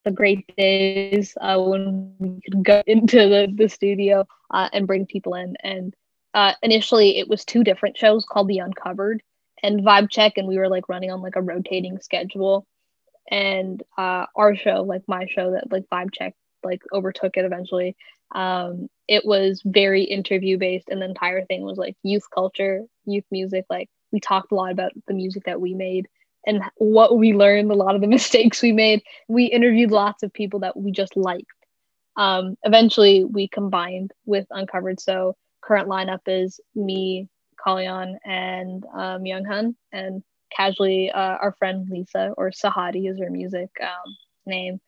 The 0.05 0.11
great 0.11 0.55
days 0.55 1.35
uh, 1.41 1.59
when 1.59 1.77
we 2.19 2.39
could 2.41 2.63
go 2.63 2.81
into 2.87 3.17
the, 3.17 3.51
the 3.53 3.69
studio 3.69 4.25
uh, 4.51 4.69
and 4.73 4.87
bring 4.87 5.05
people 5.05 5.35
in. 5.35 5.55
And 5.63 5.93
uh, 6.33 6.53
initially, 6.61 7.17
it 7.17 7.27
was 7.27 7.45
two 7.45 7.63
different 7.63 7.97
shows 7.97 8.25
called 8.25 8.47
The 8.47 8.59
Uncovered 8.59 9.21
and 9.63 9.81
Vibe 9.81 10.09
Check, 10.09 10.33
and 10.37 10.47
we 10.47 10.57
were 10.57 10.69
like 10.69 10.89
running 10.89 11.11
on 11.11 11.21
like 11.21 11.35
a 11.35 11.41
rotating 11.41 11.99
schedule. 11.99 12.65
And 13.29 13.81
uh, 13.97 14.25
our 14.35 14.55
show, 14.55 14.83
like 14.83 15.03
my 15.07 15.27
show, 15.27 15.51
that 15.51 15.71
like 15.71 15.85
Vibe 15.91 16.13
Check 16.13 16.35
like 16.63 16.81
overtook 16.91 17.37
it 17.37 17.45
eventually 17.45 17.95
um 18.33 18.89
it 19.07 19.23
was 19.25 19.61
very 19.63 20.03
interview 20.03 20.57
based 20.57 20.89
and 20.89 21.01
the 21.01 21.05
entire 21.05 21.45
thing 21.45 21.63
was 21.63 21.77
like 21.77 21.95
youth 22.03 22.25
culture 22.33 22.81
youth 23.05 23.25
music 23.31 23.65
like 23.69 23.89
we 24.11 24.19
talked 24.19 24.51
a 24.51 24.55
lot 24.55 24.71
about 24.71 24.91
the 25.07 25.13
music 25.13 25.43
that 25.45 25.61
we 25.61 25.73
made 25.73 26.07
and 26.45 26.61
what 26.77 27.17
we 27.17 27.33
learned 27.33 27.71
a 27.71 27.75
lot 27.75 27.95
of 27.95 28.01
the 28.01 28.07
mistakes 28.17 28.61
we 28.61 28.71
made 28.71 29.01
we 29.27 29.45
interviewed 29.45 29.91
lots 29.91 30.23
of 30.23 30.33
people 30.33 30.59
that 30.59 30.77
we 30.77 30.91
just 30.91 31.15
liked 31.17 31.47
Um, 32.17 32.57
eventually, 32.63 33.23
we 33.25 33.47
combined 33.47 34.11
with 34.25 34.45
Uncovered. 34.51 34.99
So 34.99 35.35
current 35.61 35.89
lineup 35.89 36.21
is 36.27 36.59
me, 36.75 37.27
Kalyan, 37.65 38.15
and 38.25 38.83
um, 38.93 39.23
Younghun, 39.23 39.75
and 39.91 40.23
casually 40.55 41.11
uh, 41.11 41.37
our 41.41 41.53
friend 41.57 41.87
Lisa 41.89 42.33
or 42.37 42.51
Sahadi 42.51 43.09
is 43.09 43.19
her 43.19 43.29
music 43.31 43.69
um, 43.81 44.17
name. 44.45 44.79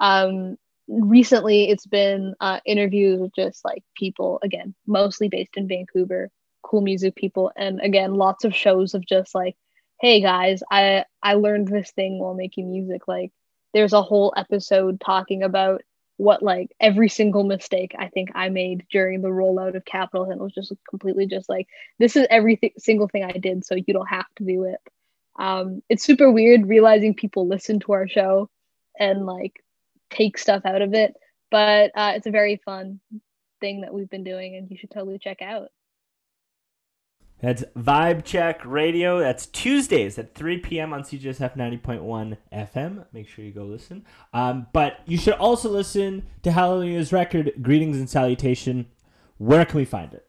Um, 0.00 0.56
recently, 0.88 1.70
it's 1.70 1.86
been 1.86 2.34
uh, 2.40 2.60
interviews 2.66 3.20
with 3.20 3.34
just 3.34 3.64
like 3.64 3.82
people 3.96 4.40
again, 4.42 4.74
mostly 4.86 5.28
based 5.28 5.56
in 5.56 5.68
Vancouver, 5.68 6.30
cool 6.62 6.82
music 6.82 7.14
people, 7.16 7.52
and 7.56 7.80
again, 7.80 8.14
lots 8.14 8.44
of 8.44 8.54
shows 8.54 8.94
of 8.94 9.06
just 9.06 9.34
like, 9.34 9.56
hey 10.00 10.20
guys, 10.20 10.62
I 10.70 11.04
I 11.22 11.34
learned 11.34 11.68
this 11.68 11.90
thing 11.92 12.18
while 12.18 12.34
making 12.34 12.70
music. 12.70 13.08
Like, 13.08 13.32
there's 13.74 13.92
a 13.92 14.02
whole 14.02 14.32
episode 14.36 15.00
talking 15.00 15.42
about 15.42 15.82
what 16.18 16.42
like 16.42 16.70
every 16.80 17.08
single 17.08 17.44
mistake 17.44 17.94
I 17.98 18.08
think 18.08 18.30
I 18.34 18.48
made 18.48 18.86
during 18.90 19.20
the 19.20 19.28
rollout 19.28 19.76
of 19.76 19.84
Capital 19.84 20.24
and 20.30 20.40
it 20.40 20.42
was 20.42 20.54
just 20.54 20.72
completely 20.88 21.26
just 21.26 21.48
like 21.48 21.68
this 21.98 22.16
is 22.16 22.26
every 22.30 22.56
th- 22.56 22.72
single 22.78 23.06
thing 23.08 23.22
I 23.24 23.32
did 23.32 23.66
so 23.66 23.74
you 23.74 23.92
don't 23.92 24.06
have 24.08 24.24
to 24.36 24.44
do 24.44 24.64
it. 24.64 24.80
Um, 25.38 25.82
it's 25.90 26.04
super 26.04 26.30
weird 26.32 26.66
realizing 26.66 27.14
people 27.14 27.46
listen 27.46 27.80
to 27.80 27.92
our 27.92 28.08
show 28.08 28.48
and 28.98 29.26
like 29.26 29.62
take 30.10 30.38
stuff 30.38 30.62
out 30.64 30.80
of 30.80 30.94
it, 30.94 31.14
but 31.50 31.90
uh, 31.94 32.12
it's 32.16 32.26
a 32.26 32.30
very 32.30 32.56
fun 32.64 33.00
thing 33.60 33.82
that 33.82 33.92
we've 33.92 34.08
been 34.10 34.24
doing 34.24 34.56
and 34.56 34.70
you 34.70 34.78
should 34.78 34.90
totally 34.90 35.18
check 35.18 35.42
out. 35.42 35.68
That's 37.40 37.64
Vibe 37.76 38.24
Check 38.24 38.64
Radio. 38.64 39.18
That's 39.18 39.46
Tuesdays 39.46 40.18
at 40.18 40.34
3 40.34 40.58
p.m. 40.58 40.94
on 40.94 41.02
CJSF 41.02 41.56
90.1 41.56 42.38
FM. 42.52 43.04
Make 43.12 43.28
sure 43.28 43.44
you 43.44 43.52
go 43.52 43.64
listen. 43.64 44.04
Um, 44.32 44.66
but 44.72 45.00
you 45.04 45.18
should 45.18 45.34
also 45.34 45.68
listen 45.68 46.26
to 46.42 46.50
Haleluya's 46.50 47.12
record, 47.12 47.52
Greetings 47.60 47.98
and 47.98 48.08
Salutation. 48.08 48.86
Where 49.36 49.66
can 49.66 49.76
we 49.76 49.84
find 49.84 50.14
it? 50.14 50.26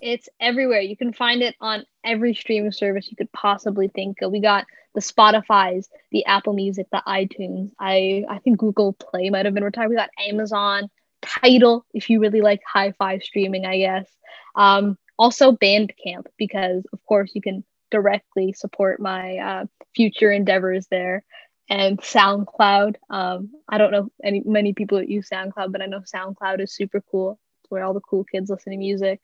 It's 0.00 0.28
everywhere. 0.38 0.82
You 0.82 0.96
can 0.96 1.12
find 1.12 1.42
it 1.42 1.56
on 1.60 1.84
every 2.04 2.34
streaming 2.34 2.72
service 2.72 3.08
you 3.10 3.16
could 3.16 3.32
possibly 3.32 3.88
think 3.88 4.22
of. 4.22 4.30
We 4.30 4.40
got 4.40 4.66
the 4.94 5.00
Spotify's, 5.00 5.88
the 6.12 6.24
Apple 6.26 6.52
Music, 6.52 6.86
the 6.92 7.02
iTunes. 7.08 7.72
I 7.80 8.24
I 8.28 8.38
think 8.38 8.58
Google 8.58 8.92
Play 8.92 9.30
might 9.30 9.46
have 9.46 9.54
been 9.54 9.64
retired. 9.64 9.88
We 9.88 9.96
got 9.96 10.10
Amazon, 10.18 10.90
Tidal, 11.22 11.84
if 11.92 12.08
you 12.10 12.20
really 12.20 12.40
like 12.40 12.60
hi-fi 12.70 13.18
streaming, 13.18 13.66
I 13.66 13.78
guess. 13.78 14.06
Um, 14.54 14.98
also 15.18 15.52
Bandcamp 15.52 16.26
because 16.36 16.84
of 16.92 17.04
course 17.06 17.32
you 17.34 17.42
can 17.42 17.64
directly 17.90 18.52
support 18.52 19.00
my 19.00 19.36
uh, 19.36 19.64
future 19.94 20.32
endeavors 20.32 20.86
there 20.90 21.24
and 21.70 21.98
SoundCloud. 22.00 22.96
Um, 23.10 23.50
I 23.68 23.78
don't 23.78 23.92
know 23.92 24.10
any 24.22 24.42
many 24.44 24.72
people 24.74 24.98
that 24.98 25.08
use 25.08 25.28
SoundCloud, 25.30 25.72
but 25.72 25.82
I 25.82 25.86
know 25.86 26.00
SoundCloud 26.00 26.60
is 26.60 26.74
super 26.74 27.02
cool. 27.10 27.38
It's 27.62 27.70
where 27.70 27.84
all 27.84 27.94
the 27.94 28.00
cool 28.00 28.24
kids 28.24 28.50
listen 28.50 28.72
to 28.72 28.78
music. 28.78 29.20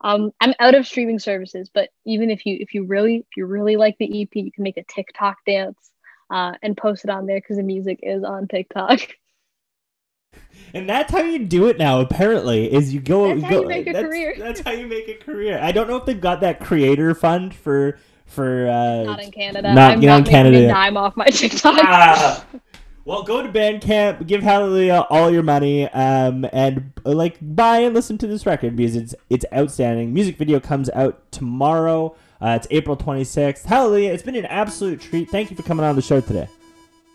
Um, 0.00 0.30
I'm 0.40 0.54
out 0.60 0.74
of 0.74 0.86
streaming 0.86 1.18
services, 1.18 1.70
but 1.72 1.90
even 2.06 2.30
if 2.30 2.46
you 2.46 2.56
if 2.60 2.74
you 2.74 2.84
really 2.84 3.16
if 3.16 3.36
you 3.36 3.46
really 3.46 3.76
like 3.76 3.96
the 3.98 4.22
EP, 4.22 4.28
you 4.34 4.52
can 4.52 4.62
make 4.64 4.76
a 4.76 4.84
TikTok 4.84 5.38
dance 5.46 5.90
uh, 6.30 6.52
and 6.62 6.76
post 6.76 7.04
it 7.04 7.10
on 7.10 7.26
there 7.26 7.38
because 7.40 7.56
the 7.56 7.62
music 7.62 8.00
is 8.02 8.24
on 8.24 8.48
TikTok. 8.48 9.00
And 10.74 10.88
that's 10.88 11.10
how 11.10 11.20
you 11.20 11.38
do 11.38 11.66
it 11.66 11.78
now. 11.78 12.00
Apparently, 12.00 12.72
is 12.72 12.92
you 12.92 13.00
go. 13.00 13.28
That's 13.28 13.42
how 13.42 13.50
go 13.50 13.62
you 13.62 13.68
make 13.68 13.86
a 13.86 13.92
that's, 13.92 14.06
career. 14.06 14.34
That's 14.38 14.60
how 14.60 14.72
you 14.72 14.86
make 14.86 15.08
a 15.08 15.14
career. 15.14 15.58
I 15.60 15.72
don't 15.72 15.88
know 15.88 15.96
if 15.96 16.04
they've 16.04 16.20
got 16.20 16.40
that 16.40 16.60
creator 16.60 17.14
fund 17.14 17.54
for 17.54 17.98
for. 18.26 18.68
Uh, 18.68 19.04
not 19.04 19.20
in 19.20 19.30
Canada. 19.30 19.74
Not, 19.74 19.92
I'm 19.92 20.00
not 20.00 20.20
in 20.20 20.24
Canada. 20.26 20.64
a 20.64 20.68
dime 20.68 20.96
off 20.96 21.16
my 21.16 21.26
TikTok. 21.30 21.78
Ah. 21.78 22.44
Well, 23.08 23.22
go 23.22 23.42
to 23.42 23.48
Bandcamp, 23.48 24.26
give 24.26 24.42
Haleluya 24.42 25.06
all 25.08 25.30
your 25.30 25.42
money, 25.42 25.88
um, 25.88 26.46
and 26.52 26.92
uh, 27.06 27.12
like 27.12 27.38
buy 27.40 27.78
and 27.78 27.94
listen 27.94 28.18
to 28.18 28.26
this 28.26 28.44
record 28.44 28.76
because 28.76 28.96
it's 28.96 29.14
it's 29.30 29.46
outstanding. 29.54 30.12
Music 30.12 30.36
video 30.36 30.60
comes 30.60 30.90
out 30.90 31.32
tomorrow. 31.32 32.14
Uh, 32.38 32.58
it's 32.60 32.66
April 32.70 32.96
twenty 32.96 33.24
sixth. 33.24 33.66
Haleluya! 33.66 34.12
It's 34.12 34.22
been 34.22 34.36
an 34.36 34.44
absolute 34.44 35.00
treat. 35.00 35.30
Thank 35.30 35.50
you 35.50 35.56
for 35.56 35.62
coming 35.62 35.86
on 35.86 35.96
the 35.96 36.02
show 36.02 36.20
today. 36.20 36.48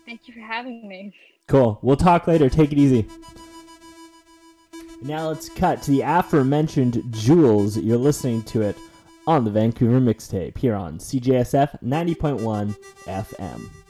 Thank 0.04 0.26
you 0.26 0.34
for 0.34 0.40
having 0.40 0.88
me. 0.88 1.14
Cool. 1.48 1.78
We'll 1.82 1.96
talk 1.96 2.26
later. 2.26 2.48
Take 2.48 2.72
it 2.72 2.78
easy. 2.78 3.06
Now 5.02 5.28
let's 5.28 5.50
cut 5.50 5.82
to 5.82 5.90
the 5.90 6.00
aforementioned 6.00 7.02
Jules. 7.10 7.76
You're 7.76 7.98
listening 7.98 8.42
to 8.44 8.62
it 8.62 8.76
on 9.26 9.44
the 9.44 9.50
Vancouver 9.50 10.00
mixtape 10.00 10.56
here 10.56 10.74
on 10.74 10.98
CJSF 10.98 11.82
90.1 11.82 12.76
FM. 13.04 13.83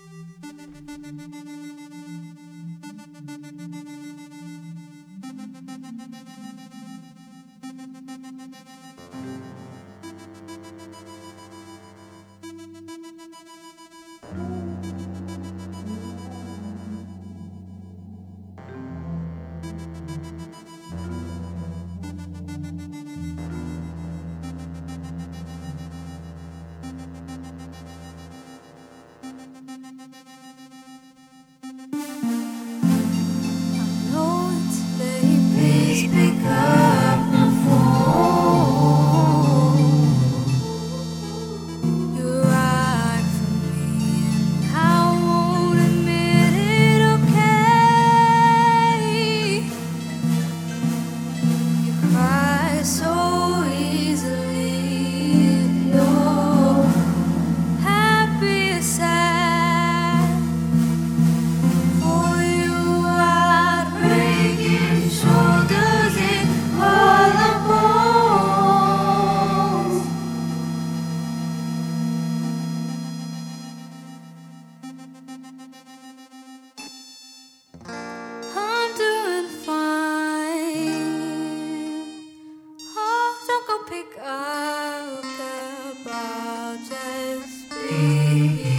Just 86.88 87.70
be 87.70 88.73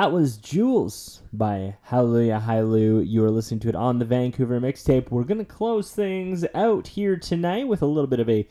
That 0.00 0.12
was 0.12 0.38
Jules 0.38 1.20
by 1.30 1.76
Haleluya 1.90 2.42
Hailu. 2.42 3.06
You 3.06 3.22
are 3.22 3.30
listening 3.30 3.60
to 3.60 3.68
it 3.68 3.74
on 3.74 3.98
the 3.98 4.06
Vancouver 4.06 4.58
mixtape. 4.58 5.10
We're 5.10 5.24
to 5.40 5.44
close 5.44 5.92
things 5.92 6.42
out 6.54 6.86
here 6.86 7.18
tonight 7.18 7.68
with 7.68 7.82
a 7.82 7.86
little 7.86 8.08
bit 8.08 8.18
of 8.18 8.30
a 8.30 8.48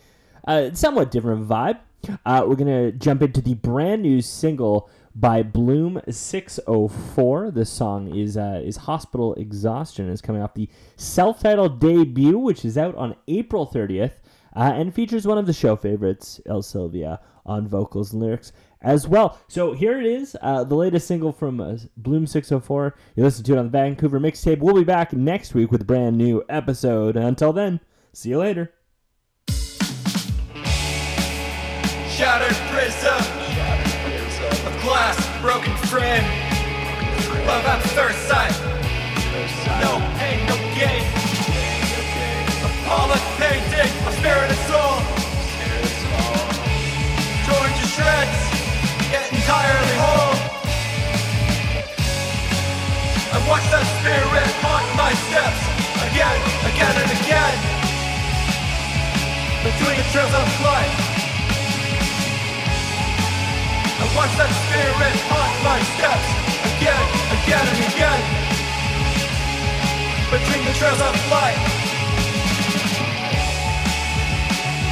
uh, 0.48 0.70
somewhat 0.74 1.10
different 1.10 1.50
vibe. 1.50 1.80
Uh, 2.24 2.46
we're 2.46 2.56
to 2.68 2.92
jump 2.92 3.24
into 3.24 3.42
the 3.42 3.56
brand 3.56 4.04
new 4.04 4.22
single 4.22 4.92
by 5.16 5.42
Bloom 5.42 6.00
604. 6.08 7.50
The 7.50 7.66
song 7.66 8.16
is 8.16 8.38
uh, 8.38 8.62
is 8.64 8.78
Hospital 8.78 9.34
Exhaustion. 9.34 10.08
It's 10.08 10.22
coming 10.22 10.44
off 10.44 10.54
the 10.54 10.70
self-titled 10.98 11.80
debut, 11.80 12.38
which 12.38 12.64
is 12.64 12.78
out 12.78 12.94
on 12.94 13.16
April 13.28 13.66
30th, 13.66 14.20
uh, 14.56 14.74
and 14.76 14.94
features 14.94 15.26
one 15.26 15.40
of 15.40 15.48
the 15.48 15.54
show 15.54 15.76
favorites, 15.76 16.40
Ill 16.46 16.62
Sylvia, 16.62 17.20
on 17.44 17.68
vocals 17.68 18.14
and 18.14 18.22
lyrics 18.22 18.52
as 18.82 19.08
well. 19.08 19.40
So 19.48 19.74
here 19.74 20.00
it 20.00 20.06
is, 20.06 20.38
uh, 20.42 20.64
the 20.64 20.76
latest 20.76 21.08
single 21.08 21.32
from 21.32 21.60
uh, 21.60 21.78
Bloom 21.98 22.28
604. 22.28 22.96
You 23.16 23.24
listen 23.24 23.44
to 23.46 23.54
it 23.54 23.58
on 23.58 23.66
the 23.66 23.72
Vancouver 23.72 24.20
mixtape. 24.20 24.60
We'll 24.60 24.76
be 24.76 24.84
back 24.84 25.14
next 25.14 25.54
week 25.54 25.72
with 25.72 25.82
a 25.82 25.86
brand 25.86 26.18
new 26.18 26.44
episode. 26.50 27.16
Until 27.16 27.54
then, 27.54 27.80
see 28.14 28.30
you 28.30 28.40
later. 28.40 28.74
Shattered 32.10 32.58
prism 32.72 33.40
shattered 33.60 34.66
of 34.66 34.82
glass, 34.82 35.42
broken 35.42 35.76
frame. 35.88 36.24
Love 37.46 37.66
at 37.66 37.82
first 37.96 38.28
sight. 38.28 38.69
Spirit 54.10 54.50
haunt 54.66 54.90
my 54.98 55.14
steps 55.30 55.62
again, 56.10 56.40
again 56.66 56.96
and 56.98 57.12
again. 57.14 57.56
Between 59.62 59.96
the 60.02 60.08
trails 60.10 60.34
of 60.34 60.50
life. 60.66 60.96
I 64.02 64.06
watch 64.18 64.34
that 64.42 64.50
spirit 64.66 65.16
haunt 65.30 65.54
my 65.62 65.78
steps 65.94 66.30
again, 66.74 67.06
again 67.38 67.66
and 67.70 67.82
again. 67.86 68.22
Between 70.34 70.62
the 70.66 70.74
trails 70.82 71.02
of 71.06 71.14
light, 71.30 71.62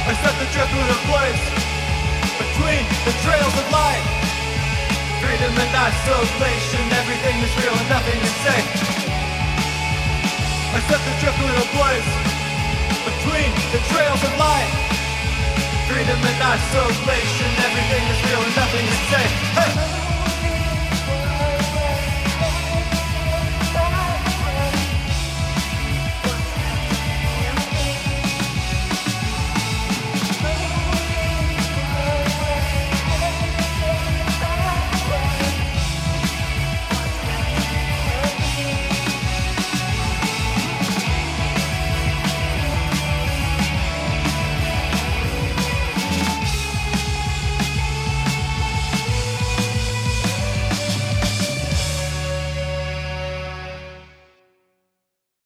I 0.06 0.14
set 0.14 0.34
the 0.38 0.46
drift 0.54 0.72
with 0.78 0.94
a 0.94 1.00
place. 1.10 1.44
Between 2.38 2.86
the 3.02 3.14
trails 3.26 3.54
of 3.58 3.66
light, 3.74 4.04
freedom 5.18 5.52
and 5.58 5.72
isolation, 5.74 6.82
everything 7.02 7.36
is 7.42 7.50
real 7.58 7.74
and 7.74 7.88
nothing 7.90 8.20
is 8.22 8.34
safe. 8.46 9.07
I 10.68 10.80
set 10.84 11.00
the 11.00 11.14
drift 11.20 11.38
with 11.40 11.56
a 11.56 11.66
place. 11.72 12.08
Between 13.08 13.50
the 13.72 13.80
trails 13.88 14.20
of 14.22 14.32
light. 14.36 14.72
Freedom 15.88 16.20
and 16.20 16.38
isolation, 16.44 17.48
everything 17.64 18.04
is 18.12 18.18
real 18.28 18.42
and 18.44 18.54
nothing 18.54 18.84
is 18.84 19.00
safe. 19.08 19.34
Hey! 19.56 20.17